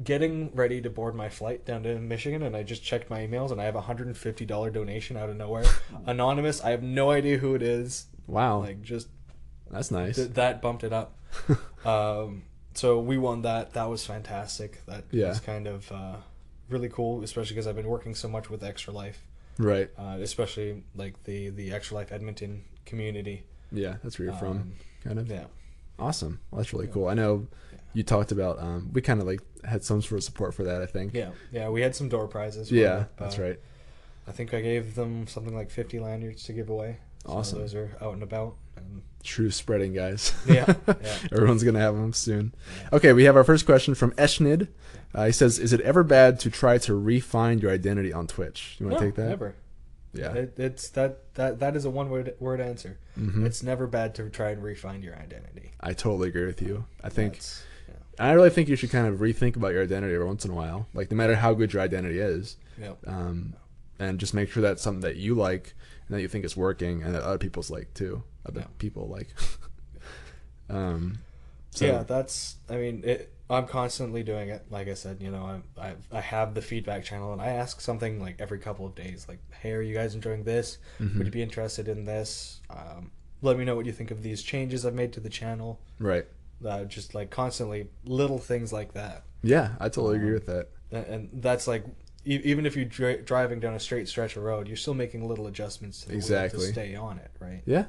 getting 0.05 0.55
ready 0.55 0.81
to 0.83 0.91
board 0.91 1.15
my 1.15 1.29
flight 1.29 1.65
down 1.65 1.83
to 1.85 1.99
Michigan, 1.99 2.43
and 2.43 2.55
I 2.55 2.63
just 2.63 2.83
checked 2.85 3.09
my 3.11 3.27
emails, 3.27 3.51
and 3.51 3.61
I 3.61 3.65
have 3.65 3.75
a 3.75 3.81
hundred 3.81 4.07
and 4.09 4.17
fifty 4.17 4.45
dollar 4.45 4.71
donation 4.71 5.17
out 5.17 5.31
of 5.31 5.37
nowhere, 5.37 5.65
anonymous. 6.07 6.63
I 6.63 6.71
have 6.71 6.83
no 6.83 7.11
idea 7.11 7.39
who 7.39 7.55
it 7.55 7.63
is. 7.63 8.07
wow, 8.27 8.61
Like 8.61 8.83
just 8.83 9.09
that's 9.71 9.91
nice. 9.91 10.17
th- 10.17 10.31
that 10.35 10.61
bumped 10.63 10.85
it 10.85 10.93
up. 10.93 11.17
um, 11.87 12.43
so 12.77 13.01
we 13.01 13.19
won 13.19 13.43
that. 13.43 13.73
That 13.75 13.89
was 13.89 14.05
fantastic. 14.07 14.85
That 14.87 15.05
Yeah. 15.11 15.29
was 15.29 15.41
kind 15.41 15.67
of 15.67 15.91
uh, 15.93 16.17
really 16.69 16.89
cool, 16.89 17.23
especially 17.23 17.55
because 17.55 17.67
I've 17.67 17.77
been 17.77 17.89
working 17.89 18.15
so 18.15 18.29
much 18.29 18.51
with 18.51 18.63
Extra 18.65 18.93
Life, 18.93 19.23
right. 19.59 19.91
uh, 19.99 20.19
especially 20.21 20.83
like 20.95 21.23
the 21.25 21.51
the 21.51 21.73
Extra 21.73 21.97
Life 21.97 22.13
Edmonton 22.13 22.65
community. 22.85 23.45
Yeah, 23.73 23.97
that's 24.03 24.19
where 24.19 24.27
you're 24.27 24.37
from, 24.37 24.57
Um, 24.59 24.73
kind 25.05 25.19
of. 25.19 25.29
Yeah. 25.29 25.45
Awesome. 25.99 26.41
Well, 26.51 26.61
that's 26.61 26.73
really 26.73 26.89
cool. 26.89 27.09
I 27.09 27.15
know 27.15 27.47
you 27.95 28.03
talked 28.03 28.31
about. 28.33 28.59
Um, 28.61 28.91
we 28.93 29.01
kind 29.01 29.21
of 29.21 29.27
like 29.27 29.41
had 29.65 29.83
some 29.83 30.03
sort 30.03 30.19
of 30.19 30.25
support 30.25 30.55
for 30.55 30.63
that. 30.65 30.83
I 30.83 30.87
think. 30.87 31.15
Yeah, 31.15 31.31
yeah, 31.51 31.69
we 31.71 31.81
had 31.81 31.95
some 31.97 32.09
door 32.09 32.29
prizes. 32.29 32.71
Yeah, 32.71 33.07
that's 33.17 33.39
uh, 33.39 33.43
right. 33.43 33.61
I 34.29 34.33
think 34.33 34.53
I 34.53 34.61
gave 34.61 34.95
them 34.97 35.27
something 35.29 35.55
like 35.55 35.71
50 35.71 36.01
lanyards 36.01 36.43
to 36.45 36.53
give 36.53 36.69
away. 36.69 36.99
So 37.25 37.33
Awesome. 37.33 37.59
those 37.61 37.75
are 37.75 37.97
out 38.01 38.13
and 38.15 38.23
about. 38.23 38.57
And 38.87 39.03
True 39.23 39.51
spreading, 39.51 39.93
guys. 39.93 40.33
Yeah, 40.47 40.75
yeah. 40.87 41.19
Everyone's 41.33 41.65
gonna 41.65 41.81
have 41.81 41.95
them 41.95 42.13
soon. 42.13 42.55
Okay, 42.93 43.13
we 43.13 43.25
have 43.25 43.37
our 43.37 43.45
first 43.45 43.67
question 43.67 43.95
from 43.95 44.13
Eshnid. 44.13 44.69
Uh, 45.15 45.27
he 45.27 45.33
says, 45.33 45.59
"Is 45.59 45.73
it 45.73 45.81
ever 45.81 46.05
bad 46.05 46.39
to 46.41 46.51
try 46.51 46.79
to 46.79 46.95
refine 46.95 47.59
your 47.59 47.71
identity 47.73 48.13
on 48.13 48.27
Twitch? 48.27 48.77
You 48.79 48.87
want 48.87 48.95
no, 48.95 49.01
to 49.01 49.07
take 49.07 49.15
that? 49.17 49.29
never. 49.29 49.55
Yeah. 50.13 50.33
It, 50.33 50.55
it's 50.59 50.89
that 50.91 51.35
that 51.35 51.59
that 51.61 51.77
is 51.77 51.85
a 51.85 51.91
one 51.91 52.09
word 52.09 52.35
word 52.39 52.61
answer. 52.61 52.99
Mhm. 53.19 53.45
It's 53.45 53.63
never 53.63 53.87
bad 53.87 54.15
to 54.17 54.31
try 54.31 54.51
and 54.51 54.63
refine 54.63 55.03
your 55.03 55.17
identity. 55.17 55.73
I 55.81 55.93
totally 55.93 56.29
agree 56.29 56.47
with 56.47 56.63
you. 56.63 56.85
I 57.03 57.09
think 57.09 57.41
yeah. 57.89 57.95
I 58.19 58.33
really 58.33 58.51
think 58.51 58.69
you 58.69 58.77
should 58.77 58.91
kind 58.91 59.07
of 59.07 59.19
rethink 59.21 59.57
about 59.57 59.73
your 59.73 59.83
identity 59.83 60.15
every 60.15 60.27
once 60.27 60.45
in 60.45 60.51
a 60.51 60.55
while. 60.55 60.87
Like 60.95 61.11
no 61.11 61.17
matter 61.17 61.35
how 61.37 61.53
good 61.55 61.73
your 61.73 61.83
identity 61.83 62.19
is, 62.19 62.57
Yeah. 62.81 62.93
um, 63.07 63.55
and 63.99 64.19
just 64.19 64.35
make 64.35 64.51
sure 64.51 64.63
that's 64.63 64.83
something 64.83 65.01
that 65.03 65.17
you 65.17 65.35
like 65.35 65.75
and 66.09 66.17
that 66.17 66.23
you 66.23 66.29
think 66.29 66.45
is 66.45 66.57
working 66.57 67.03
and 67.03 67.15
that 67.15 67.23
other 67.23 67.39
people's 67.39 67.71
like 67.71 67.93
too. 67.93 68.23
Other 68.47 68.61
Yeah. 68.61 68.67
people 68.79 69.09
like. 69.09 69.29
um, 70.71 71.19
so, 71.71 71.87
yeah, 71.87 72.03
that's. 72.03 72.57
I 72.69 72.77
mean, 72.77 73.03
it. 73.05 73.33
I'm 73.49 73.67
constantly 73.67 74.23
doing 74.25 74.49
it. 74.49 74.65
Like 74.71 74.89
I 74.89 74.95
said, 74.95 75.19
you 75.21 75.31
know, 75.31 75.61
I 75.79 75.89
I 75.89 75.95
I 76.13 76.21
have 76.21 76.55
the 76.55 76.63
feedback 76.63 77.05
channel, 77.05 77.33
and 77.33 77.41
I 77.41 77.49
ask 77.49 77.81
something 77.81 78.21
like 78.21 78.41
every 78.41 78.59
couple 78.59 78.87
of 78.87 78.95
days, 78.95 79.27
like, 79.29 79.39
"Hey, 79.61 79.73
are 79.73 79.83
you 79.83 79.95
guys 79.95 80.15
enjoying 80.15 80.45
this? 80.45 80.79
Mhm. 80.99 81.19
Would 81.19 81.27
you 81.27 81.33
be 81.33 81.43
interested 81.43 81.87
in 81.89 82.05
this? 82.05 82.61
Um, 82.71 83.11
let 83.43 83.57
me 83.59 83.65
know 83.65 83.77
what 83.77 83.87
you 83.87 83.93
think 83.93 84.11
of 84.11 84.23
these 84.23 84.43
changes 84.43 84.85
I've 84.87 84.95
made 84.95 85.13
to 85.15 85.21
the 85.21 85.29
channel." 85.29 85.81
right. 85.99 86.27
Uh, 86.65 86.85
just 86.85 87.15
like 87.15 87.29
constantly 87.29 87.87
little 88.07 88.39
things 88.39 88.73
like 88.73 88.95
that, 88.95 89.25
Yeah, 89.43 89.73
I 89.79 89.91
totally 89.91 90.17
agree 90.17 90.29
Um, 90.29 90.35
with 90.35 90.47
that. 90.47 90.69
and, 90.91 91.29
that's 91.35 91.67
like. 91.67 91.85
Even 92.25 92.67
if 92.67 92.75
you're 92.75 92.85
dri- 92.87 93.23
driving 93.23 93.61
down 93.61 93.75
a 93.75 93.79
straight 93.79 94.09
stretch 94.09 94.37
of 94.37 94.43
road, 94.43 94.67
you're 94.67 94.77
still 94.77 94.95
making 94.95 95.29
little 95.29 95.47
adjustments 95.47 96.01
to 96.01 96.09
the 96.09 96.15
Exactly. 96.17 96.59
to 96.67 96.73
stay 96.73 96.95
on 96.97 97.19
it, 97.19 97.31
right? 97.39 97.63
Yeah. 97.67 97.85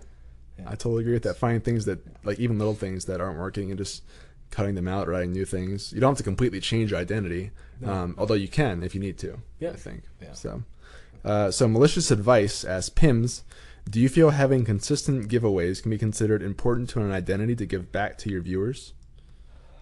Yeah. 0.57 0.65
I 0.67 0.71
totally 0.71 1.01
agree 1.03 1.13
with 1.13 1.23
that. 1.23 1.37
Finding 1.37 1.61
things 1.61 1.85
that, 1.85 1.99
like, 2.25 2.39
even 2.39 2.57
little 2.57 2.73
things 2.73 3.05
that 3.05 3.21
aren't 3.21 3.37
working 3.37 3.69
and 3.71 3.77
just 3.77 4.03
cutting 4.49 4.75
them 4.75 4.87
out, 4.87 5.07
or 5.09 5.13
adding 5.13 5.33
new 5.33 5.45
things. 5.45 5.91
You 5.91 5.99
don't 5.99 6.11
have 6.11 6.17
to 6.17 6.23
completely 6.23 6.59
change 6.61 6.91
your 6.91 6.99
identity, 6.99 7.51
No. 7.81 7.91
um, 7.93 8.15
although 8.17 8.33
you 8.33 8.47
can 8.47 8.81
if 8.81 8.95
you 8.95 9.01
need 9.01 9.17
to. 9.19 9.39
Yeah. 9.59 9.71
I 9.71 9.75
think. 9.75 10.03
Yeah. 10.21 10.33
So, 10.33 10.63
uh, 11.25 11.51
so 11.51 11.67
malicious 11.67 12.11
advice 12.11 12.63
as 12.63 12.89
Pimz. 12.89 13.43
Do 13.89 13.99
you 13.99 14.09
feel 14.09 14.31
having 14.31 14.65
consistent 14.65 15.29
giveaways 15.29 15.81
can 15.81 15.91
be 15.91 15.97
considered 15.97 16.41
important 16.41 16.89
to 16.91 17.01
an 17.01 17.11
identity 17.11 17.55
to 17.57 17.65
give 17.65 17.91
back 17.91 18.17
to 18.19 18.29
your 18.29 18.41
viewers? 18.41 18.93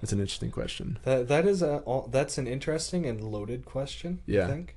That's 0.02 0.12
an 0.14 0.20
interesting 0.20 0.52
question. 0.52 1.00
That 1.04 1.28
that 1.28 1.46
is 1.48 1.62
a 1.62 1.82
that's 2.10 2.38
an 2.38 2.48
interesting 2.48 3.06
and 3.06 3.24
loaded 3.24 3.66
question. 3.66 4.22
Yeah. 4.26 4.46
I 4.46 4.48
think, 4.48 4.76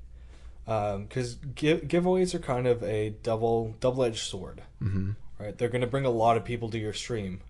because 0.64 1.34
give, 1.55 1.82
giveaways 1.82 2.34
are 2.34 2.38
kind 2.38 2.66
of 2.66 2.82
a 2.82 3.11
double 3.22 3.74
double 3.80 4.05
edged 4.05 4.20
sword, 4.26 4.62
hmm 4.80 5.11
right? 5.39 5.57
They're 5.57 5.68
going 5.68 5.80
to 5.82 5.86
bring 5.86 6.05
a 6.05 6.11
lot 6.11 6.36
of 6.36 6.45
people 6.45 6.68
to 6.70 6.78
your 6.78 6.93
stream, 6.93 7.41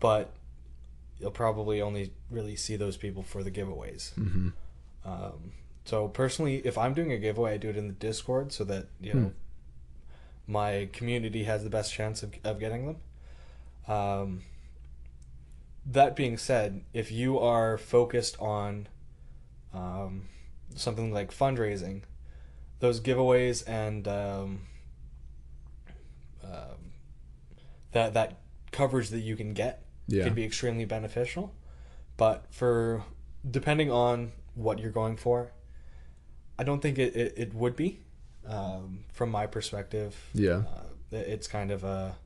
but 0.00 0.32
you'll 1.18 1.30
probably 1.30 1.80
only 1.80 2.12
really 2.30 2.56
see 2.56 2.76
those 2.76 2.96
people 2.96 3.22
for 3.22 3.42
the 3.42 3.50
giveaways. 3.50 4.14
hmm 4.14 4.48
Um, 5.04 5.52
so 5.84 6.08
personally, 6.08 6.56
if 6.64 6.76
I'm 6.76 6.94
doing 6.94 7.12
a 7.12 7.18
giveaway, 7.18 7.54
I 7.54 7.56
do 7.58 7.68
it 7.68 7.76
in 7.76 7.86
the 7.86 7.94
Discord 7.94 8.52
so 8.52 8.64
that 8.64 8.86
you 9.00 9.14
know 9.14 9.32
my 10.46 10.88
community 10.92 11.44
has 11.44 11.64
the 11.64 11.70
best 11.70 11.92
chance 11.92 12.22
of, 12.22 12.34
of 12.44 12.58
getting 12.58 12.86
them. 12.86 12.96
Um, 13.88 14.42
that 15.84 16.16
being 16.16 16.36
said, 16.36 16.82
if 16.92 17.12
you 17.12 17.38
are 17.38 17.78
focused 17.78 18.36
on 18.40 18.88
um, 19.72 20.28
something 20.74 21.12
like 21.12 21.30
fundraising, 21.30 22.02
those 22.80 23.00
giveaways 23.00 23.62
and 23.68 24.08
um, 24.08 24.60
um, 26.42 26.85
that 27.96 28.12
that 28.14 28.30
coverage 28.72 29.08
that 29.14 29.20
you 29.28 29.36
can 29.36 29.54
get 29.54 29.74
Yeah. 30.06 30.24
can 30.24 30.34
be 30.34 30.44
extremely 30.44 30.84
beneficial. 30.84 31.44
But 32.16 32.38
for 32.50 33.02
depending 33.58 33.90
on 33.90 34.32
what 34.54 34.78
you're 34.80 34.96
going 35.02 35.16
for, 35.16 35.38
I 36.58 36.62
don't 36.64 36.80
think 36.80 36.98
it, 36.98 37.14
it, 37.16 37.34
it 37.36 37.54
would 37.54 37.76
be. 37.76 38.00
Um, 38.46 39.04
from 39.12 39.30
my 39.30 39.46
perspective, 39.46 40.12
Yeah. 40.34 40.62
uh, 41.12 41.16
it's 41.36 41.48
kind 41.48 41.70
of 41.72 41.84
a 41.84 42.16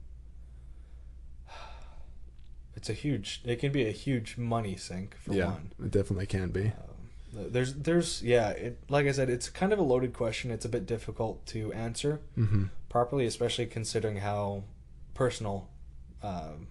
it's 2.76 2.88
a 2.90 2.92
huge 2.92 3.40
it 3.44 3.56
can 3.58 3.72
be 3.72 3.86
a 3.86 3.90
huge 3.92 4.36
money 4.36 4.76
sink 4.76 5.16
for 5.16 5.32
yeah. 5.34 5.46
one 5.46 5.72
It 5.84 5.90
definitely 5.90 6.26
can 6.26 6.48
be. 6.50 6.66
um, 6.66 7.52
there's 7.52 7.74
there's 7.74 8.22
yeah 8.22 8.50
it 8.50 8.78
like 8.88 9.06
i 9.06 9.12
said 9.12 9.30
it's 9.30 9.48
kind 9.48 9.72
of 9.72 9.78
a 9.78 9.82
loaded 9.82 10.12
question 10.12 10.50
it's 10.50 10.64
a 10.64 10.68
bit 10.68 10.84
difficult 10.86 11.46
to 11.46 11.72
answer 11.72 12.20
hmm 12.34 12.64
properly 12.88 13.24
especially 13.24 13.66
considering 13.66 14.16
how 14.18 14.64
personal 15.24 15.68
um, 16.22 16.66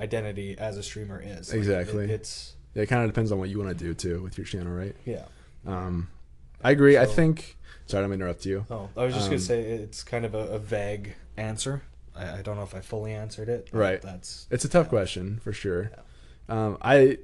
identity 0.00 0.56
as 0.58 0.78
a 0.78 0.82
streamer 0.82 1.22
is 1.22 1.50
Like, 1.50 1.58
Exactly. 1.58 2.04
it- 2.04 2.10
it's 2.12 2.54
Yeah, 2.74 2.84
it 2.84 2.86
kind 2.86 3.02
of 3.04 3.10
depends 3.10 3.30
on 3.30 3.38
what 3.38 3.50
you 3.50 3.58
want 3.58 3.76
to 3.78 3.84
do 3.84 3.92
too 3.92 4.22
with 4.22 4.38
your 4.38 4.46
channel, 4.46 4.72
right? 4.72 4.96
yeah 5.04 5.26
Um, 5.66 6.08
I 6.62 6.70
agree. 6.70 6.96
I 6.96 7.04
think. 7.04 7.58
Sorry, 7.86 8.02
I'm 8.02 8.10
interrupt 8.12 8.46
you. 8.46 8.64
oh 8.70 8.88
i 8.96 9.04
was 9.04 9.12
just 9.12 9.26
Um, 9.26 9.32
gonna 9.32 9.40
say 9.40 9.60
it's 9.60 10.02
kind 10.02 10.24
of 10.24 10.34
a, 10.34 10.44
a 10.56 10.58
vague 10.58 11.14
answer 11.36 11.82
I, 12.16 12.38
I 12.38 12.42
don't 12.42 12.56
know 12.56 12.62
if 12.62 12.74
I 12.74 12.80
fully 12.80 13.12
answered 13.12 13.48
it. 13.50 13.68
Right. 13.72 14.00
That's 14.00 14.46
It's 14.50 14.64
a 14.64 14.68
tough 14.68 14.88
question 14.88 15.40
for 15.44 15.52
sure. 15.52 15.90
Um, 16.48 16.78
I 16.80 17.18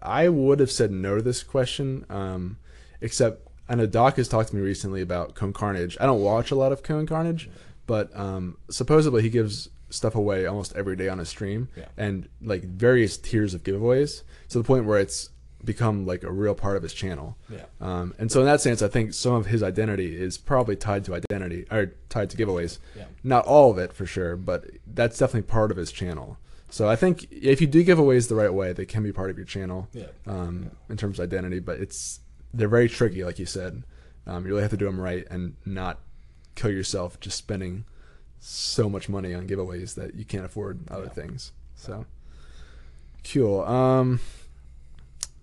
I 0.00 0.28
would 0.28 0.60
have 0.60 0.70
said 0.70 0.92
no 0.92 1.16
to 1.16 1.22
this 1.22 1.42
question, 1.42 2.06
um, 2.08 2.58
except 3.00 3.48
I 3.68 3.74
know 3.74 3.86
Doc 3.86 4.16
has 4.16 4.28
talked 4.28 4.50
to 4.50 4.56
me 4.56 4.62
recently 4.62 5.00
about 5.02 5.34
Cone 5.34 5.52
Carnage. 5.52 5.96
I 6.00 6.06
don't 6.06 6.22
watch 6.22 6.52
a 6.52 6.54
lot 6.54 6.70
of 6.72 6.82
Cone 6.84 7.06
Carnage, 7.06 7.50
but 7.86 8.14
um, 8.16 8.58
supposedly 8.70 9.22
he 9.22 9.30
gives 9.30 9.70
stuff 9.90 10.14
away 10.14 10.46
almost 10.46 10.74
every 10.76 10.96
day 10.96 11.08
on 11.08 11.18
his 11.18 11.28
stream, 11.28 11.68
Yeah. 11.76 11.86
and 11.96 12.28
like 12.42 12.62
various 12.64 13.16
tiers 13.16 13.54
of 13.54 13.62
giveaways 13.62 14.22
to 14.50 14.58
the 14.58 14.64
point 14.64 14.84
where 14.84 14.98
it's 14.98 15.30
become 15.64 16.06
like 16.06 16.22
a 16.22 16.30
real 16.30 16.54
part 16.54 16.76
of 16.76 16.82
his 16.82 16.92
channel. 16.94 17.36
yeah. 17.50 17.64
Um, 17.80 18.14
and 18.18 18.30
so 18.30 18.40
in 18.40 18.46
that 18.46 18.60
sense, 18.60 18.80
I 18.80 18.88
think 18.88 19.12
some 19.12 19.34
of 19.34 19.46
his 19.46 19.62
identity 19.62 20.16
is 20.16 20.38
probably 20.38 20.76
tied 20.76 21.04
to 21.06 21.14
identity 21.14 21.66
or 21.70 21.94
tied 22.08 22.30
to 22.30 22.36
giveaways. 22.36 22.78
Yeah. 22.96 23.06
Not 23.24 23.44
all 23.44 23.70
of 23.72 23.78
it 23.78 23.92
for 23.92 24.06
sure, 24.06 24.36
but 24.36 24.66
that's 24.86 25.18
definitely 25.18 25.48
part 25.48 25.70
of 25.72 25.76
his 25.76 25.90
channel. 25.90 26.38
So 26.70 26.86
I 26.88 26.94
think 26.96 27.26
if 27.32 27.60
you 27.60 27.66
do 27.66 27.82
giveaways 27.84 28.28
the 28.28 28.34
right 28.36 28.52
way, 28.52 28.72
they 28.72 28.84
can 28.86 29.02
be 29.02 29.10
part 29.12 29.30
of 29.30 29.36
your 29.36 29.46
channel 29.46 29.88
Yeah. 29.92 30.06
um, 30.26 30.70
in 30.88 30.96
terms 30.96 31.18
of 31.18 31.24
identity. 31.24 31.58
But 31.58 31.80
it's 31.80 32.20
they're 32.54 32.68
very 32.68 32.88
tricky, 32.88 33.24
like 33.24 33.38
you 33.38 33.46
said. 33.46 33.82
Um, 34.26 34.44
you 34.44 34.50
really 34.50 34.62
have 34.62 34.70
to 34.70 34.76
do 34.76 34.84
them 34.84 35.00
right 35.00 35.26
and 35.30 35.56
not 35.66 35.98
kill 36.54 36.70
yourself 36.70 37.18
just 37.20 37.36
spending 37.38 37.84
so 38.40 38.88
much 38.88 39.08
money 39.08 39.34
on 39.34 39.46
giveaways 39.46 39.94
that 39.96 40.14
you 40.14 40.24
can't 40.24 40.44
afford 40.44 40.80
other 40.90 41.04
Yeah. 41.04 41.08
things. 41.10 41.52
So 41.76 42.06
cool. 43.32 43.62
Um, 43.62 44.20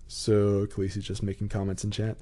so 0.08 0.66
Khaleesi's 0.66 1.04
just 1.04 1.22
making 1.22 1.48
comments 1.48 1.84
in 1.84 1.90
chat. 1.90 2.16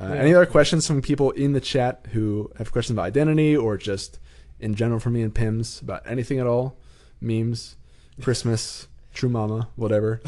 Uh, 0.00 0.06
Yeah. 0.08 0.14
Any 0.14 0.34
other 0.34 0.46
questions 0.46 0.86
from 0.86 1.02
people 1.02 1.30
in 1.32 1.52
the 1.52 1.60
chat 1.60 2.06
who 2.12 2.50
have 2.58 2.72
questions 2.72 2.94
about 2.96 3.04
identity 3.04 3.56
or 3.56 3.76
just 3.76 4.18
in 4.60 4.74
general 4.74 5.00
for 5.00 5.10
me 5.10 5.22
and 5.22 5.34
Pimz 5.34 5.82
about 5.82 6.02
anything 6.06 6.38
at 6.38 6.46
all? 6.46 6.76
Memes, 7.20 7.76
Christmas, 8.20 8.88
True 9.14 9.28
Mama, 9.28 9.68
whatever. 9.76 10.20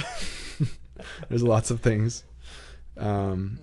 There's 1.28 1.42
lots 1.42 1.70
of 1.70 1.80
things. 1.80 2.24
Um, 2.96 3.58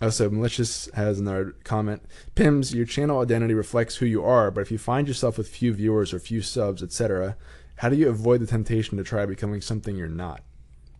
also, 0.00 0.30
Malicious 0.30 0.88
has 0.94 1.20
another 1.20 1.54
comment. 1.64 2.02
Pimz, 2.34 2.74
your 2.74 2.86
channel 2.86 3.20
identity 3.20 3.52
reflects 3.54 3.96
who 3.96 4.06
you 4.06 4.24
are, 4.24 4.50
but 4.50 4.62
if 4.62 4.70
you 4.70 4.78
find 4.78 5.06
yourself 5.06 5.36
with 5.36 5.48
few 5.48 5.72
viewers 5.74 6.14
or 6.14 6.18
few 6.18 6.40
subs, 6.42 6.82
etc., 6.82 7.36
how 7.76 7.88
do 7.90 7.96
you 7.96 8.08
avoid 8.08 8.40
the 8.40 8.46
temptation 8.46 8.96
to 8.98 9.04
try 9.04 9.26
becoming 9.26 9.60
something 9.60 9.96
you're 9.96 10.08
not? 10.08 10.42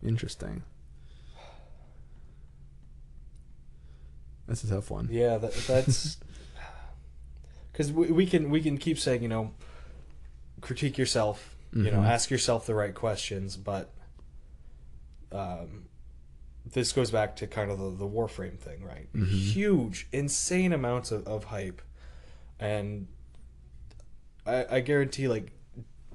Interesting. 0.05 0.63
That's 4.47 4.63
a 4.63 4.67
tough 4.67 4.91
one. 4.91 5.07
Yeah, 5.11 5.37
that, 5.37 5.53
that's 5.53 6.17
because 7.71 7.91
we, 7.91 8.11
we 8.11 8.25
can 8.25 8.49
we 8.49 8.61
can 8.61 8.77
keep 8.77 8.99
saying 8.99 9.21
you 9.21 9.29
know 9.29 9.53
critique 10.59 10.97
yourself, 10.97 11.55
you 11.73 11.83
know, 11.89 11.99
Mhm. 11.99 12.07
ask 12.07 12.29
yourself 12.29 12.65
the 12.65 12.75
right 12.75 12.93
questions, 12.93 13.55
but 13.57 13.89
um, 15.31 15.85
this 16.65 16.91
goes 16.93 17.11
back 17.11 17.35
to 17.37 17.47
kind 17.47 17.71
of 17.71 17.79
the, 17.79 17.89
the 17.89 18.07
Warframe 18.07 18.57
thing, 18.59 18.83
right? 18.83 19.11
Mhm. 19.13 19.27
Huge, 19.27 20.07
insane 20.11 20.73
amounts 20.73 21.11
of, 21.11 21.27
of 21.27 21.45
hype, 21.45 21.81
and 22.59 23.07
I, 24.45 24.65
I 24.77 24.79
guarantee 24.81 25.27
like 25.27 25.51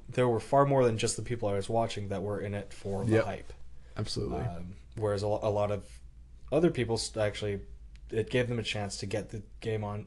there 0.08 0.28
were 0.28 0.40
far 0.40 0.64
more 0.64 0.84
than 0.84 0.98
just 0.98 1.16
the 1.16 1.22
people 1.22 1.48
I 1.48 1.54
was 1.54 1.68
watching 1.68 2.08
that 2.08 2.22
were 2.22 2.40
in 2.40 2.54
it 2.54 2.72
for 2.72 3.04
the 3.04 3.12
Yep. 3.12 3.24
hype. 3.24 3.52
Absolutely. 3.96 4.38
Um, 4.40 4.74
whereas 4.96 5.22
a, 5.22 5.26
a 5.26 5.50
lot 5.50 5.70
of 5.70 5.84
other 6.52 6.70
people 6.70 7.00
actually, 7.20 7.60
it 8.10 8.30
gave 8.30 8.48
them 8.48 8.58
a 8.58 8.62
chance 8.62 8.96
to 8.98 9.06
get 9.06 9.30
the 9.30 9.42
game 9.60 9.82
on 9.84 10.06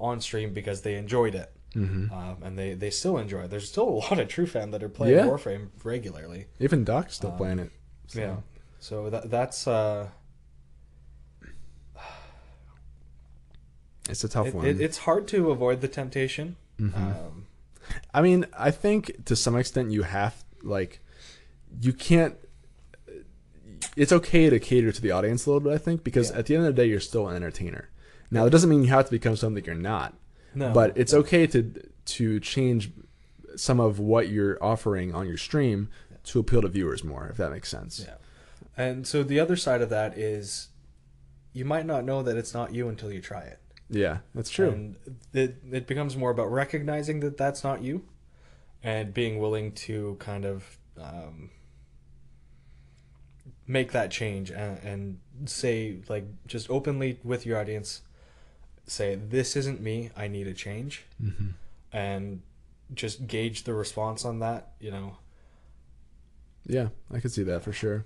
on 0.00 0.20
stream 0.20 0.52
because 0.52 0.82
they 0.82 0.94
enjoyed 0.96 1.34
it, 1.34 1.52
hmm 1.74 2.06
um, 2.12 2.36
and 2.42 2.58
they, 2.58 2.74
they 2.74 2.90
still 2.90 3.18
enjoy 3.18 3.42
it. 3.42 3.50
There's 3.50 3.68
still 3.68 3.88
a 3.88 3.98
lot 4.10 4.18
of 4.18 4.26
true 4.28 4.46
fan 4.46 4.70
that 4.72 4.82
are 4.82 4.88
playing 4.88 5.14
Yeah. 5.16 5.26
Warframe 5.26 5.68
regularly. 5.84 6.46
Even 6.60 6.84
Doc's 6.84 7.14
still 7.14 7.30
um, 7.30 7.36
playing 7.36 7.58
it. 7.60 7.70
so. 8.08 8.20
Yeah, 8.20 8.36
so 8.82 9.08
that 9.10 9.30
that's 9.30 9.66
uh, 9.68 10.08
It's 14.10 14.24
a 14.24 14.28
tough 14.28 14.48
it, 14.48 14.54
one. 14.54 14.66
it, 14.66 14.80
it's 14.80 14.98
hard 14.98 15.28
to 15.28 15.50
avoid 15.50 15.80
the 15.80 15.88
temptation. 15.88 16.56
Mhm. 16.80 16.96
Um, 16.96 17.46
I 18.12 18.20
mean, 18.22 18.46
I 18.58 18.70
think 18.70 19.24
to 19.26 19.36
some 19.36 19.56
extent 19.56 19.90
you 19.92 20.02
have 20.02 20.42
like 20.62 21.00
you 21.80 21.92
can't 21.92 22.34
it's 23.96 24.12
okay 24.12 24.48
to 24.50 24.58
cater 24.58 24.90
to 24.92 25.00
the 25.02 25.10
audience 25.10 25.44
a 25.46 25.50
little 25.50 25.60
bit, 25.60 25.72
I 25.72 25.78
think, 25.78 26.02
because 26.04 26.30
Yeah. 26.30 26.38
at 26.38 26.46
the 26.46 26.56
end 26.56 26.66
of 26.66 26.74
the 26.74 26.82
day 26.82 26.88
you're 26.88 27.00
still 27.00 27.28
an 27.28 27.36
entertainer. 27.36 27.90
Now, 28.30 28.46
it 28.46 28.50
doesn't 28.50 28.70
mean 28.70 28.82
you 28.82 28.88
have 28.88 29.04
to 29.06 29.10
become 29.10 29.36
something 29.36 29.56
that 29.56 29.66
you're 29.66 29.74
not, 29.76 30.14
no, 30.54 30.72
but 30.72 30.96
it's 30.96 31.12
okay 31.14 31.46
to 31.48 31.72
to 32.04 32.40
change 32.40 32.90
some 33.54 33.78
of 33.80 33.98
what 34.00 34.28
you're 34.28 34.58
offering 34.62 35.14
on 35.14 35.28
your 35.28 35.36
stream 35.36 35.88
to 36.24 36.40
appeal 36.40 36.62
to 36.62 36.68
viewers 36.68 37.04
more, 37.04 37.28
if 37.28 37.36
that 37.36 37.50
makes 37.52 37.68
sense. 37.68 38.00
Yeah. 38.04 38.14
And 38.76 39.06
so 39.06 39.22
the 39.22 39.38
other 39.38 39.56
side 39.56 39.82
of 39.82 39.90
that 39.90 40.16
is 40.16 40.68
you 41.52 41.64
might 41.64 41.86
not 41.86 42.04
know 42.04 42.22
that 42.22 42.36
it's 42.36 42.54
not 42.54 42.72
you 42.74 42.88
until 42.88 43.12
you 43.12 43.20
try 43.20 43.42
it. 43.42 43.58
Yeah, 43.90 44.18
that's 44.34 44.48
true. 44.48 44.70
And 44.70 44.96
it, 45.34 45.56
it 45.70 45.86
becomes 45.86 46.16
more 46.16 46.30
about 46.30 46.50
recognizing 46.50 47.20
that 47.20 47.36
that's 47.36 47.62
not 47.62 47.82
you 47.82 48.04
and 48.82 49.12
being 49.12 49.38
willing 49.38 49.72
to 49.72 50.16
kind 50.18 50.44
of 50.46 50.78
um, 50.98 51.50
make 53.66 53.92
that 53.92 54.10
change 54.10 54.50
and, 54.50 54.78
and 54.78 55.18
say, 55.44 55.98
like, 56.08 56.24
just 56.46 56.70
openly 56.70 57.18
with 57.22 57.44
your 57.44 57.58
audience, 57.58 58.00
say, 58.86 59.14
this 59.14 59.56
isn't 59.56 59.80
me, 59.80 60.10
I 60.16 60.26
need 60.28 60.46
a 60.46 60.54
change. 60.54 61.04
hmm 61.20 61.48
And 61.92 62.42
just 62.94 63.26
gauge 63.26 63.64
the 63.64 63.74
response 63.74 64.24
on 64.24 64.38
that, 64.40 64.72
you 64.80 64.90
know. 64.90 65.18
Yeah, 66.66 66.88
I 67.12 67.20
could 67.20 67.32
see 67.32 67.42
that 67.44 67.62
for 67.62 67.72
sure. 67.72 68.04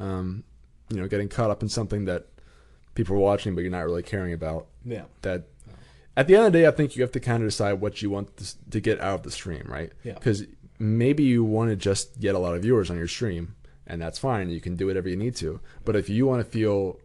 Um, 0.00 0.44
you 0.88 0.96
know, 0.96 1.06
getting 1.06 1.28
caught 1.28 1.50
up 1.50 1.62
in 1.62 1.68
something 1.68 2.06
that 2.06 2.26
people 2.94 3.14
are 3.14 3.20
watching 3.20 3.54
but 3.54 3.60
you're 3.60 3.70
not 3.70 3.84
really 3.84 4.02
caring 4.02 4.32
about. 4.32 4.66
Yeah. 4.84 5.04
that 5.22 5.44
at 6.16 6.26
the 6.26 6.34
end 6.34 6.46
of 6.46 6.52
the 6.52 6.58
day, 6.58 6.66
I 6.66 6.72
think 6.72 6.96
you 6.96 7.02
have 7.02 7.12
to 7.12 7.20
kind 7.20 7.42
of 7.42 7.48
decide 7.48 7.74
what 7.74 8.02
you 8.02 8.10
want 8.10 8.36
this, 8.36 8.56
to 8.70 8.80
get 8.80 9.00
out 9.00 9.14
of 9.14 9.22
the 9.22 9.30
stream, 9.30 9.62
right? 9.68 9.92
Yeah. 10.02 10.14
Because 10.14 10.44
maybe 10.80 11.22
you 11.22 11.44
want 11.44 11.70
to 11.70 11.76
just 11.76 12.18
get 12.18 12.34
a 12.34 12.38
lot 12.38 12.56
of 12.56 12.62
viewers 12.62 12.90
on 12.90 12.96
your 12.96 13.06
stream, 13.06 13.54
and 13.86 14.02
that's 14.02 14.18
fine. 14.18 14.50
You 14.50 14.60
can 14.60 14.74
do 14.74 14.86
whatever 14.86 15.08
you 15.08 15.16
need 15.16 15.36
to. 15.36 15.60
But 15.84 15.94
if 15.94 16.08
you 16.08 16.26
want 16.26 16.44
to 16.44 16.50
feel 16.50 16.98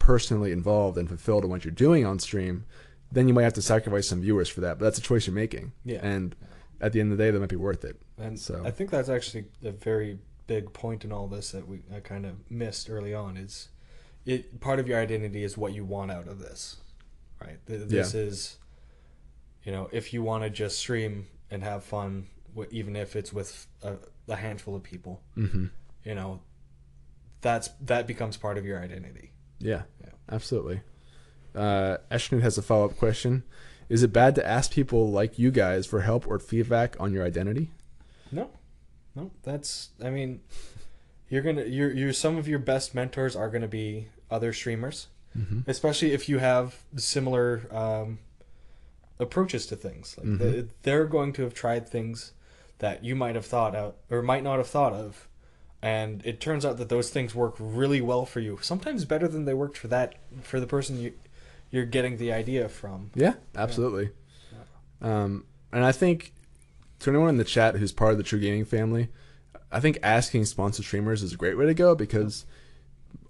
personally 0.00 0.50
involved 0.52 0.98
and 0.98 1.08
fulfilled 1.08 1.44
in 1.44 1.50
what 1.50 1.64
you're 1.64 1.72
doing 1.72 2.04
on 2.04 2.18
stream, 2.18 2.64
then 3.12 3.28
you 3.28 3.34
might 3.34 3.44
have 3.44 3.54
to 3.54 3.62
sacrifice 3.62 4.08
some 4.08 4.20
viewers 4.22 4.48
for 4.48 4.60
that. 4.62 4.78
But 4.78 4.86
that's 4.86 4.98
a 4.98 5.02
choice 5.02 5.26
you're 5.26 5.34
making. 5.34 5.72
Yeah. 5.84 6.00
And 6.02 6.34
at 6.80 6.92
the 6.92 7.00
end 7.00 7.12
of 7.12 7.18
the 7.18 7.24
day, 7.24 7.30
that 7.30 7.38
might 7.38 7.48
be 7.48 7.56
worth 7.56 7.84
it. 7.84 8.00
And 8.18 8.38
So- 8.38 8.62
I 8.64 8.70
think 8.72 8.90
that's 8.90 9.08
actually 9.08 9.44
a 9.64 9.70
very 9.70 10.18
big 10.48 10.72
point 10.72 11.04
in 11.04 11.12
all 11.12 11.28
this 11.28 11.52
that 11.52 11.68
we 11.68 11.82
I 11.94 12.00
kind 12.00 12.26
of 12.26 12.50
missed 12.50 12.90
early 12.90 13.14
on 13.14 13.36
is 13.36 13.68
it 14.26 14.60
part 14.60 14.80
of 14.80 14.88
your 14.88 14.98
identity 15.00 15.44
is 15.44 15.56
what 15.56 15.72
you 15.72 15.84
want 15.84 16.10
out 16.10 16.26
of 16.26 16.40
this, 16.40 16.78
right? 17.40 17.58
Th- 17.66 17.82
This 17.88 18.12
is, 18.14 18.58
you 19.64 19.70
know, 19.72 19.88
if 19.92 20.12
you 20.12 20.22
want 20.24 20.42
to 20.44 20.50
just 20.50 20.78
stream 20.78 21.28
and 21.50 21.62
have 21.62 21.84
fun, 21.84 22.26
even 22.70 22.96
if 22.96 23.14
it's 23.16 23.32
with 23.32 23.66
a, 23.82 23.94
a 24.28 24.36
handful 24.36 24.74
of 24.74 24.82
people, 24.82 25.22
Mm-hmm. 25.36 25.66
you 26.04 26.14
know, 26.14 26.40
that's 27.40 27.68
that 27.80 28.06
becomes 28.06 28.36
part 28.36 28.58
of 28.58 28.66
your 28.66 28.80
identity. 28.82 29.30
Yeah, 29.60 29.82
Yeah. 30.02 30.10
absolutely. 30.30 30.80
Uh, 31.54 31.96
has 32.10 32.58
a 32.58 32.62
follow 32.62 32.84
up 32.86 32.96
question. 32.96 33.44
Is 33.88 34.02
it 34.02 34.12
bad 34.12 34.34
to 34.34 34.46
ask 34.46 34.70
people 34.72 35.10
like 35.10 35.38
you 35.38 35.50
guys 35.50 35.86
for 35.86 36.02
help 36.02 36.26
or 36.26 36.38
feedback 36.38 36.96
on 37.00 37.12
your 37.12 37.24
identity? 37.24 37.70
No, 38.30 38.50
no, 39.14 39.30
that's. 39.42 39.90
I 40.02 40.10
mean, 40.10 40.40
you're 41.28 41.42
gonna. 41.42 41.64
You're. 41.64 41.92
You're. 41.92 42.12
Some 42.12 42.36
of 42.36 42.46
your 42.48 42.58
best 42.58 42.94
mentors 42.94 43.34
are 43.36 43.48
gonna 43.50 43.68
be 43.68 44.08
other 44.30 44.52
streamers, 44.52 45.08
Mm-hmm. 45.36 45.60
especially 45.70 46.12
if 46.12 46.28
you 46.28 46.38
have 46.38 46.76
similar 46.96 47.66
um, 47.74 48.18
approaches 49.18 49.66
to 49.66 49.76
things. 49.76 50.16
Like 50.18 50.26
Mhm. 50.26 50.38
the, 50.38 50.68
they're 50.82 51.06
going 51.06 51.32
to 51.34 51.42
have 51.42 51.54
tried 51.54 51.88
things 51.88 52.32
that 52.78 53.04
you 53.04 53.14
might 53.16 53.34
have 53.34 53.46
thought 53.46 53.74
out 53.74 53.96
or 54.10 54.22
might 54.22 54.42
not 54.44 54.58
have 54.58 54.68
thought 54.68 54.92
of, 54.92 55.28
and 55.82 56.24
it 56.24 56.40
turns 56.40 56.64
out 56.64 56.76
that 56.78 56.88
those 56.88 57.10
things 57.10 57.34
work 57.34 57.54
really 57.58 58.00
well 58.00 58.24
for 58.24 58.40
you. 58.40 58.58
Sometimes 58.62 59.04
better 59.04 59.26
than 59.28 59.44
they 59.44 59.54
worked 59.54 59.76
for 59.78 59.88
that 59.88 60.14
for 60.42 60.60
the 60.60 60.66
person 60.66 61.00
you 61.00 61.12
you're 61.70 61.84
getting 61.84 62.16
the 62.16 62.32
idea 62.32 62.68
from. 62.68 63.10
Yeah, 63.14 63.34
absolutely. 63.54 64.10
Um, 65.02 65.44
and 65.72 65.84
I 65.84 65.92
think 65.92 66.32
to 67.00 67.10
anyone 67.10 67.28
in 67.30 67.36
the 67.36 67.44
chat 67.44 67.76
who's 67.76 67.92
part 67.92 68.12
of 68.12 68.18
the 68.18 68.24
TRUgaming 68.24 68.66
family, 68.66 69.08
I 69.70 69.80
think 69.80 69.98
asking 70.02 70.44
sponsor 70.46 70.82
streamers 70.82 71.22
is 71.22 71.32
a 71.32 71.36
great 71.36 71.56
way 71.58 71.66
to 71.66 71.74
go 71.74 71.94
because 71.94 72.44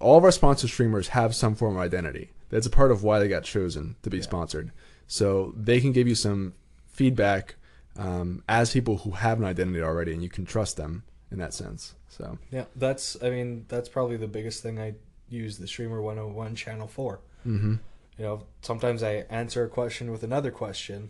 all 0.00 0.16
of 0.18 0.24
our 0.24 0.30
sponsor 0.30 0.68
streamers 0.68 1.08
have 1.08 1.34
some 1.34 1.54
form 1.54 1.76
of 1.76 1.82
identity. 1.82 2.30
That's 2.50 2.66
a 2.66 2.70
part 2.70 2.90
of 2.90 3.02
why 3.02 3.18
they 3.18 3.28
got 3.28 3.44
chosen 3.44 3.96
to 4.02 4.10
be 4.10 4.18
Yeah. 4.18 4.22
sponsored. 4.22 4.72
So 5.06 5.52
they 5.56 5.80
can 5.80 5.92
give 5.92 6.06
you 6.08 6.14
some 6.14 6.54
feedback 6.86 7.56
um, 7.96 8.44
as 8.48 8.72
people 8.72 8.98
who 8.98 9.10
have 9.10 9.38
an 9.38 9.44
identity 9.44 9.82
already, 9.82 10.12
and 10.12 10.22
you 10.22 10.28
can 10.28 10.44
trust 10.46 10.76
them 10.76 11.02
in 11.32 11.38
that 11.38 11.52
sense. 11.52 11.94
So 12.08 12.38
Yeah, 12.50 12.64
that's. 12.76 13.16
I 13.22 13.28
mean, 13.30 13.64
that's 13.68 13.88
probably 13.88 14.16
the 14.16 14.28
biggest 14.28 14.62
thing 14.62 14.78
I 14.80 14.94
use 15.28 15.58
the 15.58 15.66
Streamer 15.66 16.00
101 16.00 16.54
channel 16.54 16.86
for. 16.86 17.20
hmm 17.42 17.74
you 18.16 18.24
know 18.24 18.42
sometimes 18.62 19.00
i 19.04 19.24
answer 19.30 19.62
a 19.62 19.68
question 19.68 20.10
with 20.10 20.24
another 20.24 20.50
question 20.50 21.08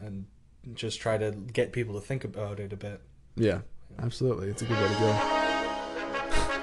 and 0.00 0.26
just 0.74 1.00
try 1.00 1.18
to 1.18 1.32
get 1.32 1.72
people 1.72 1.94
to 1.94 2.00
think 2.00 2.24
about 2.24 2.60
it 2.60 2.72
a 2.72 2.76
bit. 2.76 3.00
Yeah, 3.36 3.60
absolutely. 3.98 4.48
It's 4.48 4.62
a 4.62 4.64
good 4.66 4.76
way 4.76 4.88
to 4.88 5.00
go. 5.00 5.12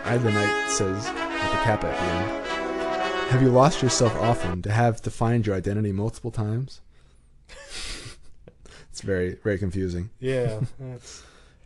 I 0.06 0.18
the 0.18 0.32
Knight 0.32 0.70
says 0.70 1.06
with 1.06 1.52
the 1.52 1.64
cap 1.64 1.84
at 1.84 1.96
the 1.96 2.04
end. 2.04 2.46
Have 3.32 3.42
you 3.42 3.50
lost 3.50 3.82
yourself 3.84 4.16
often 4.16 4.62
to 4.64 4.72
have 4.72 5.02
to 5.04 5.12
find 5.12 5.46
your 5.46 5.56
identity 5.56 5.92
multiple 5.92 6.32
times? 6.32 6.82
it's 8.90 9.02
very 9.02 9.36
very 9.44 9.58
confusing. 9.58 10.10
Yeah, 10.20 10.62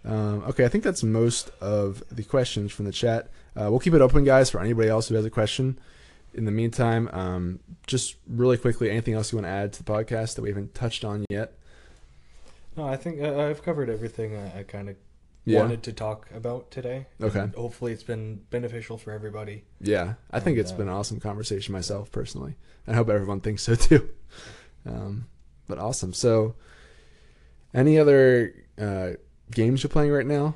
Um, 0.05 0.43
okay, 0.49 0.65
I 0.65 0.67
think 0.67 0.83
that's 0.83 1.03
most 1.03 1.49
of 1.61 2.03
the 2.11 2.23
questions 2.23 2.71
from 2.73 2.85
the 2.85 2.91
chat. 2.91 3.29
Uh, 3.55 3.67
we'll 3.69 3.79
keep 3.79 3.93
it 3.93 4.01
open, 4.01 4.23
guys, 4.23 4.49
for 4.49 4.59
anybody 4.59 4.89
else 4.89 5.07
who 5.07 5.15
has 5.15 5.23
a 5.25 5.29
question. 5.29 5.79
In 6.33 6.45
the 6.45 6.51
meantime, 6.51 7.09
um, 7.13 7.59
just 7.87 8.15
really 8.27 8.57
quickly, 8.57 8.89
anything 8.89 9.13
else 9.13 9.31
you 9.31 9.37
want 9.37 9.45
to 9.45 9.51
add 9.51 9.71
to 9.73 9.83
the 9.83 9.89
podcast 9.89 10.35
that 10.35 10.41
we 10.41 10.49
haven't 10.49 10.73
touched 10.73 11.05
on 11.05 11.25
yet? 11.29 11.53
No. 12.77 12.87
I 12.87 12.95
think 12.95 13.21
uh, 13.21 13.39
I've 13.39 13.63
covered 13.63 13.89
everything 13.89 14.35
I, 14.35 14.59
I 14.59 14.63
kind 14.63 14.89
of 14.89 14.95
Yeah. 15.45 15.59
wanted 15.59 15.83
to 15.83 15.93
talk 15.93 16.29
about 16.33 16.71
today. 16.71 17.07
Okay. 17.21 17.39
And 17.39 17.55
hopefully, 17.55 17.91
it's 17.93 18.03
been 18.03 18.41
beneficial 18.49 18.97
for 18.97 19.11
everybody. 19.11 19.65
Yeah, 19.81 20.13
I 20.31 20.39
think 20.39 20.57
And, 20.57 20.61
it's 20.65 20.71
uh, 20.71 20.77
been 20.77 20.87
an 20.87 20.93
awesome 20.93 21.19
conversation 21.19 21.73
myself 21.73 22.11
personally. 22.11 22.55
I 22.87 22.93
hope 22.93 23.09
everyone 23.09 23.39
thinks 23.41 23.63
so 23.63 23.75
too. 23.87 24.09
Um, 24.85 25.27
but 25.67 25.77
awesome. 25.79 26.13
So, 26.13 26.55
any 27.73 27.97
other 27.99 28.53
uh, 28.79 29.11
games 29.51 29.83
you're 29.83 29.89
playing 29.89 30.11
right 30.11 30.25
now? 30.25 30.55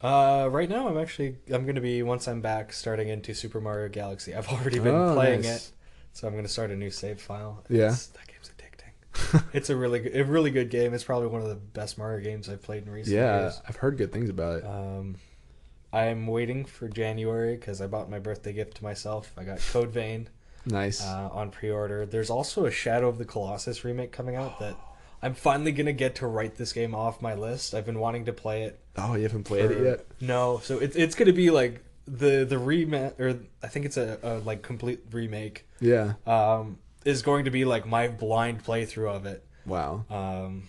Uh, 0.00 0.48
right 0.50 0.68
now, 0.68 0.88
I'm 0.88 0.98
actually 0.98 1.36
I'm 1.52 1.64
gonna 1.64 1.80
be 1.80 2.02
once 2.02 2.28
I'm 2.28 2.40
back 2.42 2.72
starting 2.72 3.08
into 3.08 3.34
Super 3.34 3.60
Mario 3.60 3.88
Galaxy. 3.88 4.34
I've 4.34 4.48
already 4.48 4.78
been 4.78 4.94
Oh, 4.94 5.14
playing 5.14 5.42
nice. 5.42 5.68
it, 5.68 5.72
so 6.12 6.28
I'm 6.28 6.34
gonna 6.34 6.48
start 6.48 6.70
a 6.70 6.76
new 6.76 6.90
save 6.90 7.20
file. 7.20 7.64
Yeah. 7.70 7.84
It's- 7.84 8.06
that 8.08 8.26
game's. 8.26 8.50
it's 9.52 9.70
a 9.70 9.76
really 9.76 10.00
good, 10.00 10.16
a 10.16 10.24
really 10.24 10.50
good 10.50 10.70
game. 10.70 10.94
It's 10.94 11.04
probably 11.04 11.28
one 11.28 11.42
of 11.42 11.48
the 11.48 11.54
best 11.54 11.98
Mario 11.98 12.22
games 12.22 12.48
I've 12.48 12.62
played 12.62 12.84
in 12.86 12.90
recent 12.92 13.14
Yeah, 13.16 13.40
years. 13.42 13.60
I've 13.68 13.76
heard 13.76 13.96
good 13.96 14.12
things 14.12 14.28
about 14.30 14.58
it. 14.58 14.64
Um, 14.66 15.16
I'm 15.92 16.26
waiting 16.26 16.64
for 16.64 16.88
January 16.88 17.56
because 17.56 17.80
I 17.80 17.86
bought 17.86 18.10
my 18.10 18.18
birthday 18.18 18.52
gift 18.52 18.78
to 18.78 18.84
myself. 18.84 19.32
I 19.38 19.44
got 19.44 19.60
Code 19.72 19.90
Vein 19.90 20.28
Nice. 20.66 21.02
uh, 21.02 21.28
on 21.32 21.50
pre-order. 21.50 22.04
There's 22.06 22.30
also 22.30 22.66
a 22.66 22.70
Shadow 22.70 23.08
of 23.08 23.18
the 23.18 23.24
Colossus 23.24 23.84
remake 23.84 24.10
coming 24.10 24.34
out 24.36 24.58
that 24.60 24.76
I'm 25.22 25.34
finally 25.34 25.72
gonna 25.72 25.92
get 25.92 26.16
to 26.16 26.26
write 26.26 26.56
this 26.56 26.72
game 26.72 26.94
off 26.94 27.22
my 27.22 27.34
list. 27.34 27.74
I've 27.74 27.86
been 27.86 27.98
wanting 28.00 28.24
to 28.26 28.32
play 28.32 28.64
it. 28.64 28.78
oh, 28.96 29.14
you 29.14 29.22
haven't 29.22 29.44
played 29.44 29.70
it 29.70 29.82
yet? 29.84 30.06
No, 30.20 30.60
so 30.62 30.78
it's 30.80 30.96
it's 30.96 31.14
gonna 31.14 31.32
be 31.32 31.50
like 31.50 31.82
the 32.06 32.44
the 32.44 32.58
remake 32.58 33.18
or 33.18 33.38
I 33.62 33.68
think 33.68 33.86
it's 33.86 33.96
a, 33.96 34.18
a 34.22 34.38
like 34.40 34.60
complete 34.62 35.00
remake. 35.12 35.66
Yeah. 35.80 36.14
Um, 36.26 36.78
is 37.04 37.22
going 37.22 37.44
to 37.44 37.50
be 37.50 37.64
like 37.64 37.86
my 37.86 38.08
blind 38.08 38.64
playthrough 38.64 39.14
of 39.14 39.26
it. 39.26 39.44
Wow. 39.66 40.04
Um, 40.10 40.68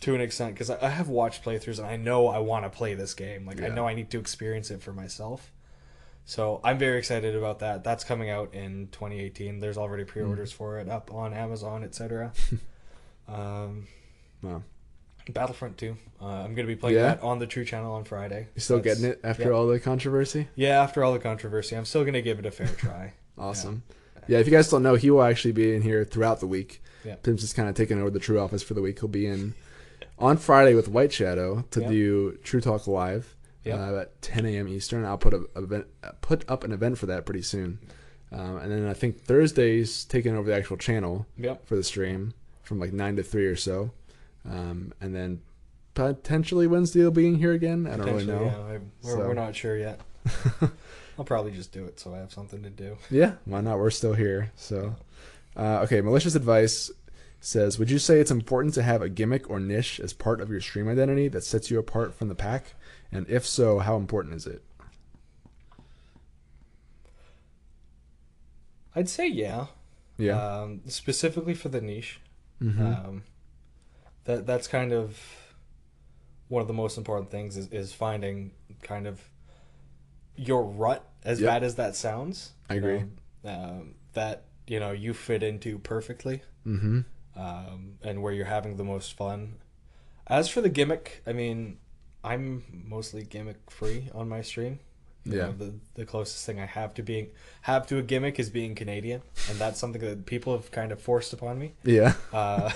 to 0.00 0.14
an 0.14 0.20
extent 0.20 0.54
because 0.54 0.68
I, 0.70 0.88
have 0.90 1.08
watched 1.08 1.42
playthroughs 1.44 1.78
and 1.78 1.86
I 1.86 1.96
know 1.96 2.28
I 2.28 2.38
want 2.38 2.64
to 2.64 2.70
play 2.70 2.94
this 2.94 3.14
game. 3.14 3.46
Like 3.46 3.62
I 3.62 3.68
know 3.68 3.86
I 3.88 3.94
need 3.94 4.10
to 4.10 4.18
experience 4.18 4.70
it 4.70 4.82
for 4.82 4.92
myself. 4.92 5.52
So 6.26 6.60
I'm 6.62 6.78
very 6.78 6.98
excited 6.98 7.34
about 7.34 7.60
that. 7.60 7.82
That's 7.82 8.04
coming 8.04 8.28
out 8.30 8.52
in 8.54 8.88
2018. 8.92 9.58
There's 9.58 9.78
already 9.78 10.02
Hmm. 10.04 10.10
pre-orders 10.10 10.52
for 10.52 10.78
it 10.78 10.88
up 10.88 11.12
on 11.12 11.32
Amazon, 11.32 11.82
etc. 11.82 12.32
um, 13.28 13.86
Wow. 14.42 14.62
Battlefront 15.28 15.76
2. 15.78 15.96
Uh, 16.20 16.24
I'm 16.26 16.54
going 16.54 16.66
to 16.66 16.74
be 16.74 16.76
playing 16.76 16.96
Yeah? 16.96 17.14
that 17.14 17.22
on 17.22 17.38
the 17.38 17.46
True 17.46 17.64
Channel 17.64 17.92
on 17.92 18.04
Friday. 18.04 18.48
You 18.54 18.60
still 18.60 18.78
That's- 18.78 18.98
getting 19.00 19.12
it 19.12 19.20
after 19.24 19.44
yeah. 19.44 19.50
all 19.50 19.66
the 19.66 19.78
controversy? 19.80 20.48
Yeah, 20.56 20.82
after 20.82 21.04
all 21.04 21.12
the 21.12 21.18
controversy, 21.18 21.76
I'm 21.76 21.84
still 21.84 22.02
going 22.02 22.14
to 22.14 22.22
give 22.22 22.38
it 22.38 22.46
a 22.46 22.50
fair 22.50 22.66
try. 22.76 23.14
Awesome. 23.38 23.82
Yeah. 23.88 23.94
If 24.28 24.46
you 24.46 24.52
guys 24.52 24.68
don't 24.68 24.82
know, 24.82 24.94
he 24.94 25.10
will 25.10 25.22
actually 25.22 25.52
be 25.52 25.74
in 25.74 25.82
here 25.82 26.04
throughout 26.04 26.40
the 26.40 26.46
week. 26.46 26.82
Yeah. 27.04 27.16
Tim's 27.22 27.40
just 27.40 27.56
kind 27.56 27.68
of 27.68 27.74
taking 27.74 27.98
over 28.00 28.10
the 28.10 28.18
True 28.18 28.38
office 28.38 28.62
for 28.62 28.74
the 28.74 28.82
week. 28.82 28.98
He'll 29.00 29.08
be 29.08 29.26
in 29.26 29.54
on 30.18 30.36
Friday 30.36 30.74
with 30.74 30.88
White 30.88 31.12
Shadow 31.12 31.64
to 31.70 31.80
Yeah. 31.80 31.88
do 31.88 32.38
True 32.44 32.60
Talk 32.60 32.86
Live 32.86 33.34
Yeah. 33.64 33.76
uh, 33.76 34.00
at 34.00 34.20
10 34.22 34.44
a.m. 34.46 34.68
Eastern. 34.68 35.04
I'll 35.04 35.16
put 35.18 35.32
a 35.32 35.44
event, 35.56 35.86
put 36.20 36.44
up 36.48 36.62
an 36.64 36.72
event 36.72 36.98
for 36.98 37.06
that 37.06 37.24
pretty 37.24 37.42
soon. 37.42 37.78
Um, 38.32 38.58
and 38.58 38.70
then 38.70 38.86
I 38.86 38.92
think 38.92 39.20
Thursday's 39.24 40.04
taking 40.04 40.36
over 40.36 40.48
the 40.50 40.54
actual 40.56 40.76
channel 40.76 41.26
Yep. 41.38 41.66
for 41.66 41.74
the 41.74 41.82
stream 41.82 42.34
from 42.62 42.78
like 42.78 42.92
nine 42.92 43.16
to 43.16 43.22
three 43.22 43.46
or 43.46 43.56
so. 43.56 43.90
Um, 44.48 44.92
and 45.00 45.14
then 45.14 45.40
potentially 45.94 46.66
Wednesday 46.66 47.02
will 47.02 47.10
be 47.10 47.26
in 47.26 47.34
here 47.36 47.52
again. 47.52 47.86
I 47.86 47.96
don't 47.96 48.06
really 48.06 48.26
know. 48.26 48.44
Yeah, 48.44 48.78
we're, 49.02 49.10
So- 49.12 49.18
we're 49.28 49.34
not 49.34 49.56
sure 49.56 49.76
yet. 49.76 50.00
I'll 51.20 51.26
probably 51.26 51.50
just 51.52 51.70
do 51.70 51.84
it 51.84 52.00
so 52.00 52.14
I 52.14 52.16
have 52.16 52.32
something 52.32 52.62
to 52.62 52.70
do. 52.70 52.96
Yeah, 53.10 53.34
why 53.44 53.60
not? 53.60 53.78
We're 53.78 53.90
still 53.90 54.14
here. 54.14 54.52
So, 54.56 54.96
uh, 55.54 55.80
okay, 55.82 56.00
malicious 56.00 56.34
advice 56.34 56.90
says, 57.40 57.78
would 57.78 57.90
you 57.90 57.98
say 57.98 58.20
it's 58.20 58.30
important 58.30 58.72
to 58.76 58.82
have 58.82 59.02
a 59.02 59.10
gimmick 59.10 59.50
or 59.50 59.60
niche 59.60 60.00
as 60.00 60.14
part 60.14 60.40
of 60.40 60.48
your 60.48 60.62
stream 60.62 60.88
identity 60.88 61.28
that 61.28 61.44
sets 61.44 61.70
you 61.70 61.78
apart 61.78 62.14
from 62.14 62.28
the 62.28 62.34
pack? 62.34 62.72
And 63.12 63.28
if 63.28 63.46
so, 63.46 63.80
how 63.80 63.96
important 63.96 64.34
is 64.34 64.46
it? 64.46 64.64
I'd 68.96 69.10
say 69.10 69.28
yeah. 69.28 69.66
Yeah. 70.16 70.42
Um, 70.42 70.80
specifically 70.86 71.52
for 71.52 71.68
the 71.68 71.82
niche. 71.82 72.18
Mhm. 72.62 72.80
Um, 72.80 73.22
that 74.24 74.46
that's 74.46 74.68
kind 74.68 74.94
of 74.94 75.20
one 76.48 76.62
of 76.62 76.66
the 76.66 76.72
most 76.72 76.96
important 76.96 77.30
things 77.30 77.58
is, 77.58 77.68
is 77.68 77.92
finding 77.92 78.52
kind 78.82 79.06
of 79.06 79.20
your 80.40 80.64
rut. 80.64 81.04
As 81.22 81.38
Yep. 81.40 81.48
bad 81.48 81.62
as 81.64 81.74
that 81.74 81.94
sounds, 81.96 82.52
I 82.70 82.74
agree. 82.76 82.98
um, 82.98 83.10
um, 83.44 83.94
that 84.14 84.44
you 84.66 84.80
know 84.80 84.90
you 84.92 85.12
fit 85.12 85.42
into 85.42 85.78
perfectly, 85.78 86.42
mm-hmm. 86.66 87.00
um, 87.36 87.98
and 88.02 88.22
where 88.22 88.32
you're 88.32 88.46
having 88.46 88.76
the 88.76 88.84
most 88.84 89.12
fun. 89.12 89.56
As 90.26 90.48
for 90.48 90.60
the 90.62 90.70
gimmick, 90.70 91.22
I 91.26 91.32
mean, 91.34 91.76
I'm 92.24 92.64
mostly 92.88 93.22
gimmick 93.24 93.70
free 93.70 94.08
on 94.14 94.28
my 94.28 94.40
stream. 94.42 94.78
You 95.24 95.36
Yeah. 95.36 95.46
know, 95.46 95.52
the 95.52 95.74
the 95.94 96.06
closest 96.06 96.46
thing 96.46 96.58
I 96.58 96.64
have 96.66 96.94
to 96.94 97.02
being 97.02 97.28
have 97.62 97.86
to 97.88 97.98
a 97.98 98.02
gimmick 98.02 98.38
is 98.40 98.48
being 98.48 98.74
Canadian, 98.74 99.20
and 99.50 99.58
that's 99.58 99.78
something 99.78 100.00
that 100.00 100.24
people 100.24 100.54
have 100.56 100.70
kind 100.70 100.90
of 100.92 101.00
forced 101.02 101.34
upon 101.34 101.58
me. 101.58 101.74
Yeah, 101.84 102.14
Uh, 102.32 102.70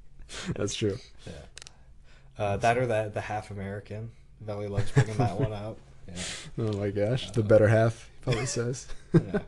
that's 0.56 0.74
true. 0.74 0.98
uh, 2.38 2.56
that 2.56 2.76
or 2.78 2.86
that 2.86 3.14
the 3.14 3.20
half 3.20 3.52
American. 3.52 4.10
Valley 4.40 4.66
loves 4.66 4.90
bringing 4.90 5.16
that 5.18 5.38
one 5.38 5.52
out. 5.52 5.78
Yeah. 6.08 6.22
Oh 6.58 6.72
my 6.78 6.90
gosh, 6.90 7.30
the 7.32 7.42
better 7.42 7.68
half 7.68 8.10
probably 8.22 8.46
says. 8.58 8.86
yeah. 9.12 9.38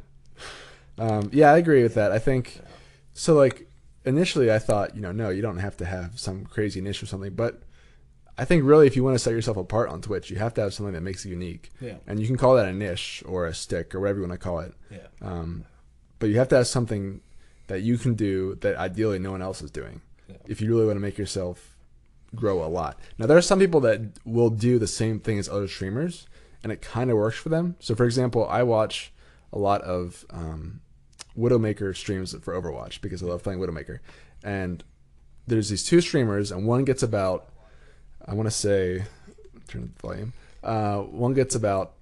Um, 0.99 1.31
yeah, 1.33 1.53
I 1.53 1.59
agree 1.59 1.83
with 1.83 1.95
that. 1.95 2.13
I 2.13 2.19
think 2.19 2.61
so. 3.13 3.35
Like 3.35 3.69
initially, 4.05 4.51
I 4.53 4.59
thought, 4.59 4.95
you 4.95 5.03
know, 5.03 5.13
no, 5.13 5.29
you 5.29 5.43
don't 5.43 5.59
have 5.59 5.77
to 5.79 5.85
have 5.85 6.19
some 6.19 6.45
crazy 6.47 6.81
niche 6.81 7.03
or 7.03 7.07
something. 7.07 7.35
But 7.35 7.63
I 8.39 8.45
think 8.45 8.65
really, 8.65 8.87
if 8.87 8.97
you 8.97 9.05
want 9.05 9.15
to 9.15 9.19
set 9.19 9.33
yourself 9.33 9.57
apart 9.57 9.91
on 9.91 10.01
Twitch, 10.01 10.31
you 10.31 10.37
have 10.37 10.55
to 10.55 10.63
have 10.63 10.73
something 10.75 10.95
that 10.95 11.03
makes 11.03 11.25
you 11.25 11.33
unique. 11.33 11.71
Yeah. 11.81 11.97
And 12.07 12.19
you 12.19 12.27
can 12.27 12.37
call 12.37 12.57
that 12.57 12.67
a 12.69 12.73
niche 12.73 13.23
or 13.27 13.47
a 13.47 13.55
stick 13.55 13.95
or 13.95 14.01
whatever 14.01 14.21
you 14.21 14.27
want 14.29 14.41
to 14.41 14.45
call 14.45 14.61
it. 14.61 14.73
Yeah. 14.91 15.07
Um, 15.21 15.65
but 16.19 16.31
you 16.31 16.39
have 16.39 16.49
to 16.49 16.57
have 16.57 16.67
something 16.67 17.21
that 17.67 17.83
you 17.83 17.99
can 17.99 18.15
do 18.15 18.55
that 18.57 18.77
ideally 18.77 19.19
no 19.19 19.33
one 19.33 19.43
else 19.43 19.61
is 19.61 19.71
doing. 19.71 20.01
Yeah. 20.29 20.37
If 20.47 20.61
you 20.61 20.69
really 20.69 20.87
want 20.87 20.97
to 20.97 21.01
make 21.01 21.19
yourself 21.19 21.77
grow 22.35 22.65
a 22.65 22.69
lot. 22.69 22.99
Now 23.19 23.27
there 23.27 23.37
are 23.37 23.43
some 23.43 23.59
people 23.59 23.81
that 23.81 24.01
will 24.25 24.51
do 24.51 24.79
the 24.79 24.87
same 24.87 25.21
thing 25.21 25.39
as 25.39 25.49
other 25.49 25.69
streamers, 25.69 26.27
and 26.63 26.73
it 26.73 26.83
kind 26.83 27.11
of 27.11 27.17
works 27.17 27.37
for 27.37 27.49
them. 27.49 27.77
So 27.81 27.95
for 27.95 28.05
example, 28.05 28.47
I 28.49 28.63
watch 28.63 29.13
a 29.53 29.59
lot 29.59 29.83
of 29.83 30.25
um, 30.31 30.81
Widowmaker 31.39 31.97
streams 31.97 32.35
for 32.43 32.61
Overwatch 32.61 33.01
because 33.01 33.23
I 33.23 33.27
love 33.27 33.43
playing 33.43 33.61
Widowmaker, 33.61 34.01
and 34.43 34.83
there's 35.47 35.69
these 35.69 35.85
two 35.85 36.01
streamers, 36.01 36.51
and 36.51 36.67
one 36.67 36.85
gets 36.85 37.03
about 37.03 37.49
I 38.27 38.35
want 38.35 38.47
to 38.47 38.51
say 38.51 39.05
turn 39.69 39.93
the 39.97 40.07
volume. 40.07 40.33
Uh, 40.63 40.99
one 40.99 41.35
gets 41.35 41.55
about 41.55 41.93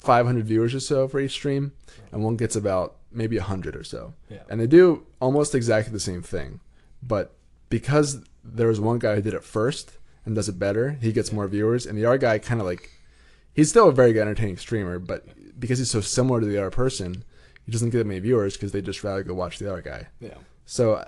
500 0.00 0.44
viewers 0.44 0.74
or 0.74 0.80
so 0.80 1.08
for 1.08 1.20
each 1.20 1.32
stream, 1.32 1.72
and 2.10 2.22
one 2.22 2.36
gets 2.36 2.56
about 2.56 2.96
maybe 3.10 3.38
100 3.38 3.76
or 3.76 3.84
so. 3.84 4.14
Yeah. 4.28 4.42
And 4.50 4.60
they 4.60 4.66
do 4.66 5.06
almost 5.20 5.54
exactly 5.54 5.92
the 5.92 6.00
same 6.00 6.22
thing, 6.22 6.60
but 7.02 7.34
because 7.68 8.22
there 8.44 8.68
was 8.68 8.80
one 8.80 8.98
guy 8.98 9.14
who 9.14 9.22
did 9.22 9.34
it 9.34 9.44
first 9.44 9.92
and 10.24 10.34
does 10.34 10.48
it 10.48 10.58
better, 10.58 10.98
he 11.00 11.12
gets 11.12 11.32
more 11.32 11.48
viewers, 11.48 11.86
and 11.86 11.96
the 11.96 12.04
other 12.04 12.18
guy 12.18 12.38
kind 12.38 12.60
of 12.60 12.66
like 12.66 12.90
he's 13.52 13.68
still 13.68 13.88
a 13.88 13.92
very 13.92 14.12
good 14.12 14.22
entertaining 14.22 14.56
streamer, 14.56 14.98
but 14.98 15.26
because 15.58 15.78
he's 15.78 15.90
so 15.90 16.00
similar 16.00 16.40
to 16.40 16.46
the 16.46 16.58
other 16.58 16.70
person, 16.70 17.24
he 17.64 17.72
doesn't 17.72 17.90
get 17.90 17.98
that 17.98 18.06
many 18.06 18.20
viewers 18.20 18.54
because 18.54 18.72
they 18.72 18.82
just 18.82 19.04
rather 19.04 19.22
go 19.22 19.34
watch 19.34 19.58
the 19.58 19.70
other 19.70 19.82
guy. 19.82 20.08
Yeah. 20.20 20.34
So 20.66 21.06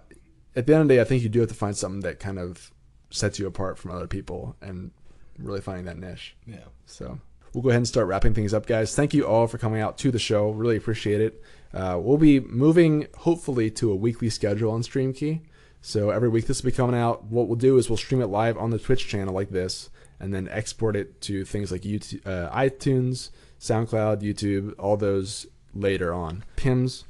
at 0.56 0.66
the 0.66 0.74
end 0.74 0.82
of 0.82 0.88
the 0.88 0.94
day, 0.94 1.00
I 1.00 1.04
think 1.04 1.22
you 1.22 1.28
do 1.28 1.40
have 1.40 1.48
to 1.48 1.54
find 1.54 1.76
something 1.76 2.00
that 2.00 2.20
kind 2.20 2.38
of 2.38 2.70
sets 3.10 3.38
you 3.38 3.46
apart 3.46 3.78
from 3.78 3.90
other 3.90 4.06
people 4.06 4.56
and 4.60 4.90
really 5.38 5.60
finding 5.60 5.84
that 5.86 5.98
niche. 5.98 6.36
Yeah. 6.46 6.64
So 6.86 7.18
we'll 7.52 7.62
go 7.62 7.70
ahead 7.70 7.78
and 7.78 7.88
start 7.88 8.06
wrapping 8.06 8.34
things 8.34 8.54
up, 8.54 8.66
guys. 8.66 8.94
Thank 8.94 9.14
you 9.14 9.26
all 9.26 9.46
for 9.46 9.58
coming 9.58 9.80
out 9.80 9.98
to 9.98 10.10
the 10.10 10.18
show. 10.18 10.50
Really 10.50 10.76
appreciate 10.76 11.20
it. 11.20 11.42
Uh, 11.72 11.98
we'll 12.00 12.18
be 12.18 12.40
moving 12.40 13.08
hopefully 13.18 13.70
to 13.72 13.90
a 13.90 13.96
weekly 13.96 14.30
schedule 14.30 14.70
on 14.70 14.82
Stream 14.82 15.12
Key. 15.12 15.42
So 15.80 16.10
every 16.10 16.28
week 16.28 16.46
this 16.46 16.62
will 16.62 16.70
be 16.70 16.76
coming 16.76 16.98
out. 16.98 17.24
What 17.24 17.48
we'll 17.48 17.56
do 17.56 17.76
is 17.76 17.90
we'll 17.90 17.96
stream 17.96 18.22
it 18.22 18.28
live 18.28 18.56
on 18.56 18.70
the 18.70 18.78
Twitch 18.78 19.06
channel 19.06 19.34
like 19.34 19.50
this, 19.50 19.90
and 20.20 20.32
then 20.32 20.48
export 20.50 20.96
it 20.96 21.20
to 21.22 21.44
things 21.44 21.70
like 21.72 21.82
YouTube, 21.82 22.26
uh, 22.26 22.50
iTunes, 22.54 23.30
SoundCloud, 23.60 24.22
YouTube, 24.22 24.74
all 24.78 24.96
those 24.96 25.46
later 25.74 26.12
on. 26.14 26.44
Pimz, 26.56 27.04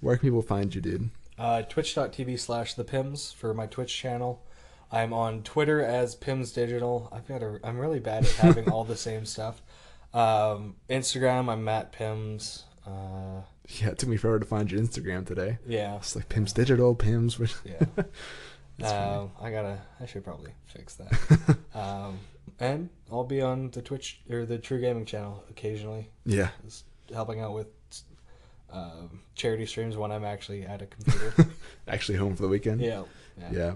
where 0.00 0.16
can 0.16 0.28
people 0.28 0.42
find 0.42 0.74
you, 0.74 0.80
dude? 0.80 1.10
Uh, 1.38 1.62
Twitch.tv 1.62 2.38
slash 2.38 2.74
the 2.74 2.84
Pimz 2.84 3.34
for 3.34 3.52
my 3.52 3.66
Twitch 3.66 3.94
channel. 3.94 4.42
I'm 4.90 5.12
on 5.12 5.42
Twitter 5.42 5.82
as 5.84 6.14
Pimz 6.16 6.54
Digital. 6.54 7.08
I've 7.12 7.26
got 7.26 7.42
a. 7.42 7.58
I'm 7.64 7.76
really 7.78 7.98
bad 8.00 8.24
at 8.24 8.30
having 8.32 8.70
all 8.70 8.84
the 8.84 8.96
same 8.96 9.26
stuff. 9.26 9.60
Um, 10.14 10.76
Instagram, 10.88 11.50
I'm 11.50 11.64
Matt 11.64 11.92
Pimz. 11.92 12.62
Uh, 12.86 13.42
Yeah, 13.68 13.88
it 13.88 13.98
took 13.98 14.08
me 14.08 14.16
forever 14.16 14.38
to 14.38 14.46
find 14.46 14.70
your 14.70 14.80
Instagram 14.80 15.26
today. 15.26 15.58
yeah, 15.66 15.96
It's 15.96 16.14
like 16.16 16.28
Pimz 16.28 16.54
Digital, 16.54 16.94
Pimz. 16.94 17.38
yeah. 17.64 18.04
Um, 18.82 19.30
I 19.40 19.50
gotta. 19.50 19.78
I 20.00 20.04
should 20.06 20.22
probably 20.22 20.50
fix 20.66 20.96
that. 20.96 21.56
um, 21.74 22.18
and 22.60 22.88
I'll 23.10 23.24
be 23.24 23.40
on 23.42 23.70
the 23.70 23.82
Twitch 23.82 24.20
or 24.30 24.46
the 24.46 24.58
TRUgaming 24.58 25.06
channel 25.06 25.44
occasionally, 25.50 26.08
Yeah, 26.24 26.48
just 26.64 26.84
helping 27.12 27.40
out 27.40 27.54
with 27.54 27.66
um, 28.72 29.20
charity 29.34 29.66
streams 29.66 29.96
when 29.96 30.10
I'm 30.12 30.24
actually 30.24 30.62
at 30.64 30.82
a 30.82 30.86
computer. 30.86 31.48
actually 31.88 32.18
home 32.18 32.34
for 32.36 32.42
the 32.42 32.48
weekend. 32.48 32.80
yeah, 32.80 33.02
Yeah. 33.52 33.74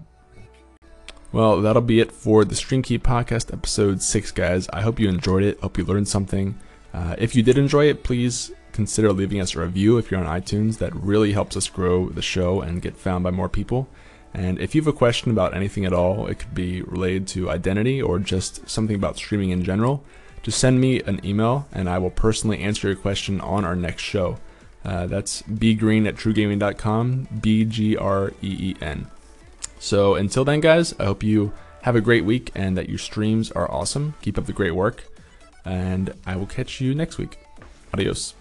Well, 1.33 1.61
that'll 1.61 1.83
be 1.83 2.01
it 2.01 2.11
for 2.11 2.45
the 2.45 2.57
Stream 2.57 2.83
Key 2.83 2.99
Podcast 2.99 3.53
episode 3.53 4.03
six, 4.03 4.33
guys. 4.33 4.69
I 4.73 4.83
hope 4.83 4.99
you 4.99 5.09
enjoyed 5.09 5.45
it. 5.45 5.61
Hope 5.61 5.79
you 5.79 5.85
learned 5.85 6.09
something. 6.09 6.59
Uh, 6.93 7.15
if 7.19 7.37
you 7.37 7.43
did 7.45 7.57
enjoy 7.57 7.85
it, 7.89 8.03
please 8.03 8.51
consider 8.73 9.13
leaving 9.13 9.41
us 9.41 9.55
a 9.55 9.61
review 9.61 9.97
if 9.97 10.11
you're 10.11 10.19
on 10.25 10.27
iTunes. 10.41 10.79
That 10.79 10.93
really 10.97 11.33
helps 11.33 11.57
us 11.57 11.69
grow 11.69 12.09
the 12.09 12.23
show 12.23 12.63
and 12.63 12.83
get 12.83 12.97
found 12.97 13.23
by 13.23 13.31
more 13.31 13.49
people. 13.49 13.89
And 14.33 14.61
if 14.61 14.75
you 14.75 14.81
have 14.81 14.89
a 14.89 14.97
question 14.97 15.31
about 15.31 15.55
anything 15.55 15.85
at 15.85 15.93
all, 15.93 16.27
it 16.27 16.39
could 16.39 16.55
be 16.55 16.83
related 16.83 17.27
to 17.29 17.51
identity 17.51 18.01
or 18.01 18.19
just 18.19 18.69
something 18.69 18.97
about 18.97 19.17
streaming 19.17 19.51
in 19.51 19.65
general, 19.65 20.05
just 20.43 20.59
send 20.59 20.81
me 20.81 21.01
an 21.03 21.25
email 21.25 21.67
and 21.73 21.89
I 21.89 21.99
will 21.99 22.11
personally 22.11 22.61
answer 22.61 22.89
your 22.89 22.97
question 22.97 23.41
on 23.41 23.65
our 23.65 23.77
next 23.77 24.03
show. 24.03 24.39
Uh, 24.85 25.07
that's 25.07 25.43
bgreen 25.43 26.09
at 26.09 26.17
trugaming.com, 26.17 27.29
B 27.41 27.65
G 27.65 27.97
R 27.97 28.33
E 28.41 28.57
E 28.71 28.77
N. 28.81 29.09
So 29.79 30.15
until 30.15 30.45
then, 30.45 30.61
guys, 30.61 30.95
I 30.99 31.05
hope 31.05 31.23
you 31.23 31.53
have 31.83 31.97
a 31.97 32.01
great 32.01 32.25
week 32.25 32.51
and 32.55 32.77
that 32.77 32.89
your 32.89 32.99
streams 32.99 33.51
are 33.51 33.71
awesome. 33.71 34.15
Keep 34.23 34.39
up 34.39 34.47
the 34.47 34.53
great 34.53 34.75
work, 34.75 35.05
and 35.65 36.15
I 36.27 36.37
will 36.37 36.47
catch 36.47 36.81
you 36.81 36.95
next 36.95 37.19
week. 37.19 37.39
Adios. 37.93 38.35